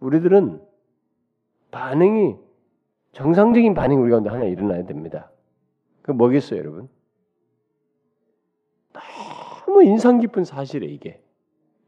우리들은 0.00 0.60
반응이 1.70 2.34
정상적인 3.12 3.74
반응이 3.74 4.02
우리 4.02 4.10
가운데 4.10 4.30
하나 4.30 4.44
일어나야 4.44 4.84
됩니다. 4.84 5.30
그 6.02 6.10
뭐겠어요, 6.10 6.58
여러분? 6.58 6.88
너무 9.66 9.84
인상 9.84 10.18
깊은 10.18 10.42
사실에 10.42 10.88
이게. 10.88 11.22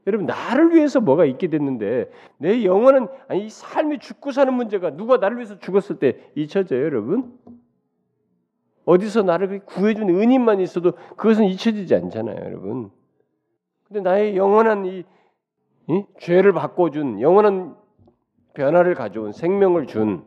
여러분 0.06 0.26
나를 0.26 0.74
위해서 0.74 1.00
뭐가 1.00 1.24
있게 1.24 1.48
됐는데 1.48 2.10
내 2.38 2.64
영혼은 2.64 3.08
아니 3.28 3.46
이 3.46 3.50
삶이 3.50 3.98
죽고 3.98 4.30
사는 4.30 4.52
문제가 4.54 4.90
누가 4.96 5.16
나를 5.16 5.38
위해서 5.38 5.58
죽었을 5.58 5.98
때 5.98 6.30
잊혀져요, 6.36 6.84
여러분? 6.84 7.36
어디서 8.84 9.22
나를 9.22 9.60
구해준 9.64 10.08
은인만 10.08 10.60
있어도 10.60 10.92
그것은 11.16 11.44
잊혀지지 11.44 11.94
않잖아요, 11.94 12.36
여러분. 12.36 12.90
근데 13.84 14.00
나의 14.00 14.36
영원한 14.36 14.86
이, 14.86 15.04
이 15.88 16.04
죄를 16.18 16.52
바꿔준 16.52 17.20
영원한 17.20 17.76
변화를 18.54 18.94
가져온 18.94 19.32
생명을 19.32 19.86
준 19.86 20.24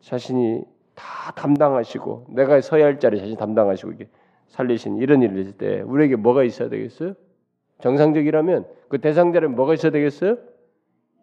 자신이 0.00 0.62
다 0.94 1.32
담당하시고 1.32 2.26
내가 2.30 2.60
서야 2.60 2.84
할 2.84 2.98
자리 2.98 3.18
자신 3.18 3.36
담당하시고 3.36 3.92
이게 3.92 4.08
살리신 4.48 4.98
이런 4.98 5.22
일을 5.22 5.38
했을 5.38 5.52
때 5.52 5.80
우리에게 5.82 6.16
뭐가 6.16 6.42
있어야 6.44 6.68
되겠어요? 6.68 7.14
정상적이라면 7.80 8.66
그 8.88 9.00
대상자는 9.00 9.54
뭐가 9.54 9.74
있어야 9.74 9.92
되겠어요? 9.92 10.36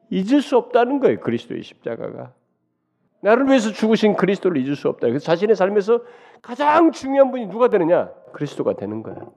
잊을 0.09 0.41
수 0.41 0.57
없다는 0.57 0.99
거예요. 0.99 1.19
그리스도의 1.19 1.63
십자가가. 1.63 2.33
나를 3.27 3.47
위해서 3.47 3.71
죽으신 3.71 4.15
그리스도를 4.15 4.61
잊을 4.61 4.77
수 4.77 4.87
없다. 4.87 5.07
그래서 5.07 5.25
자신의 5.25 5.57
삶에서 5.57 6.01
가장 6.41 6.93
중요한 6.93 7.29
분이 7.29 7.47
누가 7.47 7.67
되느냐? 7.67 8.09
그리스도가 8.31 8.77
되는 8.77 9.03
거예요. 9.03 9.33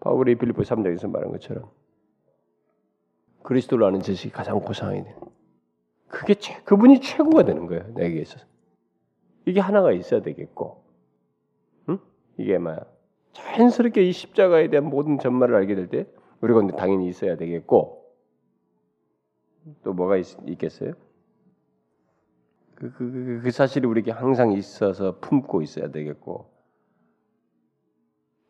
바울이 0.00 0.36
빌리포 0.36 0.62
3장에서 0.62 1.10
말한 1.10 1.30
것처럼 1.32 1.70
그리스도를 3.42 3.84
아는 3.84 4.00
지식이 4.00 4.32
가장 4.32 4.60
고상이 4.60 5.04
돼. 5.04 5.14
그게 6.08 6.34
최, 6.36 6.58
그분이 6.62 7.02
최고가 7.02 7.42
되는 7.42 7.66
거예요. 7.66 7.84
내게 7.92 8.20
있어서. 8.22 8.46
이게 9.44 9.60
하나가 9.60 9.92
있어야 9.92 10.22
되겠고, 10.22 10.84
응? 11.90 11.98
이게 12.38 12.56
막 12.56 12.96
자연스럽게 13.34 14.08
이 14.08 14.12
십자가에 14.12 14.68
대한 14.70 14.86
모든 14.86 15.18
전말을 15.18 15.54
알게 15.54 15.74
될 15.74 15.88
때 15.88 16.06
우리가 16.40 16.66
당연히 16.78 17.08
있어야 17.08 17.36
되겠고, 17.36 18.06
또 19.84 19.92
뭐가 19.92 20.16
있, 20.16 20.24
겠어요 20.58 20.92
그, 22.76 22.92
그, 22.92 23.10
그, 23.10 23.40
그 23.42 23.50
사실이 23.50 23.86
우리에게 23.86 24.10
항상 24.12 24.52
있어서 24.52 25.18
품고 25.20 25.62
있어야 25.62 25.90
되겠고, 25.90 26.54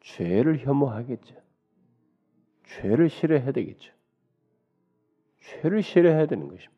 죄를 0.01 0.59
혐오하겠죠. 0.59 1.37
죄를 2.67 3.09
싫어해야 3.09 3.53
되겠죠. 3.53 3.93
죄를 5.41 5.83
싫어해야 5.83 6.27
되는 6.27 6.49
것입니다. 6.49 6.73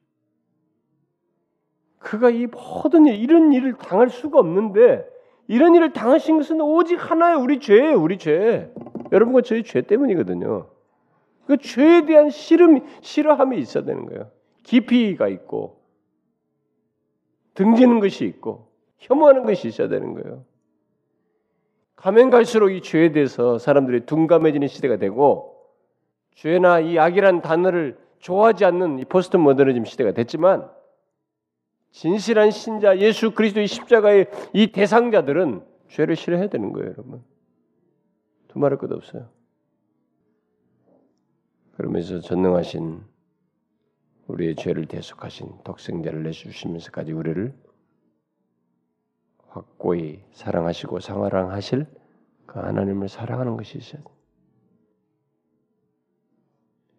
그가 1.99 2.31
이 2.31 2.47
모든 2.47 3.07
일, 3.07 3.17
이런 3.17 3.53
일을 3.53 3.75
당할 3.75 4.09
수가 4.11 4.39
없는데 4.39 5.07
이런 5.47 5.75
일을 5.75 5.93
당하신 5.93 6.37
것은 6.37 6.61
오직 6.61 6.97
하나의 6.97 7.37
우리 7.37 7.61
죄예요, 7.61 8.01
우리 8.01 8.19
죄. 8.19 8.73
여러분과 9.11 9.41
저희 9.43 9.63
죄 9.63 9.83
때문이거든요. 9.83 10.71
그 11.47 11.57
죄에 11.57 12.05
대한 12.05 12.29
싫음, 12.29 12.81
싫어함이 13.01 13.59
있어야 13.59 13.85
되는 13.85 14.05
거예요. 14.05 14.31
깊이가 14.63 15.29
있고 15.29 15.78
등지는 17.59 17.99
것이 17.99 18.25
있고 18.25 18.69
혐오하는 18.99 19.43
것이 19.43 19.67
있어야 19.67 19.89
되는 19.89 20.15
거예요. 20.15 20.45
가면 21.97 22.31
갈수록 22.31 22.71
이 22.71 22.81
죄에 22.81 23.11
대해서 23.11 23.59
사람들이 23.59 24.07
둔감해지는 24.07 24.69
시대가 24.69 24.97
되고 24.97 25.57
죄나 26.37 26.79
이 26.79 27.01
악이란 27.01 27.43
단어를 27.43 27.99
좋아하지 28.21 28.65
않는 28.65 29.01
이 29.01 29.05
포스트 29.05 29.37
모더니즘 29.37 29.87
시대가 29.87 30.13
됐지만 30.13 30.71
진실한 31.91 32.53
신자 32.53 32.97
예수 32.99 33.33
그리스도의 33.33 33.67
십자가의 33.67 34.31
이 34.53 34.71
대상자들은 34.71 35.65
죄를 35.89 36.15
싫어해야 36.15 36.49
되는 36.49 36.73
거예요, 36.73 36.91
여러분. 36.91 37.25
두말할 38.49 38.79
것 38.79 38.93
없어요. 38.93 39.31
그러면서 41.77 42.21
전능하신 42.21 43.03
우리의 44.29 44.57
죄를 44.57 44.87
대속하신 44.87 45.63
독생자를 45.65 46.23
내주시면서까지 46.23 47.13
우리를 47.13 47.55
확고히 49.49 50.23
사랑하시고 50.33 51.01
상하랑하실 51.01 51.87
그 52.47 52.59
하나님을 52.59 53.09
사랑하는 53.09 53.57
것이 53.57 53.79
있어야 53.79 54.03
돼. 54.03 54.11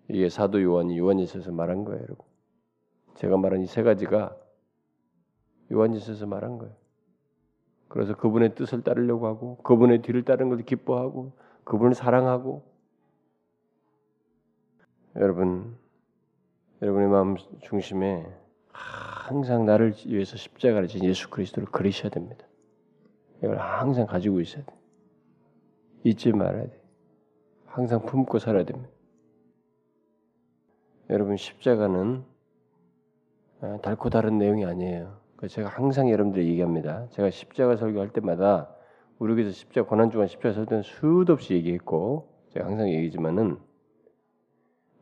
이게 0.10 0.30
사도 0.30 0.62
요한이 0.62 0.98
요한일서에서 0.98 1.52
말한 1.52 1.86
거예요, 1.86 2.02
여러분. 2.02 2.26
제가 3.16 3.38
말한 3.38 3.62
이 3.62 3.68
세 3.68 3.84
가지가 3.84 4.36
요한일서에서 5.72 6.26
말한 6.26 6.58
거예요. 6.58 6.76
그래서 7.90 8.16
그분의 8.16 8.56
뜻을 8.56 8.84
따르려고 8.84 9.28
하고 9.28 9.58
그분의 9.58 10.02
뒤를 10.02 10.24
따르는 10.24 10.50
것을 10.50 10.66
기뻐하고 10.66 11.34
그분을 11.64 11.94
사랑하고 11.94 12.64
여러분 15.16 15.78
여러분의 16.82 17.10
마음 17.10 17.36
중심에 17.62 18.26
항상 18.72 19.66
나를 19.66 19.94
위해서 20.06 20.38
십자가를 20.38 20.88
진 20.88 21.04
예수 21.04 21.30
그리스도를 21.30 21.68
그리셔야 21.70 22.10
됩니다. 22.10 22.46
이걸 23.44 23.58
항상 23.58 24.06
가지고 24.06 24.40
있어야 24.40 24.64
돼. 24.64 24.74
잊지 26.04 26.32
말아야 26.32 26.68
돼. 26.68 26.82
항상 27.66 28.06
품고 28.06 28.40
살아야 28.40 28.64
됩니다. 28.64 28.90
여러분 31.10 31.38
십자가는 31.38 32.24
아, 33.62 33.78
달고 33.82 34.10
다른 34.10 34.38
내용이 34.38 34.66
아니에요. 34.66 35.20
제가 35.50 35.70
항상 35.70 36.10
여러분들 36.10 36.46
얘기합니다. 36.46 37.08
제가 37.10 37.30
십자가 37.30 37.76
설교할 37.76 38.14
때마다 38.14 38.74
우리 39.18 39.34
교회에서 39.34 39.52
십자가 39.52 39.88
고난 39.88 40.12
중간 40.12 40.28
십자가 40.28 40.54
설교는 40.54 40.84
수도 40.84 41.34
없이 41.34 41.54
얘기했고 41.54 42.30
제가 42.54 42.66
항상 42.66 42.90
얘기지만은 42.90 43.58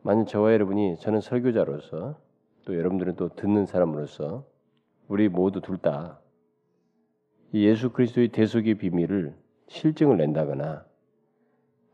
만약 0.02 0.26
저와 0.26 0.52
여러분이 0.52 0.98
저는 0.98 1.20
설교자로서 1.20 2.18
또 2.64 2.76
여러분들은 2.76 3.16
또 3.16 3.28
듣는 3.34 3.66
사람으로서 3.66 4.44
우리 5.08 5.28
모두 5.28 5.60
둘 5.60 5.78
다 5.78 6.20
예수 7.54 7.90
그리스도의 7.92 8.28
대속의 8.28 8.74
비밀을 8.76 9.34
실증을 9.68 10.16
낸다거나 10.18 10.84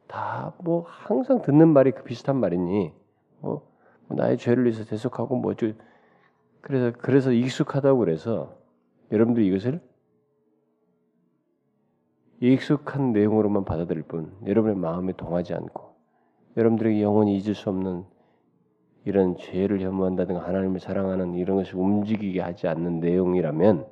다 0.08 0.54
뭐 0.62 0.84
항상 0.86 1.42
듣는 1.42 1.68
말이 1.68 1.92
그 1.92 2.02
비슷한 2.04 2.36
말이니 2.36 2.92
뭐 3.40 3.68
나의 4.08 4.38
죄를 4.38 4.64
위해서 4.64 4.84
대속하고 4.84 5.36
뭐 5.36 5.54
그래서 6.60 6.96
그래서 6.98 7.32
익숙하다고 7.32 7.98
그래서 7.98 8.56
여러분들이 9.12 9.46
이것을 9.48 9.80
익숙한 12.40 13.12
내용으로만 13.12 13.64
받아들일 13.64 14.02
뿐 14.02 14.36
여러분의 14.46 14.76
마음에 14.76 15.12
동하지 15.12 15.54
않고 15.54 15.83
여러분들에게 16.56 17.02
영원히 17.02 17.36
잊을 17.36 17.54
수 17.54 17.68
없는 17.70 18.04
이런 19.04 19.36
죄를 19.36 19.80
혐오한다든가 19.80 20.46
하나님을 20.46 20.80
사랑하는 20.80 21.34
이런 21.34 21.58
것을 21.58 21.76
움직이게 21.76 22.40
하지 22.40 22.68
않는 22.68 23.00
내용이라면 23.00 23.86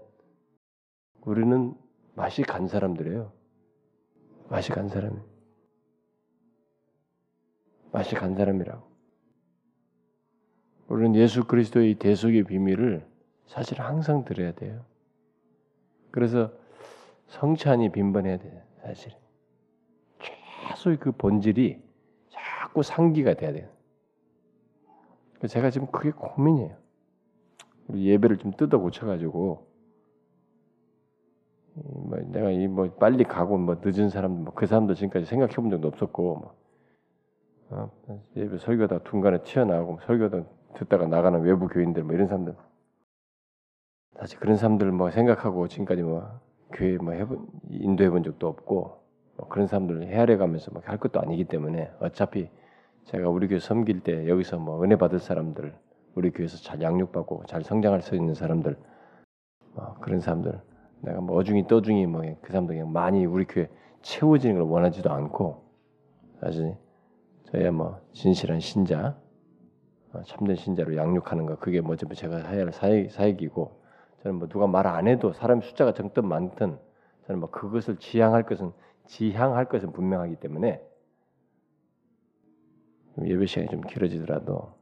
우리는 1.22 1.74
맛이 2.14 2.42
간 2.42 2.66
사람들이에요. 2.66 3.32
맛이 4.48 4.70
간 4.70 4.88
사람. 4.88 5.22
맛이 7.90 8.14
간 8.14 8.34
사람이라고. 8.34 8.90
우리는 10.88 11.14
예수 11.14 11.44
그리스도의 11.44 11.94
대속의 11.94 12.44
비밀을 12.44 13.06
사실 13.46 13.80
항상 13.80 14.24
들어야 14.24 14.52
돼요. 14.52 14.84
그래서 16.10 16.52
성찬이 17.28 17.92
빈번해야 17.92 18.38
돼요. 18.38 18.62
사실. 18.82 19.12
최소의 20.68 20.98
그 20.98 21.12
본질이 21.12 21.91
자꾸 22.72 22.82
상기가 22.82 23.34
돼야 23.34 23.52
돼요. 23.52 23.68
제가 25.46 25.68
지금 25.70 25.88
그게 25.88 26.10
고민이에요. 26.10 26.74
우리 27.88 28.06
예배를 28.06 28.38
좀 28.38 28.52
뜯어 28.52 28.78
고쳐가지고 28.78 29.66
뭐 31.74 32.18
내가 32.28 32.50
이 32.50 32.66
뭐 32.68 32.90
빨리 32.94 33.24
가고 33.24 33.58
뭐 33.58 33.76
늦은 33.82 34.08
사람 34.08 34.44
뭐그 34.44 34.66
사람도 34.66 34.94
지금까지 34.94 35.26
생각해 35.26 35.54
본 35.56 35.70
적도 35.70 35.88
없었고 35.88 36.36
뭐 36.36 36.54
어, 37.70 37.90
예배 38.36 38.56
설교다 38.58 39.00
중간에 39.04 39.42
튀어나오고 39.42 40.00
설교다 40.06 40.44
듣다가 40.74 41.06
나가는 41.06 41.38
외부 41.42 41.68
교인들 41.68 42.04
뭐 42.04 42.14
이런 42.14 42.26
사람들 42.26 42.56
사실 44.16 44.38
그런 44.38 44.56
사람들 44.56 44.90
뭐 44.92 45.10
생각하고 45.10 45.68
지금까지 45.68 46.02
뭐 46.02 46.40
교회 46.72 46.96
뭐 46.96 47.12
해본 47.12 47.48
인도해 47.68 48.08
본 48.08 48.22
적도 48.22 48.48
없고 48.48 49.02
뭐 49.36 49.48
그런 49.48 49.66
사람들 49.66 50.04
헤아려 50.04 50.38
가면서 50.38 50.70
막 50.72 50.88
할 50.88 50.98
것도 50.98 51.20
아니기 51.20 51.44
때문에 51.44 51.90
어차피 52.00 52.48
제가 53.04 53.28
우리 53.28 53.48
교회 53.48 53.58
섬길 53.58 54.00
때 54.00 54.28
여기서 54.28 54.58
뭐 54.58 54.82
은혜 54.84 54.96
받을 54.96 55.18
사람들 55.18 55.74
우리 56.14 56.30
교회에서 56.30 56.58
잘 56.58 56.80
양육받고 56.80 57.44
잘 57.46 57.62
성장할 57.62 58.02
수 58.02 58.14
있는 58.14 58.34
사람들 58.34 58.76
뭐 59.74 59.94
그런 60.00 60.20
사람들 60.20 60.60
내가 61.00 61.20
뭐 61.20 61.36
어중이 61.36 61.66
떠중이 61.66 62.06
뭐 62.06 62.22
그 62.42 62.52
사람들 62.52 62.76
그냥 62.76 62.92
많이 62.92 63.24
우리 63.26 63.44
교회 63.44 63.68
채워지는 64.02 64.56
걸 64.56 64.64
원하지도 64.64 65.10
않고 65.10 65.64
사실 66.40 66.76
저야 67.44 67.70
뭐 67.72 68.00
진실한 68.12 68.60
신자 68.60 69.16
어, 70.12 70.22
참된 70.24 70.56
신자로 70.56 70.96
양육하는 70.96 71.46
거 71.46 71.56
그게 71.56 71.80
뭐 71.80 71.96
제가 71.96 72.36
해야 72.36 72.64
할 72.64 72.72
사역, 72.72 73.10
사역이고 73.10 73.82
저는 74.22 74.38
뭐 74.38 74.48
누가 74.48 74.66
말 74.66 74.86
안 74.86 75.08
해도 75.08 75.32
사람 75.32 75.60
숫자가 75.60 75.94
적든 75.94 76.26
많든 76.26 76.78
저는 77.26 77.40
뭐 77.40 77.50
그것을 77.50 77.96
지향할 77.96 78.44
것은 78.44 78.72
지향할 79.06 79.66
것은 79.66 79.92
분명하기 79.92 80.36
때문에 80.36 80.82
예배 83.24 83.46
시간이 83.46 83.68
좀 83.68 83.80
길어지더라도 83.82 84.74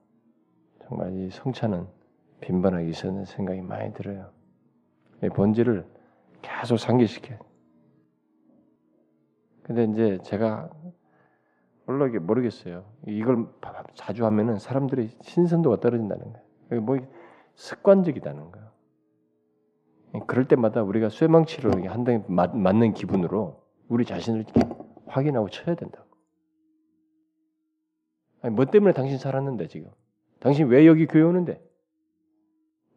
정말 0.86 1.12
이 1.14 1.30
성찬은 1.30 1.86
빈번하게 2.40 2.88
있었는 2.88 3.24
생각이 3.24 3.60
많이 3.60 3.92
들어요. 3.92 4.30
본질을 5.34 5.86
계속 6.42 6.78
상기시켜. 6.78 7.34
근데 9.62 9.84
이제 9.84 10.18
제가 10.24 10.70
몰라 11.86 12.08
모르겠어요. 12.20 12.84
이걸 13.06 13.46
자주 13.94 14.24
하면은 14.26 14.58
사람들의 14.58 15.08
신선도가 15.22 15.80
떨어진다는 15.80 16.32
거예요. 16.68 16.82
뭐 16.82 16.98
습관적이다는 17.54 18.50
거예요. 18.52 18.70
그럴 20.26 20.48
때마다 20.48 20.82
우리가 20.82 21.08
쇠망치로 21.08 21.86
한대 21.88 22.24
맞는 22.28 22.94
기분으로 22.94 23.62
우리 23.88 24.04
자신을 24.04 24.44
확인하고 25.06 25.48
쳐야 25.50 25.74
된다고. 25.76 26.09
아니, 28.42 28.54
뭐 28.54 28.64
때문에 28.64 28.92
당신 28.92 29.18
살았는데 29.18 29.66
지금? 29.68 29.90
당신 30.40 30.68
왜 30.68 30.86
여기 30.86 31.06
교회 31.06 31.22
오는데? 31.22 31.62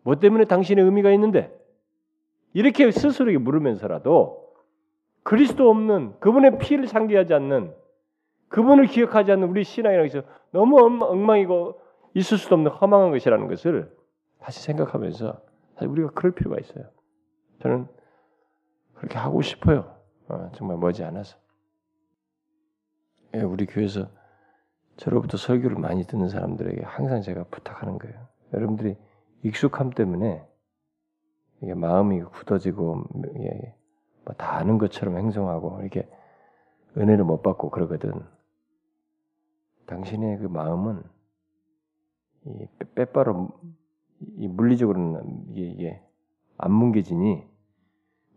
뭐 0.04 0.16
때문에 0.16 0.46
당신의 0.46 0.84
의미가 0.84 1.12
있는데? 1.12 1.54
이렇게 2.54 2.91
스스로에게 2.91 3.38
물으면서라도 3.39 4.54
그리스도 5.24 5.70
없는 5.70 6.20
그분의 6.20 6.60
피를 6.60 6.88
상기하지 6.88 7.34
않는 7.34 7.74
그분을 8.50 8.86
기억하지 8.86 9.32
않는 9.32 9.48
우리 9.50 9.64
신앙이라고 9.64 10.06
해서 10.06 10.22
너무 10.52 10.78
엉망이고 10.78 11.82
있을 12.14 12.38
수도 12.38 12.56
없는 12.56 12.72
허망한 12.72 13.12
것이라는 13.12 13.48
것을 13.48 13.91
다시 14.39 14.62
생각하면서 14.62 15.41
사실 15.74 15.88
우리가 15.88 16.12
그럴 16.12 16.34
필요가 16.34 16.60
있어요. 16.60 16.86
저는 17.62 17.88
그렇게 18.94 19.18
하고 19.18 19.41
싶어요. 19.41 19.98
어, 20.28 20.52
정말 20.54 20.78
머지 20.78 21.04
않아서. 21.04 21.38
예, 23.34 23.41
우리 23.41 23.66
교회에서 23.66 24.08
저로부터 24.98 25.38
설교를 25.38 25.78
많이 25.78 26.06
듣는 26.06 26.30
사람들에게 26.30 26.84
항상 26.84 27.22
제가 27.22 27.46
부탁하는 27.50 27.98
거예요. 27.98 28.28
여러분들이 28.54 28.98
익숙함 29.44 29.91
때문에 29.91 30.46
이게 31.62 31.74
마음이 31.74 32.22
굳어지고 32.22 33.04
예, 33.39 33.76
뭐다 34.26 34.56
아는 34.56 34.78
것처럼 34.78 35.18
행동하고 35.18 35.82
이렇게 35.82 36.08
은혜를 36.98 37.24
못 37.24 37.41
받고 37.41 37.70
그러거든. 37.72 38.14
당신의 39.86 40.38
그 40.39 40.46
마음은 40.46 41.04
이 42.46 42.68
빼빠로 42.96 43.50
이 44.38 44.48
물리적으로는 44.48 45.46
이게, 45.50 45.62
이게 45.62 46.04
안 46.58 46.72
뭉개지니 46.72 47.46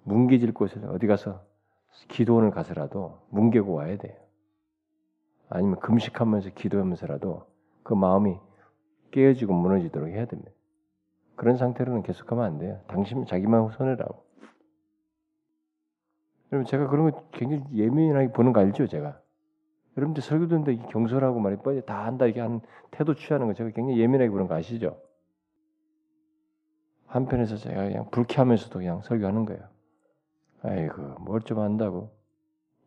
뭉개질 0.05 0.55
곳에 0.55 0.81
어디 0.87 1.07
가서 1.07 1.45
기도원을 2.09 2.51
가서라도 2.51 3.21
뭉개고 3.31 3.73
와야 3.73 3.97
돼요. 3.97 4.26
아니면 5.49 5.79
금식하면서 5.81 6.51
기도하면서라도 6.51 7.47
그 7.83 7.95
마음이 7.95 8.39
깨어지고 9.11 9.55
무너지도록 9.55 10.09
해야 10.09 10.27
됩니다. 10.27 10.51
그런 11.37 11.57
상태로는 11.57 12.03
계속하면 12.03 12.45
안 12.45 12.59
돼요. 12.59 12.81
당신 12.89 13.25
자기만 13.27 13.71
손해라고. 13.71 14.25
여러분 16.53 16.67
제가 16.67 16.89
그런 16.89 17.11
거 17.11 17.29
굉장히 17.33 17.65
예민하게 17.75 18.33
보는 18.33 18.53
거 18.53 18.61
알죠, 18.61 18.87
제가. 18.87 19.21
여러분들 19.97 20.23
설교 20.23 20.49
듣는데 20.49 20.77
경솔하고 20.89 21.41
말이 21.41 21.57
뻔히 21.57 21.85
다 21.85 22.05
한다 22.05 22.27
이렇게 22.27 22.41
하는 22.41 22.61
태도 22.91 23.15
취하는 23.15 23.47
거 23.47 23.55
제가 23.55 23.71
굉장히 23.71 24.01
예민하게 24.01 24.31
보는 24.31 24.47
거 24.47 24.55
아시죠? 24.55 25.01
한편에서 27.07 27.57
제가 27.57 27.85
그냥 27.85 28.11
불쾌하면서도 28.11 28.79
그냥 28.79 29.01
설교하는 29.03 29.45
거예요. 29.47 29.63
아이고 30.63 31.03
뭘좀 31.21 31.61
안다고. 31.61 32.11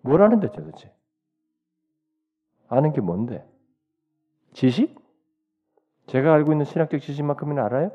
뭘 0.01 0.22
아는데 0.22 0.51
도대체? 0.51 0.93
아는 2.70 2.94
게 2.94 3.02
뭔데? 3.02 3.46
지식? 4.54 4.98
제가 6.08 6.34
알고 6.34 6.54
있는 6.54 6.66
신학적 6.66 7.02
지식만큼은 7.02 7.60
알아요? 7.60 7.92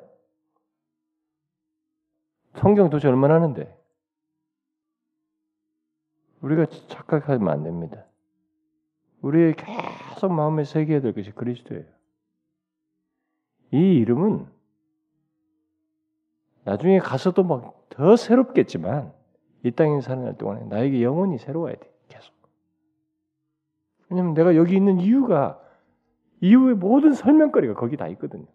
성경 2.55 2.91
도대체 2.91 3.09
얼마나 3.09 3.35
하는데? 3.35 3.77
우리가 6.43 6.67
착각하면 6.89 7.49
안 7.49 7.63
됩니다. 7.65 8.05
우리의 9.23 9.55
계속 9.57 10.33
마음에 10.33 10.65
새겨야 10.65 11.01
될 11.01 11.15
것이 11.15 11.31
그리스도예요. 11.31 11.85
이 13.73 13.79
이름은 13.79 14.47
나중에 16.65 16.99
가서도 16.99 17.43
막 17.43 17.85
더 17.95 18.17
새롭겠지만 18.17 19.13
이 19.63 19.71
땅에 19.71 20.01
사는 20.01 20.25
날 20.25 20.37
동안에 20.37 20.65
나에게 20.65 21.03
영원히 21.03 21.39
새로워야 21.39 21.77
돼. 21.77 21.94
왜냐면 24.15 24.35
내가 24.35 24.55
여기 24.55 24.77
있는 24.77 25.01
이유가 25.01 25.61
이후의 26.41 26.77
모든 26.77 27.13
설명거리가 27.13 27.75
거기 27.75 27.97
다 27.97 28.07
있거든요. 28.09 28.47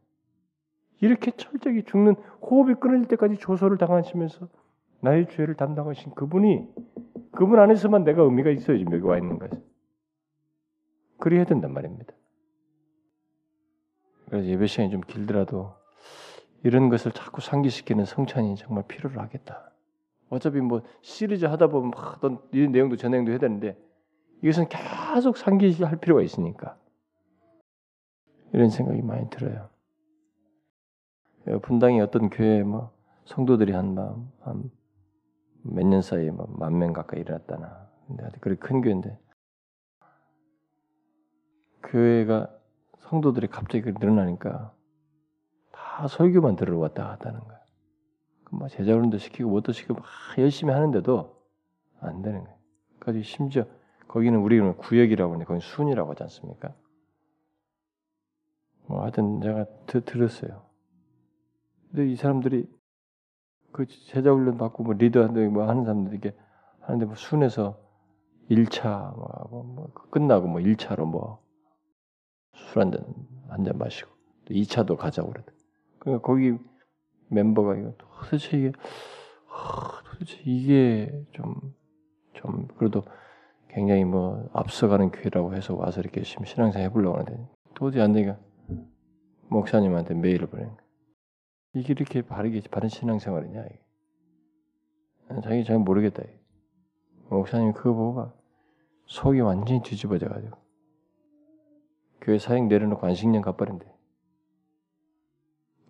이렇게 1.02 1.32
철저히 1.32 1.84
죽는 1.84 2.16
호흡이 2.42 2.76
끊어질 2.76 3.08
때까지 3.10 3.38
조소를 3.38 3.78
당하시면서 3.78 4.48
나의 5.02 5.28
죄를 5.30 5.56
담당하신 5.56 6.14
그분이 6.14 6.68
그분 7.32 7.60
안에서만 7.60 8.06
내가 8.06 8.24
의미가 8.24 8.52
있어야 8.52 8.78
지 8.78 8.86
여기 8.90 9.04
와 9.04 9.18
있는 9.18 9.38
거예요. 9.38 9.52
그래야 11.18 11.44
된단 11.44 11.74
말입니다. 11.74 12.14
그래서 14.28 14.48
예배 14.48 14.68
시간이 14.68 14.92
좀 14.92 15.02
길더라도 15.02 15.74
이런 16.64 16.90
것을 16.90 17.12
자꾸 17.12 17.42
상기시키는 17.42 18.06
성찬이 18.06 18.56
정말 18.56 18.86
필요로 18.88 19.20
하겠다. 19.20 19.72
어차피 20.30 20.62
뭐 20.62 20.84
시리즈 21.02 21.46
하다 21.46 21.68
보면 21.68 21.92
막 21.92 22.18
어떤 22.18 22.40
이 22.54 22.68
내용도 22.68 22.96
저 22.96 23.10
내용도 23.10 23.32
해야 23.32 23.40
되는데 23.40 23.78
이것은 24.42 24.68
계속 24.70 25.38
상기할 25.38 25.98
필요가 25.98 26.22
있으니까 26.22 26.78
이런 28.54 28.70
생각이 28.70 29.02
많이 29.02 29.30
들어요. 29.30 29.70
분당에 31.62 32.00
어떤 32.00 32.30
교회 32.30 32.64
뭐 32.64 32.92
성도들이 33.26 33.74
한몇 33.74 34.72
년 35.64 36.02
사이에 36.02 36.32
뭐만명 36.32 36.94
가까이 36.94 37.22
일어났다나. 37.22 37.90
근데 38.08 38.28
그렇게 38.40 38.60
큰 38.60 38.82
교회인데 38.82 39.20
교회가 41.84 42.50
성도들이 43.00 43.48
갑자기 43.48 43.92
늘어나니까 43.92 44.74
다 45.72 46.08
설교만 46.08 46.56
들으러 46.56 46.80
왔다 46.80 47.08
갔다는 47.08 47.40
거야. 47.40 47.60
뭐 48.52 48.68
제자 48.68 48.94
훈련도 48.94 49.18
시키고 49.18 49.50
뭐도 49.50 49.72
시키고 49.74 49.96
막 49.96 50.04
열심히 50.38 50.74
하는데도 50.74 51.40
안 52.00 52.22
되는 52.22 52.44
거예요. 52.44 52.58
까지 53.00 53.22
심지어 53.24 53.66
거기는 54.10 54.40
우리는 54.40 54.76
구역이라고 54.78 55.34
하는데 55.34 55.46
거기 55.48 55.62
순이라고 55.62 56.12
하지 56.12 56.24
않습니까? 56.24 56.76
뭐 58.88 59.04
하여튼 59.04 59.42
제가 59.42 59.66
드, 59.88 60.04
들었어요. 60.06 60.66
근데 61.92 62.12
이 62.12 62.18
사람들이 62.18 62.68
그 63.72 63.88
제자 63.88 64.32
훈련 64.32 64.58
받고 64.58 64.84
뭐 64.84 64.94
리더한테 64.96 65.48
뭐 65.50 65.70
하는 65.70 65.86
사람들 65.86 66.16
이게 66.16 66.36
하는데 66.82 67.06
뭐 67.06 67.16
순에서 67.16 67.80
1차 68.52 69.16
뭐, 69.16 69.64
뭐 69.64 69.94
끝나고 70.12 70.48
뭐 70.48 70.62
1차로 70.62 71.06
뭐 71.06 71.40
술 72.56 72.82
한 72.84 72.92
잔 72.92 73.04
한 73.50 73.64
잔 73.66 73.78
마시고 73.78 74.10
또 74.46 74.54
2차도 74.54 74.98
가자고 74.98 75.32
그러더. 75.32 75.52
그러니까 76.00 76.26
거기 76.28 76.58
멤버가 77.30 77.76
이거 77.78 77.94
도대체 77.98 78.58
이게 78.58 78.72
도대체 80.12 80.38
이게 80.46 81.26
좀좀 81.32 82.68
그래도 82.78 83.04
굉장히 83.70 84.04
뭐 84.04 84.50
앞서가는 84.54 85.12
교회라고 85.12 85.56
해서 85.56 85.76
와서 85.76 86.02
이렇게 86.02 86.24
신앙생 86.24 86.82
해보려고 86.84 87.18
하는데 87.18 87.48
도저히 87.76 88.02
안 88.02 88.14
되니까 88.14 88.40
목사님한테 89.50 90.14
메일을 90.16 90.48
보내는 90.48 90.76
거야. 90.76 90.86
이게 91.74 91.94
이렇게 91.94 92.22
바르게 92.22 92.62
바른 92.70 92.90
신앙생활이냐 92.90 93.66
이게. 93.66 93.80
자기 95.44 95.64
잘 95.64 95.78
모르겠다. 95.78 96.24
목사님 97.30 97.74
그거 97.74 97.94
보고 97.94 98.16
봐. 98.16 98.34
속이 99.06 99.40
완전히 99.42 99.82
뒤집어져 99.82 100.28
가지고 100.28 100.58
교회 102.22 102.38
사역 102.38 102.68
내려놓고 102.68 103.06
안식년 103.06 103.42
가버린대. 103.42 103.86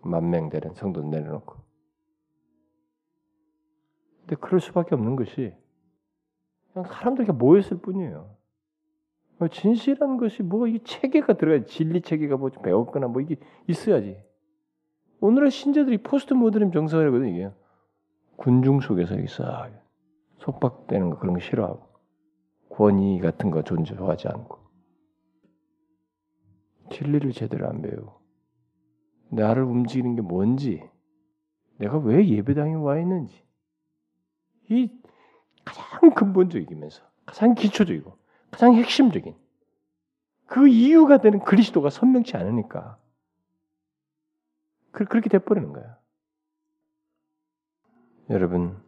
만명 0.02 0.50
되는 0.50 0.74
성도 0.74 1.02
내려놓고. 1.02 1.56
근데 4.22 4.36
그럴 4.36 4.60
수밖에 4.62 4.96
없는 4.96 5.16
것이 5.16 5.54
그냥 6.74 6.91
사람들이 6.91 7.32
모였을 7.32 7.78
뿐이에요. 7.80 8.36
뭐 9.38 9.47
진실한 9.47 10.17
것이 10.17 10.43
뭐 10.43 10.67
이 10.67 10.80
체계가 10.84 11.34
들어가 11.34 11.65
진리 11.65 12.01
체계가 12.01 12.38
뭐 12.38 12.49
배웠거나 12.49 13.07
뭐 13.07 13.22
이게 13.22 13.38
있어야지. 13.67 14.22
오늘의 15.22 15.51
신자들이 15.51 15.99
포스트 16.03 16.34
모더니 16.34 16.72
정서거든 16.72 17.28
이게 17.30 17.51
군중 18.38 18.80
속에서 18.80 19.20
있어 19.20 19.67
속박되는 20.39 21.09
거 21.09 21.20
그런 21.20 21.34
거 21.34 21.39
싫어하고 21.41 21.82
권위 22.70 23.20
같은 23.20 23.51
거 23.51 23.61
존중하지 23.61 24.30
않고 24.30 24.57
진리를 26.91 27.32
제대로 27.34 27.67
안 27.67 27.82
배우고 27.82 28.13
나를 29.32 29.63
움직이는 29.63 30.15
게 30.15 30.22
뭔지 30.22 30.89
내가 31.78 31.97
왜 31.97 32.26
예배당에 32.28 32.76
와 32.76 32.97
있는지 32.97 33.43
이 34.70 34.89
가장 36.00 36.14
근본적이면서 36.14 37.04
가장 37.26 37.56
기초적이고 37.56 38.18
가장 38.52 38.74
핵심적인 38.74 39.36
그 40.47 40.70
이유가 40.70 41.18
되는 41.18 41.39
그리스도가 41.39 41.89
선명치 41.89 42.38
않으니까 42.38 42.97
그, 44.91 45.04
그렇게 45.06 45.30
돼버리는 45.30 45.72
거야. 45.74 46.00
여러분 48.30 48.82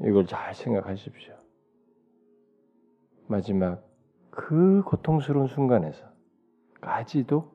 이걸 0.00 0.26
잘 0.26 0.52
생각하십시오. 0.52 1.38
마지막 3.28 3.88
그 4.30 4.82
고통스러운 4.84 5.46
순간에서까지도 5.46 7.52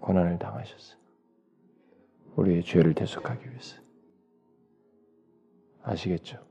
고난을 0.00 0.38
당하셨어요. 0.38 1.02
우리의 2.36 2.62
죄를 2.62 2.94
대속하기 2.94 3.50
위해서. 3.50 3.83
아시겠죠? 5.84 6.44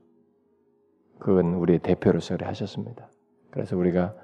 그건 1.18 1.54
우리의 1.54 1.80
대표로서 1.80 2.36
그래 2.36 2.46
하셨습니다. 2.46 3.10
그래서 3.50 3.76
우리가 3.76 4.16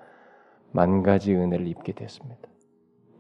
만 0.73 1.03
가지 1.03 1.35
은혜를 1.35 1.67
입게 1.67 1.93
됐습니다. 1.93 2.49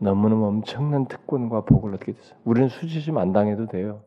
너무너무 0.00 0.46
엄청난 0.46 1.06
특권과 1.06 1.64
복을 1.64 1.94
얻게 1.94 2.12
됐어요. 2.12 2.38
우리는 2.44 2.68
수치심 2.68 3.18
안 3.18 3.32
당해도 3.32 3.66
돼요. 3.66 4.04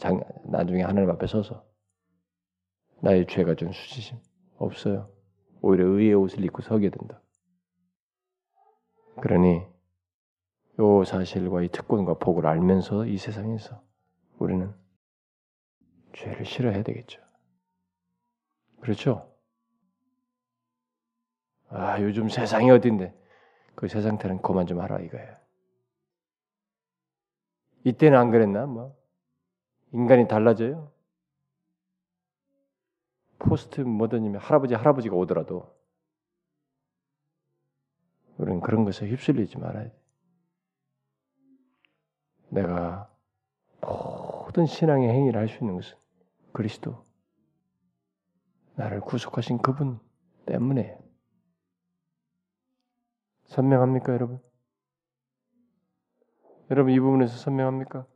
장, 0.00 0.20
나중에 0.44 0.82
하나님 0.82 1.10
앞에 1.10 1.26
서서 1.26 1.64
나의 3.02 3.26
죄가 3.26 3.54
준 3.54 3.70
수치심 3.72 4.18
없어요. 4.56 5.08
오히려 5.62 5.86
의의 5.86 6.14
옷을 6.14 6.44
입고 6.44 6.62
서게 6.62 6.90
된다. 6.90 7.22
그러니 9.20 9.62
요 10.78 11.04
사실과 11.04 11.62
이 11.62 11.68
특권과 11.68 12.14
복을 12.14 12.46
알면서 12.46 13.06
이 13.06 13.16
세상에서 13.18 13.82
우리는 14.38 14.74
죄를 16.16 16.44
싫어해야 16.44 16.82
되겠죠. 16.82 17.20
그렇죠? 18.80 19.32
아, 21.68 22.00
요즘 22.00 22.28
세상이 22.28 22.70
어딘데? 22.70 23.14
그 23.74 23.88
세상 23.88 24.16
태는 24.18 24.40
그만 24.40 24.66
좀 24.66 24.80
하라 24.80 25.00
이거예요. 25.00 25.36
이때는 27.84 28.18
안 28.18 28.30
그랬나? 28.30 28.66
뭐 28.66 28.96
인간이 29.92 30.26
달라져요? 30.26 30.92
포스트 33.38 33.82
모더님이 33.82 34.38
할아버지 34.38 34.74
할아버지가 34.74 35.14
오더라도 35.14 35.76
우리는 38.38 38.60
그런 38.60 38.84
것에 38.84 39.06
휩쓸리지 39.06 39.58
말아야 39.58 39.84
돼. 39.84 40.02
내가 42.48 43.14
모든 43.80 44.66
신앙의 44.66 45.10
행위를 45.10 45.38
할 45.38 45.48
수 45.48 45.58
있는 45.62 45.74
것은 45.76 45.96
그리스도 46.56 47.04
나를 48.76 49.02
구속하신 49.02 49.58
그분 49.58 50.00
때문에 50.46 50.98
선명합니까, 53.44 54.14
여러분? 54.14 54.40
여러분 56.70 56.94
이 56.94 56.98
부분에서 56.98 57.36
선명합니까? 57.36 58.06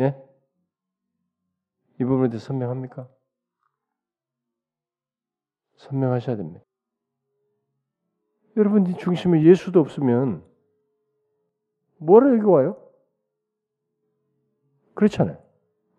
예? 0.00 0.20
이 2.00 2.04
부분에 2.04 2.28
대해서 2.28 2.46
선명합니까? 2.46 3.08
선명하셔야 5.76 6.36
됩니다. 6.36 6.64
여러분 8.56 8.84
이 8.88 8.96
중심에 8.96 9.44
예수도 9.44 9.78
없으면 9.78 10.44
뭐라 11.98 12.32
여기 12.32 12.42
와요? 12.42 12.84
그렇잖아요. 14.94 15.47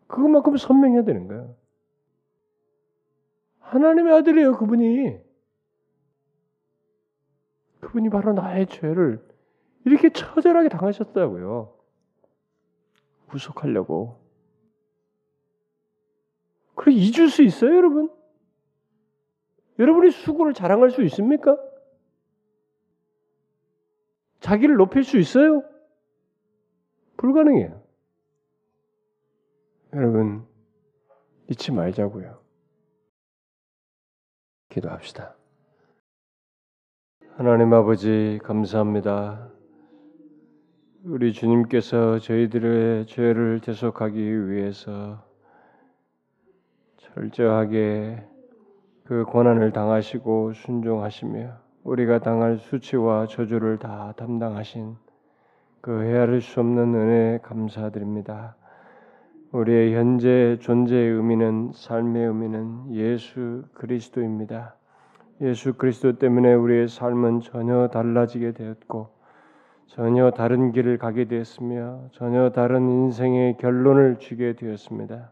그것만큼 0.09 0.57
선명해야 0.57 1.03
되는 1.03 1.27
거예요. 1.27 1.55
하나님의 3.59 4.13
아들이에요, 4.15 4.57
그분이. 4.57 5.19
그분이 7.79 8.09
바로 8.09 8.33
나의 8.33 8.67
죄를 8.67 9.23
이렇게 9.85 10.09
처절하게 10.09 10.69
당하셨다고요. 10.69 11.77
구속하려고. 13.27 14.19
그래 16.73 16.93
잊을 16.93 17.29
수 17.29 17.43
있어요, 17.43 17.75
여러분? 17.75 18.11
여러분이 19.77 20.09
수고를 20.09 20.53
자랑할 20.53 20.89
수 20.89 21.03
있습니까? 21.03 21.55
자기를 24.39 24.75
높일 24.75 25.03
수 25.03 25.17
있어요? 25.19 25.63
불가능해요. 27.17 27.78
여러분, 29.91 30.45
잊지 31.49 31.71
말자고요. 31.71 32.37
기도합시다. 34.69 35.35
하나님 37.35 37.73
아버지, 37.73 38.39
감사합니다. 38.43 39.49
우리 41.05 41.33
주님께서 41.33 42.19
저희들의 42.19 43.07
죄를 43.07 43.61
대속하기 43.61 44.49
위해서 44.49 45.25
철저하게 46.97 48.23
그 49.05 49.25
고난을 49.25 49.71
당하시고 49.71 50.53
순종하시며 50.53 51.57
우리가 51.83 52.19
당할 52.19 52.59
수치와 52.59 53.25
저주를 53.25 53.79
다 53.79 54.13
담당하신 54.17 54.97
그 55.81 56.03
헤아릴 56.03 56.41
수 56.41 56.59
없는 56.59 56.93
은혜 56.93 57.39
감사드립니다. 57.39 58.58
우리의 59.51 59.95
현재 59.95 60.57
존재의 60.61 61.09
의미는 61.09 61.71
삶의 61.73 62.27
의미는 62.27 62.93
예수 62.93 63.63
그리스도입니다. 63.73 64.75
예수 65.41 65.73
그리스도 65.73 66.19
때문에 66.19 66.53
우리의 66.53 66.87
삶은 66.87 67.41
전혀 67.41 67.87
달라지게 67.87 68.51
되었고 68.51 69.09
전혀 69.87 70.29
다른 70.29 70.71
길을 70.71 70.99
가게 70.99 71.25
되었으며 71.25 72.09
전혀 72.11 72.51
다른 72.51 72.89
인생의 72.89 73.57
결론을 73.57 74.19
쥐게 74.19 74.53
되었습니다. 74.53 75.31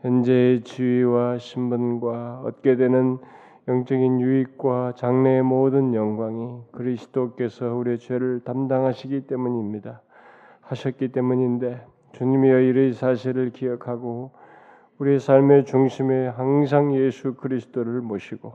현재의 0.00 0.62
지위와 0.62 1.38
신분과 1.38 2.40
얻게 2.44 2.74
되는 2.74 3.18
영적인 3.68 4.20
유익과 4.20 4.94
장래의 4.96 5.42
모든 5.42 5.94
영광이 5.94 6.62
그리스도께서 6.72 7.76
우리의 7.76 8.00
죄를 8.00 8.40
담당하시기 8.40 9.28
때문입니다. 9.28 10.02
하셨기 10.62 11.12
때문인데 11.12 11.84
주님이여 12.16 12.60
이의 12.60 12.94
사실을 12.94 13.50
기억하고 13.50 14.30
우리의 14.98 15.20
삶의 15.20 15.66
중심에 15.66 16.28
항상 16.28 16.94
예수 16.94 17.34
그리스도를 17.34 18.00
모시고 18.00 18.54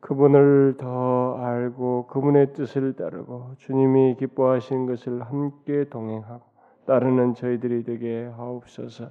그분을 0.00 0.74
더 0.78 1.36
알고 1.38 2.08
그분의 2.08 2.54
뜻을 2.54 2.94
따르고 2.94 3.52
주님이 3.58 4.16
기뻐하신 4.16 4.86
것을 4.86 5.22
함께 5.22 5.84
동행하고 5.84 6.42
따르는 6.84 7.34
저희들이 7.34 7.84
되게 7.84 8.24
하옵소서. 8.36 9.10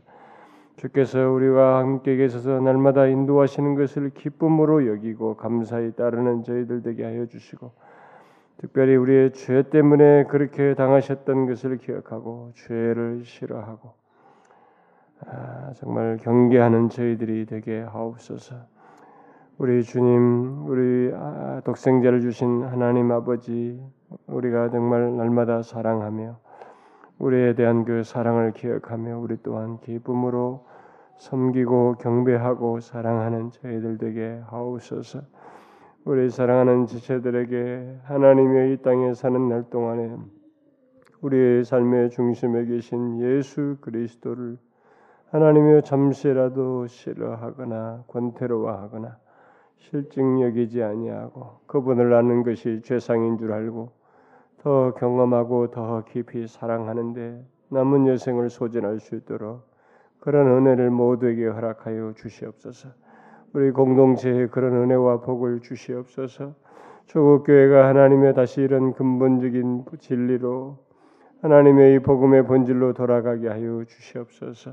주께서 0.76 1.30
우리와 1.30 1.80
함께 1.80 2.17
계셔서 2.17 2.59
날마다 2.59 3.05
인도하시는 3.05 3.76
것을 3.76 4.09
기쁨으로 4.09 4.88
여기고 4.88 5.38
감사히 5.38 5.93
따르는 5.93 6.43
저희들 6.43 6.82
되게 6.82 7.05
하여 7.05 7.26
주시고 7.26 7.72
특별히 8.62 8.95
우리의 8.95 9.34
죄 9.34 9.64
때문에 9.64 10.26
그렇게 10.26 10.76
당하셨던 10.76 11.47
것을 11.47 11.78
기억하고 11.78 12.51
죄를 12.53 13.26
싫어하고 13.26 13.93
아, 15.26 15.74
정말 15.78 16.18
경계하는 16.18 16.89
저희들이 16.89 17.47
되게 17.47 17.82
하옵소서. 17.82 18.55
우리 19.57 19.84
주님, 19.84 20.68
우리 20.68 21.12
아, 21.14 21.62
독생자를 21.64 22.22
주신 22.22 22.64
하나님 22.64 23.12
아버지, 23.12 23.84
우리가 24.28 24.70
정말 24.70 25.18
날마다 25.18 25.64
사랑하며 25.64 26.38
우리에 27.18 27.55
대한 27.55 27.84
그 27.84 28.03
사랑을 28.03 28.51
기억하며 28.51 29.18
우리 29.18 29.38
또한 29.41 29.80
기쁨으로 29.80 30.68
섬기고 31.18 31.95
경배하고 31.99 32.80
사랑하는 32.80 33.49
저희들 33.51 33.97
되게 33.97 34.39
하옵소서. 34.47 35.22
우리 36.03 36.31
사랑하는 36.31 36.87
지체들에게 36.87 37.99
하나님의 38.05 38.73
이 38.73 38.77
땅에 38.77 39.13
사는 39.13 39.47
날 39.49 39.69
동안에 39.69 40.17
우리의 41.21 41.63
삶의 41.63 42.09
중심에 42.09 42.65
계신 42.65 43.19
예수 43.19 43.77
그리스도를 43.81 44.57
하나님의 45.29 45.83
잠시라도 45.83 46.87
싫어하거나 46.87 48.05
권태로워하거나 48.07 49.15
실증 49.77 50.41
여기지 50.41 50.81
아니하고 50.81 51.59
그분을 51.67 52.13
아는 52.15 52.41
것이 52.41 52.81
죄상인 52.83 53.37
줄 53.37 53.53
알고 53.53 53.91
더 54.57 54.95
경험하고 54.95 55.69
더 55.69 56.03
깊이 56.05 56.47
사랑하는데 56.47 57.45
남은 57.69 58.07
여생을 58.07 58.49
소진할 58.49 58.99
수 58.99 59.15
있도록 59.15 59.69
그런 60.19 60.47
은혜를 60.47 60.89
모두에게 60.89 61.45
허락하여 61.45 62.13
주시옵소서. 62.15 62.89
우리 63.53 63.71
공동체에 63.71 64.47
그런 64.47 64.73
은혜와 64.73 65.21
복을 65.21 65.59
주시옵소서. 65.59 66.53
조국 67.05 67.43
교회가 67.43 67.87
하나님의 67.89 68.33
다시 68.33 68.61
이런 68.61 68.93
근본적인 68.93 69.83
진리로 69.99 70.77
하나님의 71.41 71.95
이 71.95 71.99
복음의 71.99 72.45
본질로 72.45 72.93
돌아가게 72.93 73.49
하여 73.49 73.83
주시옵소서. 73.85 74.71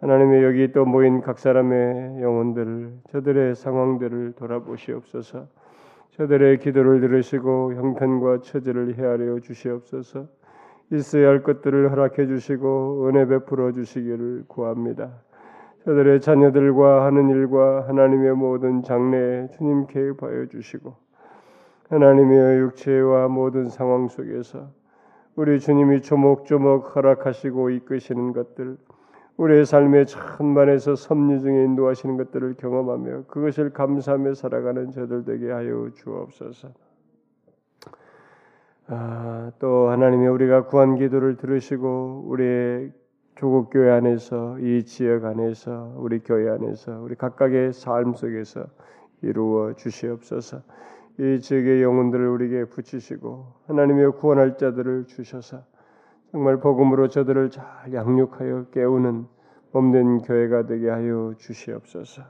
하나님의 0.00 0.44
여기 0.44 0.70
또 0.72 0.84
모인 0.84 1.20
각 1.20 1.38
사람의 1.38 2.22
영혼들을 2.22 2.92
저들의 3.10 3.56
상황들을 3.56 4.34
돌아보시옵소서. 4.36 5.48
저들의 6.12 6.58
기도를 6.58 7.00
들으시고 7.00 7.74
형편과 7.74 8.42
처지를 8.42 8.96
헤아려 8.96 9.40
주시옵소서. 9.40 10.26
있어야 10.92 11.28
할 11.28 11.42
것들을 11.42 11.90
허락해 11.90 12.26
주시고 12.26 13.08
은혜 13.08 13.26
베풀어 13.26 13.72
주시기를 13.72 14.44
구합니다. 14.46 15.10
저들의 15.84 16.20
자녀들과 16.20 17.04
하는 17.06 17.28
일과 17.28 17.88
하나님의 17.88 18.34
모든 18.34 18.82
장래에 18.82 19.48
주님 19.56 19.86
개입하여 19.88 20.46
주시고 20.46 20.94
하나님의 21.88 22.60
육체와 22.60 23.26
모든 23.28 23.68
상황 23.68 24.06
속에서 24.06 24.70
우리 25.34 25.58
주님이 25.58 26.02
조목조목 26.02 26.94
허락하시고 26.94 27.70
이끄시는 27.70 28.32
것들 28.32 28.76
우리의 29.38 29.66
삶의 29.66 30.06
천만에서 30.06 30.94
섭리 30.94 31.40
중에 31.40 31.64
인도하시는 31.64 32.16
것들을 32.16 32.54
경험하며 32.58 33.24
그것을 33.26 33.70
감사하며 33.70 34.34
살아가는 34.34 34.92
저들 34.92 35.24
되게 35.24 35.50
하여 35.50 35.88
주옵소서. 35.94 36.68
아, 38.88 39.50
또 39.58 39.88
하나님이 39.88 40.26
우리가 40.28 40.66
구한 40.66 40.96
기도를 40.96 41.36
들으시고 41.36 42.24
우리의 42.26 42.92
조국 43.36 43.70
교회 43.70 43.90
안에서 43.90 44.58
이 44.60 44.84
지역 44.84 45.24
안에서 45.24 45.94
우리 45.96 46.20
교회 46.20 46.50
안에서 46.50 47.00
우리 47.00 47.14
각각의 47.14 47.72
삶 47.72 48.14
속에서 48.14 48.66
이루어 49.22 49.74
주시옵소서. 49.74 50.60
이 51.18 51.40
지역의 51.40 51.82
영혼들을 51.82 52.26
우리에게 52.26 52.64
붙이시고 52.66 53.46
하나님의 53.66 54.12
구원할 54.12 54.56
자들을 54.56 55.06
주셔서 55.06 55.62
정말 56.30 56.58
복음으로 56.58 57.08
저들을 57.08 57.50
잘 57.50 57.64
양육하여 57.92 58.66
깨우는 58.70 59.26
몸된 59.72 60.22
교회가 60.22 60.66
되게 60.66 60.88
하여 60.88 61.34
주시옵소서. 61.36 62.22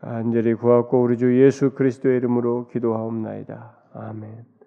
간절히 0.00 0.54
구하고 0.54 1.02
우리 1.02 1.18
주 1.18 1.42
예수 1.42 1.70
그리스도의 1.74 2.18
이름으로 2.18 2.68
기도하옵나이다. 2.68 3.76
아멘. 3.94 4.57